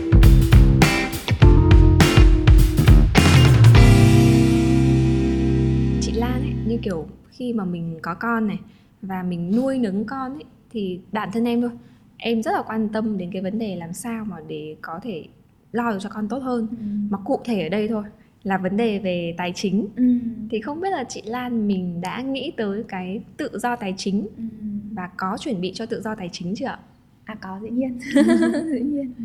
như 6.78 6.84
kiểu 6.84 7.08
khi 7.30 7.54
mà 7.54 7.66
mình 7.66 8.00
có 8.02 8.14
con 8.14 8.48
này 8.48 8.60
và 9.02 9.24
mình 9.24 9.56
nuôi 9.56 9.80
nấng 9.80 10.06
con 10.06 10.34
ấy 10.34 10.44
thì 10.70 11.00
bản 11.12 11.30
thân 11.34 11.48
em 11.48 11.62
thôi 11.62 11.72
em 12.18 12.44
rất 12.44 12.52
là 12.52 12.62
quan 12.62 12.90
tâm 12.90 13.18
đến 13.18 13.30
cái 13.34 13.42
vấn 13.42 13.60
đề 13.60 13.76
làm 13.76 13.94
sao 13.94 14.26
mà 14.26 14.38
để 14.48 14.76
có 14.82 15.00
thể 15.04 15.26
lo 15.72 15.92
được 15.92 15.98
cho 16.02 16.10
con 16.10 16.28
tốt 16.28 16.40
hơn 16.40 16.68
ừ. 16.72 16.86
mà 17.10 17.18
cụ 17.26 17.40
thể 17.46 17.64
ở 17.64 17.70
đây 17.70 17.88
thôi 17.88 18.04
là 18.44 18.58
vấn 18.58 18.78
đề 18.78 19.00
về 19.00 19.36
tài 19.38 19.52
chính 19.56 19.88
ừ. 19.96 20.04
thì 20.52 20.62
không 20.62 20.82
biết 20.82 20.90
là 20.90 21.04
chị 21.04 21.22
Lan 21.26 21.68
mình 21.68 22.02
đã 22.02 22.22
nghĩ 22.22 22.52
tới 22.58 22.84
cái 22.88 23.22
tự 23.38 23.50
do 23.58 23.76
tài 23.76 23.94
chính 23.98 24.28
ừ. 24.38 24.44
và 24.92 25.10
có 25.18 25.38
chuẩn 25.40 25.62
bị 25.62 25.72
cho 25.74 25.86
tự 25.86 26.02
do 26.02 26.16
tài 26.16 26.30
chính 26.32 26.56
chưa 26.56 26.66
ạ? 26.66 26.80
À 27.26 27.36
có 27.36 27.60
dĩ 27.64 27.70
nhiên 27.70 28.00
dĩ 28.72 28.80
nhiên 28.80 29.14
ừ. 29.18 29.24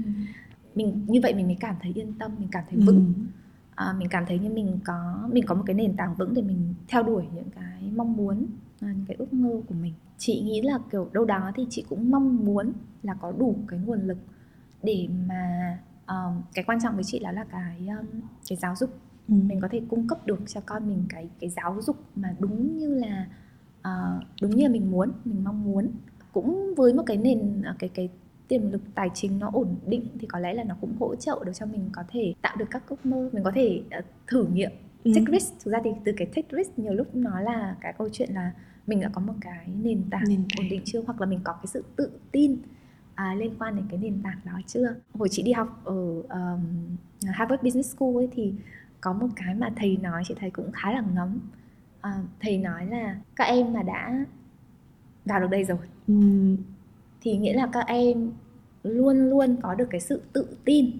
mình 0.75 1.05
như 1.07 1.21
vậy 1.23 1.35
mình 1.35 1.47
mới 1.47 1.57
cảm 1.61 1.75
thấy 1.83 1.93
yên 1.95 2.13
tâm 2.19 2.31
mình 2.39 2.49
cảm 2.53 2.65
thấy 2.71 2.81
vững 2.87 3.13
ừ. 3.17 3.23
À, 3.83 3.95
mình 3.99 4.09
cảm 4.09 4.25
thấy 4.27 4.39
như 4.39 4.51
mình 4.51 4.79
có 4.85 5.29
mình 5.33 5.45
có 5.47 5.55
một 5.55 5.63
cái 5.67 5.75
nền 5.75 5.97
tảng 5.97 6.15
vững 6.15 6.35
để 6.35 6.43
mình 6.43 6.75
theo 6.89 7.03
đuổi 7.03 7.25
những 7.35 7.51
cái 7.51 7.91
mong 7.97 8.17
muốn 8.17 8.47
à, 8.81 8.89
những 8.89 9.05
cái 9.09 9.17
ước 9.17 9.33
mơ 9.33 9.61
của 9.69 9.75
mình. 9.75 9.95
Chị 10.19 10.41
nghĩ 10.41 10.61
là 10.61 10.79
kiểu 10.91 11.09
đâu 11.13 11.25
đó 11.25 11.51
thì 11.55 11.67
chị 11.71 11.85
cũng 11.89 12.11
mong 12.11 12.45
muốn 12.45 12.73
là 13.03 13.15
có 13.15 13.33
đủ 13.33 13.57
cái 13.69 13.79
nguồn 13.79 14.01
lực 14.01 14.19
để 14.83 15.09
mà 15.29 15.79
um, 16.07 16.43
cái 16.55 16.65
quan 16.65 16.79
trọng 16.81 16.95
với 16.95 17.05
chị 17.05 17.19
là 17.19 17.33
là 17.33 17.45
cái 17.45 17.89
um, 17.89 18.21
cái 18.49 18.57
giáo 18.57 18.77
dục. 18.77 18.91
Ừ. 19.29 19.35
mình 19.35 19.61
có 19.61 19.69
thể 19.71 19.81
cung 19.89 20.09
cấp 20.09 20.27
được 20.27 20.41
cho 20.47 20.61
con 20.67 20.89
mình 20.89 21.05
cái 21.09 21.29
cái 21.41 21.51
giáo 21.51 21.83
dục 21.83 21.97
mà 22.17 22.37
đúng 22.39 22.77
như 22.77 22.95
là 22.95 23.27
uh, 23.79 24.25
đúng 24.43 24.51
như 24.51 24.63
là 24.63 24.73
mình 24.73 24.91
muốn 24.91 25.13
mình 25.25 25.45
mong 25.45 25.65
muốn. 25.65 25.89
Cũng 26.33 26.75
với 26.77 26.95
một 26.95 27.03
cái 27.07 27.17
nền 27.17 27.63
cái 27.79 27.91
cái 27.95 28.09
tiềm 28.53 28.73
lực 28.73 28.83
tài 28.95 29.11
chính 29.15 29.39
nó 29.39 29.51
ổn 29.53 29.77
định 29.87 30.07
thì 30.21 30.27
có 30.27 30.39
lẽ 30.39 30.55
là 30.55 30.65
nó 30.65 30.75
cũng 30.81 30.97
hỗ 31.01 31.15
trợ 31.15 31.43
được 31.47 31.53
cho 31.55 31.67
mình 31.67 31.91
có 31.93 32.03
thể 32.09 32.35
tạo 32.43 32.57
được 32.57 32.65
các 32.71 32.83
ước 32.89 33.07
mơ 33.07 33.31
mình 33.33 33.45
có 33.45 33.53
thể 33.55 33.83
uh, 33.99 34.05
thử 34.27 34.45
nghiệm. 34.45 34.71
Ừ. 35.05 35.13
take 35.15 35.33
risk 35.33 35.55
thực 35.65 35.73
ra 35.73 35.79
thì 35.85 35.91
từ 36.05 36.13
cái 36.17 36.27
take 36.27 36.49
risk 36.57 36.79
nhiều 36.79 36.95
lúc 36.95 37.15
nó 37.15 37.41
là 37.41 37.77
cái 37.81 37.93
câu 37.99 38.09
chuyện 38.13 38.31
là 38.33 38.53
mình 38.87 39.01
đã 39.01 39.09
có 39.09 39.21
một 39.21 39.35
cái 39.41 39.67
nền 39.83 40.03
tảng, 40.11 40.25
nền 40.29 40.45
ổn 40.59 40.67
định 40.71 40.81
chưa? 40.85 41.03
Hoặc 41.07 41.21
là 41.21 41.27
mình 41.27 41.41
có 41.45 41.53
cái 41.53 41.67
sự 41.67 41.85
tự 41.97 42.11
tin 42.33 42.57
à, 43.15 43.35
liên 43.35 43.55
quan 43.59 43.77
đến 43.77 43.85
cái 43.91 43.99
nền 43.99 44.23
tảng 44.23 44.39
đó 44.45 44.61
chưa? 44.67 44.95
Hồi 45.15 45.29
chị 45.29 45.43
đi 45.43 45.53
học 45.53 45.81
ở 45.85 46.23
um, 46.23 46.61
Harvard 47.27 47.63
Business 47.63 47.97
School 47.97 48.17
ấy 48.17 48.29
thì 48.33 48.55
có 49.01 49.13
một 49.13 49.29
cái 49.37 49.55
mà 49.55 49.71
thầy 49.77 49.97
nói 49.97 50.23
chị 50.29 50.35
thấy 50.41 50.51
cũng 50.51 50.73
khá 50.73 50.93
là 50.93 51.03
ngấm. 51.15 51.39
À, 52.01 52.23
thầy 52.41 52.59
nói 52.59 52.87
là 52.87 53.17
các 53.37 53.45
em 53.45 53.73
mà 53.73 53.83
đã 53.83 54.25
vào 55.25 55.41
được 55.41 55.51
đây 55.51 55.65
rồi 55.65 55.79
ừ. 56.09 56.15
Thì 57.23 57.37
nghĩa 57.37 57.53
là 57.53 57.69
các 57.73 57.87
em 57.87 58.31
luôn 58.83 59.31
luôn 59.31 59.57
có 59.63 59.75
được 59.75 59.87
cái 59.91 60.01
sự 60.01 60.23
tự 60.33 60.57
tin 60.65 60.91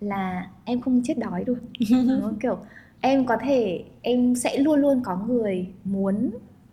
là 0.00 0.50
em 0.64 0.80
không 0.80 1.02
chết 1.04 1.18
đói 1.18 1.44
được 1.44 1.58
kiểu 2.40 2.58
em 3.00 3.26
có 3.26 3.36
thể 3.40 3.84
em 4.02 4.34
sẽ 4.34 4.58
luôn 4.58 4.80
luôn 4.80 5.00
có 5.04 5.16
người 5.16 5.68
muốn 5.84 6.30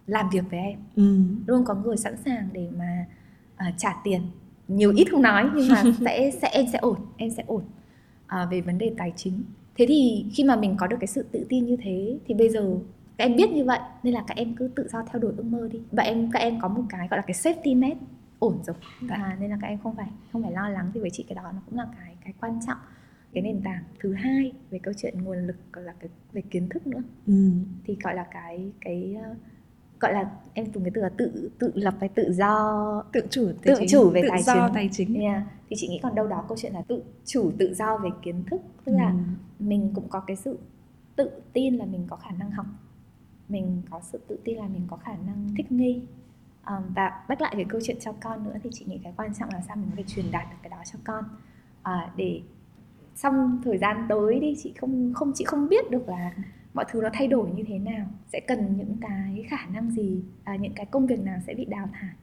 làm 0.07 0.29
việc 0.29 0.43
với 0.51 0.59
em. 0.59 0.79
Ừ. 0.95 1.17
luôn 1.47 1.63
có 1.65 1.75
người 1.75 1.97
sẵn 1.97 2.17
sàng 2.25 2.49
để 2.53 2.67
mà 2.77 3.05
uh, 3.53 3.73
trả 3.77 3.95
tiền. 4.03 4.21
Nhiều 4.67 4.93
ít 4.95 5.07
không 5.11 5.21
nói 5.21 5.49
nhưng 5.55 5.67
mà 5.69 5.83
sẽ 6.05 6.31
sẽ 6.41 6.47
em 6.47 6.65
sẽ 6.73 6.77
ổn 6.79 6.97
em 7.17 7.29
sẽ 7.29 7.43
ổn 7.47 7.61
uh, 8.25 8.51
về 8.51 8.61
vấn 8.61 8.77
đề 8.77 8.93
tài 8.97 9.13
chính. 9.15 9.43
Thế 9.77 9.85
thì 9.87 10.25
khi 10.33 10.43
mà 10.43 10.55
mình 10.55 10.75
có 10.77 10.87
được 10.87 10.97
cái 10.99 11.07
sự 11.07 11.25
tự 11.31 11.45
tin 11.49 11.65
như 11.65 11.77
thế 11.83 12.17
thì 12.27 12.33
bây 12.33 12.49
giờ 12.49 12.77
các 13.17 13.25
em 13.25 13.35
biết 13.35 13.51
như 13.51 13.63
vậy 13.63 13.79
nên 14.03 14.13
là 14.13 14.23
các 14.27 14.37
em 14.37 14.55
cứ 14.55 14.69
tự 14.75 14.87
do 14.93 15.03
theo 15.11 15.21
đuổi 15.21 15.33
ước 15.37 15.45
mơ 15.45 15.69
đi. 15.71 15.79
Và 15.91 16.03
em 16.03 16.31
các 16.31 16.39
em 16.39 16.61
có 16.61 16.67
một 16.67 16.83
cái 16.89 17.07
gọi 17.07 17.17
là 17.17 17.23
cái 17.27 17.33
safety 17.33 17.79
net 17.79 17.95
ổn 18.39 18.63
rồi 18.63 18.75
và 19.01 19.37
nên 19.39 19.49
là 19.49 19.57
các 19.61 19.67
em 19.67 19.79
không 19.83 19.95
phải 19.95 20.09
không 20.31 20.43
phải 20.43 20.51
lo 20.51 20.69
lắng 20.69 20.91
thì 20.93 20.99
với 20.99 21.09
chị 21.09 21.25
cái 21.29 21.35
đó 21.35 21.41
nó 21.41 21.61
cũng 21.65 21.77
là 21.77 21.87
cái 21.97 22.15
cái 22.23 22.33
quan 22.41 22.59
trọng 22.67 22.77
cái 23.33 23.43
nền 23.43 23.61
tảng 23.61 23.83
thứ 23.99 24.13
hai 24.13 24.53
về 24.69 24.79
câu 24.83 24.93
chuyện 24.97 25.23
nguồn 25.23 25.47
lực 25.47 25.55
gọi 25.73 25.83
là 25.83 25.93
cái 25.99 26.09
về 26.33 26.41
kiến 26.41 26.69
thức 26.69 26.87
nữa 26.87 27.01
ừ. 27.27 27.51
thì 27.83 27.97
gọi 28.03 28.15
là 28.15 28.25
cái 28.31 28.71
cái 28.81 29.15
uh, 29.31 29.37
gọi 29.99 30.13
là 30.13 30.31
em 30.53 30.65
dùng 30.73 30.83
cái 30.83 30.91
từ 30.95 31.01
là 31.01 31.09
tự 31.17 31.49
tự 31.59 31.71
lập 31.75 31.93
hay 31.99 32.09
tự 32.09 32.33
do 32.33 33.03
tự 33.13 33.21
chủ 33.29 33.51
tự 33.61 33.73
chính. 33.77 33.87
chủ 33.87 34.09
về 34.09 34.21
tự 34.21 34.27
tài 34.29 34.43
do 34.43 34.53
chính 34.53 34.73
tài 34.73 34.89
chính 34.91 35.13
yeah. 35.21 35.43
thì 35.69 35.75
chị 35.79 35.87
nghĩ 35.87 35.99
còn 36.03 36.15
đâu 36.15 36.27
đó 36.27 36.45
câu 36.47 36.57
chuyện 36.57 36.73
là 36.73 36.81
tự 36.87 37.03
chủ 37.25 37.51
tự 37.59 37.73
do 37.73 37.97
về 37.97 38.09
kiến 38.21 38.43
thức 38.43 38.61
tức 38.85 38.91
là 38.91 39.09
ừ. 39.09 39.15
mình 39.59 39.91
cũng 39.95 40.09
có 40.09 40.19
cái 40.19 40.35
sự 40.35 40.59
tự 41.15 41.29
tin 41.53 41.75
là 41.75 41.85
mình 41.85 42.05
có 42.09 42.15
khả 42.15 42.31
năng 42.31 42.51
học 42.51 42.65
mình 43.49 43.81
có 43.89 44.01
sự 44.03 44.19
tự 44.27 44.39
tin 44.43 44.57
là 44.57 44.67
mình 44.67 44.81
có 44.87 44.97
khả 44.97 45.15
năng 45.25 45.49
thích 45.57 45.71
nghi 45.71 46.01
um, 46.69 46.93
và 46.93 47.23
bắt 47.27 47.41
lại 47.41 47.53
cái 47.55 47.65
câu 47.69 47.81
chuyện 47.83 47.97
cho 47.99 48.13
con 48.21 48.43
nữa 48.43 48.55
thì 48.63 48.69
chị 48.73 48.85
nghĩ 48.85 48.99
cái 49.03 49.13
quan 49.17 49.33
trọng 49.33 49.49
là 49.53 49.61
sao 49.67 49.75
mình 49.75 49.89
có 49.89 49.95
thể 49.97 50.03
truyền 50.07 50.25
đạt 50.31 50.49
được 50.51 50.57
cái 50.61 50.69
đó 50.69 50.77
cho 50.85 50.99
con. 51.05 51.23
Uh, 51.79 52.15
để 52.15 52.41
xong 53.15 53.61
thời 53.63 53.77
gian 53.77 54.05
tới 54.09 54.39
đi 54.39 54.55
chị 54.57 54.73
không 54.77 55.13
không 55.13 55.31
chị 55.35 55.45
không 55.45 55.69
biết 55.69 55.91
được 55.91 56.09
là 56.09 56.31
mọi 56.73 56.85
thứ 56.89 57.01
nó 57.01 57.09
thay 57.13 57.27
đổi 57.27 57.51
như 57.51 57.63
thế 57.67 57.79
nào 57.79 58.07
sẽ 58.33 58.39
cần 58.47 58.77
những 58.77 58.97
cái 59.01 59.45
khả 59.49 59.65
năng 59.65 59.91
gì 59.91 60.23
à, 60.43 60.55
những 60.55 60.73
cái 60.75 60.85
công 60.85 61.07
việc 61.07 61.19
nào 61.19 61.39
sẽ 61.47 61.53
bị 61.53 61.65
đào 61.65 61.89
thải. 61.93 62.13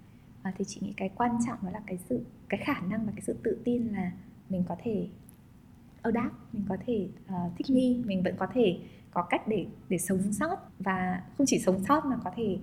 À, 0.43 0.53
thì 0.59 0.65
chị 0.65 0.81
nghĩ 0.85 0.93
cái 0.97 1.11
quan 1.15 1.39
trọng 1.47 1.59
đó 1.63 1.71
là 1.71 1.81
cái 1.87 1.99
sự 2.09 2.25
cái 2.49 2.61
khả 2.65 2.81
năng 2.81 3.07
và 3.07 3.13
cái 3.13 3.21
sự 3.21 3.37
tự 3.43 3.59
tin 3.65 3.89
là 3.89 4.13
mình 4.49 4.65
có 4.69 4.77
thể 4.83 5.09
adapt 6.03 6.35
mình 6.53 6.65
có 6.69 6.77
thể 6.87 7.09
uh, 7.25 7.53
thích 7.57 7.71
nghi 7.71 8.03
mình 8.07 8.23
vẫn 8.23 8.35
có 8.39 8.47
thể 8.55 8.79
có 9.11 9.23
cách 9.23 9.49
để 9.49 9.67
để 9.89 9.99
sống 9.99 10.33
sót. 10.33 10.57
Và 10.79 11.23
không 11.39 11.47
chỉ 11.47 11.59
sống 11.59 11.85
sót 11.89 12.05
mà 12.05 12.17
có 12.25 12.31
thể 12.37 12.59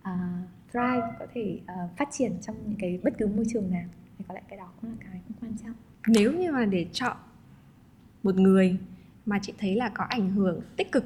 uh, 0.00 0.65
thrive 0.76 1.06
có 1.18 1.26
thể 1.34 1.58
uh, 1.62 1.96
phát 1.96 2.08
triển 2.12 2.32
trong 2.42 2.56
những 2.66 2.76
cái 2.78 2.98
bất 3.02 3.18
cứ 3.18 3.26
môi 3.26 3.44
trường 3.48 3.70
nào 3.70 3.84
thì 4.18 4.24
có 4.28 4.34
lẽ 4.34 4.42
cái 4.48 4.58
đó 4.58 4.68
cũng 4.80 4.90
là 4.90 4.96
cái 5.00 5.20
cũng 5.28 5.36
quan 5.40 5.56
trọng 5.64 5.74
nếu 6.06 6.32
như 6.32 6.52
mà 6.52 6.64
để 6.64 6.86
chọn 6.92 7.16
một 8.22 8.34
người 8.36 8.78
mà 9.26 9.38
chị 9.42 9.52
thấy 9.58 9.76
là 9.76 9.88
có 9.88 10.04
ảnh 10.04 10.30
hưởng 10.30 10.60
tích 10.76 10.92
cực 10.92 11.04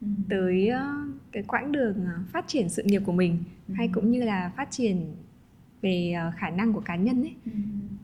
ừ. 0.00 0.06
tới 0.30 0.70
uh, 0.70 1.14
cái 1.32 1.42
quãng 1.42 1.72
đường 1.72 2.06
phát 2.32 2.44
triển 2.48 2.68
sự 2.68 2.82
nghiệp 2.82 3.02
của 3.06 3.12
mình 3.12 3.38
ừ. 3.68 3.74
hay 3.76 3.90
cũng 3.92 4.10
như 4.10 4.22
là 4.22 4.52
phát 4.56 4.70
triển 4.70 5.14
về 5.82 6.14
khả 6.36 6.50
năng 6.50 6.72
của 6.72 6.80
cá 6.80 6.96
nhân 6.96 7.22
ấy 7.22 7.34
ừ. 7.44 7.50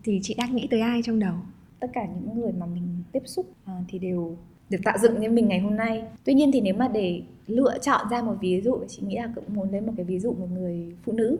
thì 0.02 0.20
chị 0.22 0.34
đang 0.38 0.57
nghĩ 0.57 0.68
tới 0.70 0.80
ai 0.80 1.02
trong 1.02 1.18
đầu 1.18 1.34
tất 1.80 1.90
cả 1.92 2.07
những 2.07 2.40
người 2.40 2.52
mà 2.52 2.66
mình 2.66 3.02
tiếp 3.12 3.22
xúc 3.24 3.52
thì 3.88 3.98
đều 3.98 4.38
được 4.71 4.79
tạo 4.85 4.99
dựng 4.99 5.21
như 5.21 5.31
mình 5.31 5.49
ngày 5.49 5.61
hôm 5.61 5.77
nay 5.77 6.03
tuy 6.25 6.35
nhiên 6.35 6.51
thì 6.53 6.61
nếu 6.61 6.75
mà 6.75 6.89
để 6.89 7.23
lựa 7.47 7.79
chọn 7.79 8.07
ra 8.11 8.23
một 8.23 8.35
ví 8.41 8.61
dụ 8.65 8.79
chị 8.89 9.03
nghĩ 9.07 9.17
là 9.17 9.33
cũng 9.35 9.45
muốn 9.49 9.71
lấy 9.71 9.81
một 9.81 9.93
cái 9.97 10.05
ví 10.05 10.19
dụ 10.19 10.33
một 10.33 10.49
người 10.53 10.97
phụ 11.05 11.12
nữ 11.12 11.39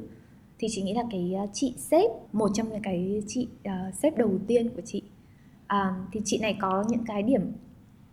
thì 0.59 0.69
chị 0.71 0.83
nghĩ 0.83 0.95
là 0.95 1.03
cái 1.11 1.35
uh, 1.45 1.51
chị 1.53 1.75
sếp 1.79 2.11
một 2.33 2.51
trong 2.55 2.69
những 2.69 2.83
cái 2.83 3.23
chị 3.27 3.49
uh, 3.69 3.95
sếp 3.95 4.19
đầu 4.19 4.39
tiên 4.47 4.69
của 4.69 4.83
chị 4.85 5.03
uh, 5.65 5.95
thì 6.13 6.21
chị 6.25 6.39
này 6.43 6.57
có 6.61 6.85
những 6.89 7.05
cái 7.07 7.23
điểm 7.23 7.53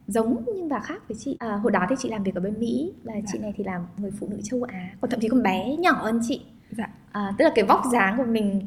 giống 0.07 0.43
nhưng 0.45 0.70
và 0.70 0.80
khác 0.80 1.01
với 1.07 1.18
chị 1.20 1.36
à, 1.39 1.55
hồi 1.55 1.72
đó 1.72 1.86
thì 1.89 1.95
chị 1.99 2.09
làm 2.09 2.24
việc 2.24 2.36
ở 2.36 2.41
bên 2.41 2.59
mỹ 2.59 2.93
và 3.03 3.14
dạ. 3.16 3.22
chị 3.34 3.39
này 3.39 3.53
thì 3.57 3.64
là 3.64 3.86
người 3.97 4.12
phụ 4.20 4.28
nữ 4.28 4.38
châu 4.43 4.64
á 4.64 4.89
còn 5.01 5.12
thậm 5.12 5.20
chí 5.20 5.28
còn 5.30 5.43
bé 5.43 5.76
nhỏ 5.80 5.91
hơn 5.91 6.20
chị 6.28 6.41
dạ. 6.72 6.89
à, 7.12 7.34
tức 7.38 7.45
là 7.45 7.51
cái 7.55 7.66
vóc 7.66 7.82
dáng 7.91 8.18
của 8.18 8.26
mình 8.26 8.62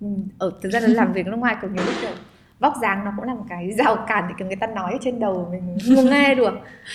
ừ, 0.00 0.06
ở 0.38 0.52
thực 0.62 0.72
ra 0.72 0.80
là 0.80 0.88
làm 0.88 1.12
việc 1.12 1.26
ở 1.26 1.30
nước 1.30 1.36
ngoài 1.36 1.56
của 1.62 1.68
nhiều 1.68 1.84
lúc 1.86 1.94
vóc 2.58 2.74
dáng 2.82 3.04
nó 3.04 3.12
cũng 3.16 3.24
là 3.24 3.34
một 3.34 3.44
cái 3.48 3.72
rào 3.78 3.96
cản 4.08 4.24
để 4.28 4.46
người 4.46 4.56
ta 4.56 4.66
nói 4.66 4.92
ở 4.92 4.98
trên 5.00 5.20
đầu 5.20 5.48
mình 5.50 5.76
không 5.96 6.10
nghe 6.10 6.34
được. 6.34 6.54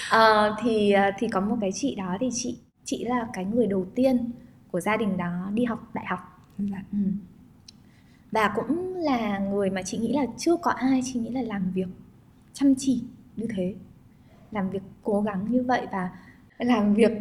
À, 0.10 0.50
thì 0.62 0.92
à, 0.92 1.12
thì 1.20 1.28
có 1.28 1.42
một 1.42 1.58
cái 1.62 1.72
chị 1.72 1.96
đó 1.96 2.18
thì 2.20 2.30
chị 2.34 2.58
chị 2.84 3.06
là 3.06 3.28
cái 3.34 3.46
người 3.46 3.68
đầu 3.68 3.86
tiên 3.96 4.32
của 4.72 4.80
gia 4.80 4.98
đình 4.98 5.18
đó 5.18 5.50
đi 5.54 5.66
học 5.66 5.90
đại 5.94 6.06
học. 6.06 6.20
Dạ. 6.58 6.84
ừ. 6.92 6.98
và 8.32 8.52
cũng 8.56 8.96
là 8.96 9.40
người 9.40 9.70
mà 9.70 9.82
chị 9.82 9.98
nghĩ 9.98 10.14
là 10.14 10.26
chưa 10.38 10.56
có 10.56 10.72
ai 10.72 11.02
chị 11.04 11.20
nghĩ 11.20 11.30
là 11.30 11.42
làm 11.42 11.72
việc 11.74 11.88
chăm 12.54 12.74
chỉ 12.78 13.04
như 13.36 13.48
thế 13.56 13.74
làm 14.52 14.70
việc 14.70 14.82
cố 15.04 15.22
gắng 15.22 15.46
như 15.50 15.64
vậy 15.64 15.88
và 15.92 16.10
làm 16.58 16.94
việc 16.94 17.12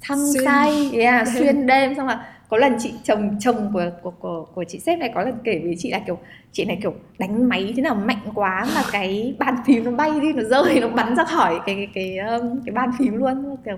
thăng 0.00 0.32
say 0.44 0.90
yeah, 0.92 1.28
xuyên 1.38 1.66
đêm. 1.66 1.94
Xong 1.94 2.06
là 2.06 2.34
có 2.48 2.56
lần 2.56 2.76
chị 2.78 2.94
chồng 3.02 3.36
chồng 3.40 3.70
của 3.72 3.90
của 4.02 4.10
của 4.10 4.46
của 4.54 4.64
chị 4.64 4.78
sếp 4.78 4.98
này 4.98 5.12
có 5.14 5.22
lần 5.22 5.38
kể 5.44 5.60
với 5.64 5.74
chị 5.78 5.90
là 5.90 5.98
kiểu 5.98 6.18
chị 6.54 6.64
này 6.64 6.78
kiểu 6.82 6.94
đánh 7.18 7.48
máy 7.48 7.72
thế 7.76 7.82
nào 7.82 7.94
mạnh 7.94 8.30
quá 8.34 8.66
mà 8.74 8.82
cái 8.92 9.36
bàn 9.38 9.56
phím 9.66 9.84
nó 9.84 9.90
bay 9.90 10.20
đi 10.20 10.32
nó 10.32 10.42
rơi 10.42 10.80
nó 10.80 10.88
bắn 10.88 11.16
ra 11.16 11.24
khỏi 11.24 11.60
cái 11.66 11.74
cái 11.76 11.88
cái 11.94 12.38
um, 12.38 12.60
cái 12.64 12.72
bàn 12.74 12.90
phím 12.98 13.14
luôn. 13.14 13.56
Kiểu 13.64 13.76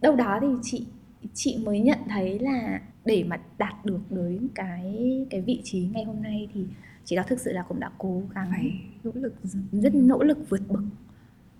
đâu 0.00 0.16
đó 0.16 0.38
thì 0.40 0.48
chị 0.62 0.86
chị 1.34 1.58
mới 1.64 1.80
nhận 1.80 1.98
thấy 2.08 2.38
là 2.38 2.80
để 3.04 3.24
mà 3.28 3.40
đạt 3.58 3.84
được 3.84 4.00
đến 4.10 4.48
cái 4.54 5.26
cái 5.30 5.40
vị 5.40 5.60
trí 5.64 5.88
ngày 5.92 6.04
hôm 6.04 6.22
nay 6.22 6.48
thì 6.54 6.64
chị 7.04 7.16
đó 7.16 7.22
thực 7.26 7.40
sự 7.40 7.52
là 7.52 7.62
cũng 7.62 7.80
đã 7.80 7.90
cố 7.98 8.22
gắng 8.34 8.46
phải. 8.50 8.72
nỗ 9.04 9.10
lực 9.14 9.34
rất 9.72 9.94
nỗ 9.94 10.22
lực 10.22 10.38
vượt 10.50 10.62
bậc. 10.68 10.82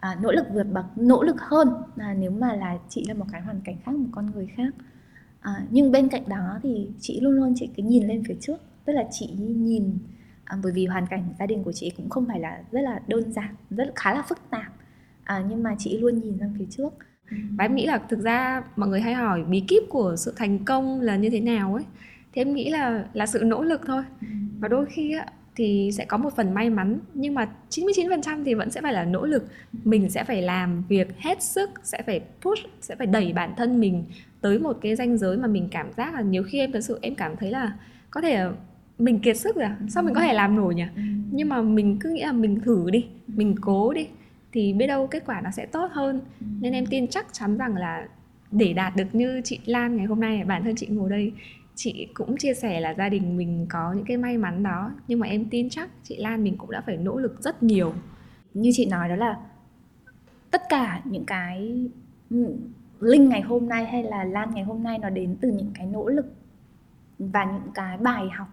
À, 0.01 0.17
nỗ 0.23 0.33
lực 0.33 0.47
vượt 0.55 0.67
bậc 0.73 0.85
nỗ 0.97 1.23
lực 1.23 1.41
hơn. 1.41 1.69
Là 1.97 2.15
nếu 2.15 2.31
mà 2.31 2.53
là 2.57 2.79
chị 2.89 3.05
là 3.09 3.15
một 3.15 3.27
cái 3.33 3.41
hoàn 3.41 3.61
cảnh 3.61 3.77
khác 3.85 3.95
một 3.95 4.09
con 4.13 4.31
người 4.35 4.49
khác. 4.57 4.75
À, 5.41 5.67
nhưng 5.71 5.93
bên 5.93 6.09
cạnh 6.09 6.23
đó 6.29 6.59
thì 6.63 6.89
chị 7.01 7.21
luôn 7.21 7.33
luôn 7.33 7.55
chị 7.57 7.69
cứ 7.77 7.83
nhìn 7.83 8.09
lên 8.09 8.23
phía 8.29 8.35
trước. 8.41 8.57
Tức 8.85 8.93
là 8.93 9.09
chị 9.11 9.27
nhìn 9.39 9.99
à, 10.45 10.59
bởi 10.63 10.73
vì 10.73 10.87
hoàn 10.87 11.07
cảnh 11.07 11.35
gia 11.39 11.47
đình 11.47 11.65
của 11.65 11.73
chị 11.73 11.93
cũng 11.97 12.09
không 12.09 12.27
phải 12.27 12.41
là 12.41 12.63
rất 12.71 12.81
là 12.81 13.01
đơn 13.07 13.33
giản 13.33 13.55
rất 13.71 13.93
khá 13.97 14.15
là 14.15 14.23
phức 14.29 14.39
tạp. 14.51 14.73
À, 15.25 15.45
nhưng 15.49 15.63
mà 15.63 15.75
chị 15.79 15.99
luôn 15.99 16.21
nhìn 16.21 16.39
ra 16.39 16.47
phía 16.59 16.67
trước. 16.71 16.95
Và 17.31 17.65
em 17.65 17.75
nghĩ 17.75 17.87
là 17.87 17.99
thực 17.99 18.21
ra 18.21 18.63
mọi 18.77 18.89
người 18.89 19.01
hay 19.01 19.15
hỏi 19.15 19.45
bí 19.45 19.61
kíp 19.69 19.83
của 19.89 20.17
sự 20.17 20.33
thành 20.37 20.65
công 20.65 21.01
là 21.01 21.17
như 21.17 21.31
thế 21.31 21.41
nào 21.41 21.75
ấy. 21.75 21.85
Thì 22.33 22.41
em 22.41 22.55
nghĩ 22.55 22.71
là 22.71 23.05
là 23.13 23.27
sự 23.27 23.43
nỗ 23.45 23.63
lực 23.63 23.81
thôi. 23.87 24.03
Và 24.61 24.69
đôi 24.69 24.87
khi 24.87 25.13
á, 25.13 25.27
thì 25.57 25.91
sẽ 25.93 26.05
có 26.05 26.17
một 26.17 26.37
phần 26.37 26.55
may 26.55 26.71
mắn 26.71 26.99
nhưng 27.15 27.35
mà 27.35 27.49
99% 27.71 28.45
thì 28.45 28.55
vẫn 28.55 28.71
sẽ 28.71 28.81
phải 28.81 28.93
là 28.93 29.05
nỗ 29.05 29.27
lực. 29.27 29.45
Mình 29.85 30.11
sẽ 30.11 30.25
phải 30.25 30.43
làm 30.43 30.83
việc 30.89 31.09
hết 31.19 31.43
sức 31.43 31.71
sẽ 31.83 32.03
phải 32.07 32.21
push 32.43 32.67
sẽ 32.81 32.97
phải 32.97 33.07
đẩy 33.07 33.33
bản 33.33 33.55
thân 33.57 33.81
mình 33.81 34.05
tới 34.41 34.59
một 34.59 34.79
cái 34.81 34.97
ranh 34.97 35.19
giới 35.19 35.37
mà 35.37 35.47
mình 35.47 35.69
cảm 35.71 35.93
giác 35.93 36.15
là 36.15 36.21
nhiều 36.21 36.43
khi 36.43 36.59
em 36.59 36.73
thật 36.73 36.81
sự 36.81 36.99
em 37.03 37.15
cảm 37.15 37.37
thấy 37.37 37.51
là 37.51 37.73
có 38.11 38.21
thể 38.21 38.47
mình 38.99 39.19
kiệt 39.19 39.37
sức 39.37 39.57
rồi 39.57 39.65
à? 39.65 39.77
sao 39.89 40.03
mình 40.03 40.15
có 40.15 40.21
thể 40.21 40.33
làm 40.33 40.57
nổi 40.57 40.75
nhỉ 40.75 40.87
ừ. 40.97 41.03
nhưng 41.31 41.49
mà 41.49 41.63
mình 41.63 41.97
cứ 42.01 42.11
nghĩ 42.11 42.23
là 42.23 42.33
mình 42.33 42.61
thử 42.61 42.91
đi 42.91 43.07
mình 43.27 43.55
cố 43.61 43.93
đi 43.93 44.09
thì 44.53 44.73
biết 44.73 44.87
đâu 44.87 45.07
kết 45.07 45.23
quả 45.27 45.41
nó 45.41 45.51
sẽ 45.51 45.67
tốt 45.67 45.91
hơn 45.93 46.21
ừ. 46.41 46.47
nên 46.61 46.73
em 46.73 46.87
tin 46.87 47.09
chắc 47.09 47.27
chắn 47.33 47.57
rằng 47.59 47.77
là 47.77 48.09
để 48.51 48.73
đạt 48.73 48.97
được 48.97 49.15
như 49.15 49.41
chị 49.45 49.61
Lan 49.67 49.97
ngày 49.97 50.07
hôm 50.07 50.21
nay 50.21 50.45
bản 50.45 50.65
thân 50.65 50.77
chị 50.77 50.87
ngồi 50.87 51.11
đây 51.11 51.33
chị 51.75 52.09
cũng 52.15 52.37
chia 52.37 52.55
sẻ 52.55 52.81
là 52.81 52.95
gia 52.95 53.09
đình 53.09 53.37
mình 53.37 53.67
có 53.69 53.93
những 53.93 54.05
cái 54.05 54.17
may 54.17 54.39
mắn 54.39 54.63
đó 54.63 54.93
nhưng 55.09 55.21
mà 55.21 55.27
em 55.27 55.45
tin 55.45 55.71
chắc 55.71 55.91
chị 56.03 56.17
Lan 56.17 56.45
mình 56.45 56.57
cũng 56.59 56.71
đã 56.71 56.81
phải 56.81 56.97
nỗ 56.97 57.19
lực 57.19 57.43
rất 57.43 57.63
nhiều 57.63 57.93
như 58.55 58.71
chị 58.75 58.87
nói 58.87 59.09
đó 59.09 59.17
là 59.17 59.37
tất 60.51 60.63
cả 60.69 61.03
những 61.05 61.25
cái 61.25 61.89
ừ, 62.31 62.57
linh 63.01 63.29
ngày 63.29 63.41
hôm 63.41 63.69
nay 63.69 63.87
hay 63.87 64.03
là 64.03 64.25
lan 64.25 64.51
ngày 64.55 64.65
hôm 64.65 64.83
nay 64.83 64.99
nó 64.99 65.11
đến 65.11 65.37
từ 65.41 65.51
những 65.51 65.71
cái 65.75 65.87
nỗ 65.87 66.09
lực 66.09 66.27
và 67.19 67.45
những 67.45 67.73
cái 67.75 67.97
bài 67.97 68.29
học 68.37 68.49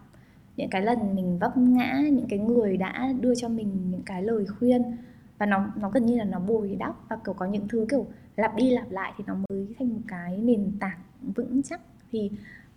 những 0.61 0.69
cái 0.69 0.81
lần 0.81 1.15
mình 1.15 1.39
vấp 1.39 1.57
ngã 1.57 2.01
những 2.11 2.27
cái 2.29 2.39
người 2.39 2.77
đã 2.77 3.13
đưa 3.19 3.35
cho 3.35 3.49
mình 3.49 3.91
những 3.91 4.01
cái 4.05 4.23
lời 4.23 4.45
khuyên 4.45 4.97
và 5.37 5.45
nó 5.45 5.65
nó 5.75 5.89
gần 5.89 6.05
như 6.05 6.17
là 6.17 6.23
nó 6.23 6.39
bồi 6.39 6.75
đắp 6.79 6.95
và 7.09 7.17
kiểu 7.25 7.33
có 7.33 7.45
những 7.45 7.67
thứ 7.67 7.85
kiểu 7.89 8.05
lặp 8.35 8.55
đi 8.55 8.69
lặp 8.69 8.91
lại 8.91 9.13
thì 9.17 9.23
nó 9.27 9.35
mới 9.35 9.67
thành 9.79 9.89
một 9.89 9.99
cái 10.07 10.37
nền 10.37 10.71
tảng 10.79 10.99
vững 11.35 11.63
chắc 11.63 11.81
thì 12.11 12.31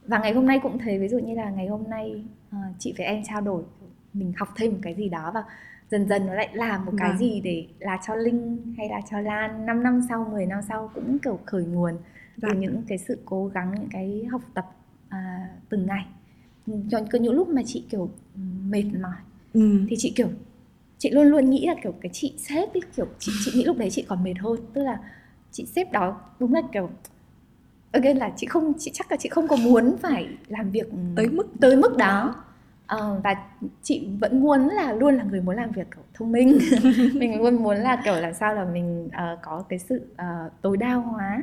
và 0.07 0.19
ngày 0.19 0.33
hôm 0.33 0.47
nay 0.47 0.61
cũng 0.63 0.79
thấy 0.79 0.99
ví 0.99 1.09
dụ 1.09 1.19
như 1.19 1.35
là 1.35 1.51
ngày 1.51 1.67
hôm 1.67 1.85
nay 1.89 2.25
uh, 2.57 2.75
chị 2.79 2.95
với 2.99 3.07
em 3.07 3.23
trao 3.25 3.41
đổi 3.41 3.63
mình 4.13 4.33
học 4.37 4.49
thêm 4.57 4.73
một 4.73 4.79
cái 4.83 4.95
gì 4.95 5.09
đó 5.09 5.31
và 5.35 5.45
dần 5.91 6.09
dần 6.09 6.27
nó 6.27 6.35
lại 6.35 6.49
làm 6.53 6.85
một 6.85 6.93
cái 6.99 7.09
vâng. 7.09 7.19
gì 7.19 7.41
để 7.41 7.67
là 7.79 7.99
cho 8.07 8.15
Linh 8.15 8.75
hay 8.79 8.89
là 8.89 9.01
cho 9.11 9.21
Lan 9.21 9.67
5 9.67 9.83
năm 9.83 10.01
sau 10.09 10.29
10 10.31 10.47
năm 10.47 10.63
sau 10.69 10.91
cũng 10.95 11.19
kiểu 11.19 11.39
khởi 11.47 11.65
nguồn 11.65 11.97
từ 12.43 12.49
vâng. 12.49 12.61
những 12.61 12.83
cái 12.89 12.99
sự 12.99 13.19
cố 13.25 13.47
gắng 13.47 13.75
những 13.75 13.89
cái 13.91 14.25
học 14.31 14.43
tập 14.55 14.67
à, 15.09 15.49
từng 15.69 15.87
ngày 15.87 16.07
có 17.13 17.19
những 17.19 17.35
lúc 17.35 17.49
mà 17.49 17.63
chị 17.67 17.85
kiểu 17.91 18.11
mệt 18.65 18.85
mỏi 19.03 19.17
ừ. 19.55 19.79
thì 19.89 19.97
chị 19.99 20.13
kiểu 20.17 20.29
chị 20.99 21.11
luôn 21.11 21.27
luôn 21.27 21.51
nghĩ 21.51 21.67
là 21.67 21.75
kiểu 21.83 21.95
cái 22.01 22.11
chị 22.13 22.35
sếp 22.39 22.75
ấy, 22.75 22.81
kiểu 22.97 23.07
chị 23.19 23.33
chị 23.45 23.53
nghĩ 23.55 23.65
lúc 23.65 23.79
đấy 23.79 23.91
chị 23.91 24.05
còn 24.09 24.25
mệt 24.25 24.35
hơn. 24.39 24.57
Tức 24.73 24.83
là 24.83 24.99
chị 25.51 25.67
sếp 25.67 25.93
đó 25.93 26.21
đúng 26.41 26.55
là 26.55 26.63
kiểu 26.73 26.91
again 27.93 28.17
là 28.17 28.33
chị 28.37 28.47
không 28.47 28.73
chị 28.79 28.91
chắc 28.95 29.11
là 29.11 29.17
chị 29.17 29.29
không 29.29 29.49
có 29.49 29.57
muốn 29.57 29.97
phải 30.01 30.29
làm 30.49 30.71
việc 30.71 30.87
tới 31.17 31.29
mức 31.29 31.47
tới 31.61 31.77
mức 31.77 31.97
đó. 31.97 32.35
Uh, 32.95 33.25
và 33.25 33.35
chị 33.83 34.09
vẫn 34.21 34.41
muốn 34.41 34.69
là 34.69 34.93
luôn 34.93 35.17
là 35.17 35.25
người 35.25 35.41
muốn 35.41 35.57
làm 35.57 35.71
việc 35.71 35.87
kiểu 35.95 36.05
thông 36.15 36.33
minh. 36.33 36.59
Mình 37.15 37.43
luôn 37.43 37.55
muốn 37.55 37.77
là 37.77 38.03
kiểu 38.05 38.15
làm 38.15 38.35
sao 38.35 38.55
là 38.55 38.65
mình 38.65 39.07
uh, 39.07 39.39
có 39.43 39.65
cái 39.69 39.79
sự 39.79 40.03
uh, 40.13 40.53
tối 40.63 40.77
đa 40.77 40.95
hóa. 40.95 41.43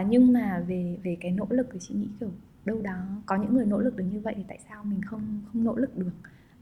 Uh, 0.00 0.06
nhưng 0.08 0.32
mà 0.32 0.62
về 0.68 0.98
về 1.04 1.16
cái 1.20 1.30
nỗ 1.30 1.46
lực 1.48 1.68
thì 1.72 1.78
chị 1.82 1.94
nghĩ 1.94 2.08
kiểu 2.20 2.30
đâu 2.64 2.80
đó. 2.82 3.02
Có 3.26 3.36
những 3.36 3.54
người 3.54 3.66
nỗ 3.66 3.78
lực 3.78 3.96
được 3.96 4.04
như 4.12 4.20
vậy 4.20 4.34
thì 4.36 4.44
tại 4.48 4.58
sao 4.68 4.84
mình 4.84 5.00
không 5.02 5.40
không 5.52 5.64
nỗ 5.64 5.76
lực 5.76 5.98
được 5.98 6.12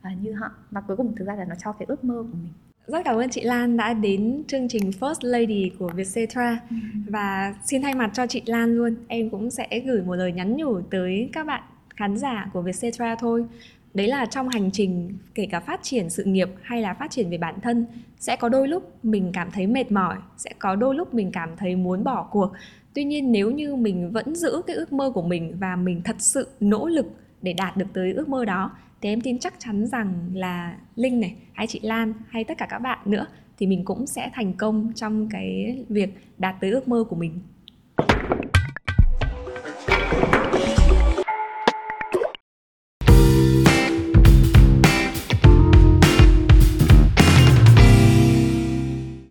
uh, 0.00 0.22
như 0.22 0.32
họ? 0.32 0.50
Và 0.70 0.80
cuối 0.80 0.96
cùng 0.96 1.16
thực 1.16 1.24
ra 1.24 1.34
là 1.34 1.44
nó 1.44 1.54
cho 1.64 1.72
cái 1.72 1.86
ước 1.88 2.04
mơ 2.04 2.14
của 2.32 2.38
mình. 2.42 2.52
Rất 2.86 3.04
cảm 3.04 3.16
ơn 3.16 3.30
chị 3.30 3.42
Lan 3.42 3.76
đã 3.76 3.94
đến 3.94 4.42
chương 4.46 4.68
trình 4.68 4.90
First 5.00 5.28
Lady 5.28 5.70
của 5.78 5.90
Vietcetera. 5.94 6.60
Ừ. 6.70 6.76
và 7.08 7.54
xin 7.64 7.82
thay 7.82 7.94
mặt 7.94 8.10
cho 8.14 8.26
chị 8.26 8.42
Lan 8.46 8.76
luôn 8.76 8.96
em 9.08 9.30
cũng 9.30 9.50
sẽ 9.50 9.82
gửi 9.86 10.02
một 10.02 10.14
lời 10.14 10.32
nhắn 10.32 10.56
nhủ 10.56 10.80
tới 10.80 11.30
các 11.32 11.46
bạn 11.46 11.62
khán 11.96 12.16
giả 12.16 12.50
của 12.52 12.62
Vietcetera 12.62 13.16
thôi. 13.16 13.44
Đấy 13.94 14.08
là 14.08 14.26
trong 14.26 14.48
hành 14.48 14.70
trình 14.70 15.18
kể 15.34 15.48
cả 15.50 15.60
phát 15.60 15.80
triển 15.82 16.10
sự 16.10 16.24
nghiệp 16.24 16.48
hay 16.62 16.82
là 16.82 16.94
phát 16.94 17.10
triển 17.10 17.30
về 17.30 17.38
bản 17.38 17.54
thân 17.62 17.86
sẽ 18.18 18.36
có 18.36 18.48
đôi 18.48 18.68
lúc 18.68 19.04
mình 19.04 19.30
cảm 19.32 19.50
thấy 19.50 19.66
mệt 19.66 19.92
mỏi 19.92 20.16
sẽ 20.36 20.50
có 20.58 20.76
đôi 20.76 20.94
lúc 20.94 21.14
mình 21.14 21.32
cảm 21.32 21.56
thấy 21.56 21.76
muốn 21.76 22.04
bỏ 22.04 22.28
cuộc 22.30 22.52
tuy 22.94 23.04
nhiên 23.04 23.32
nếu 23.32 23.50
như 23.50 23.76
mình 23.76 24.12
vẫn 24.12 24.34
giữ 24.34 24.62
cái 24.66 24.76
ước 24.76 24.92
mơ 24.92 25.10
của 25.14 25.22
mình 25.22 25.56
và 25.60 25.76
mình 25.76 26.02
thật 26.04 26.16
sự 26.18 26.48
nỗ 26.60 26.86
lực 26.86 27.06
để 27.42 27.52
đạt 27.52 27.76
được 27.76 27.86
tới 27.92 28.12
ước 28.12 28.28
mơ 28.28 28.44
đó, 28.44 28.70
thì 29.00 29.08
em 29.08 29.20
tin 29.20 29.38
chắc 29.38 29.54
chắn 29.58 29.86
rằng 29.86 30.30
là 30.34 30.76
linh 30.96 31.20
này 31.20 31.36
hay 31.52 31.66
chị 31.66 31.80
lan 31.82 32.12
hay 32.28 32.44
tất 32.44 32.58
cả 32.58 32.66
các 32.70 32.78
bạn 32.78 32.98
nữa 33.04 33.26
thì 33.58 33.66
mình 33.66 33.84
cũng 33.84 34.06
sẽ 34.06 34.30
thành 34.34 34.52
công 34.52 34.92
trong 34.94 35.28
cái 35.28 35.78
việc 35.88 36.10
đạt 36.38 36.54
tới 36.60 36.70
ước 36.70 36.88
mơ 36.88 37.04
của 37.08 37.16
mình. 37.16 37.40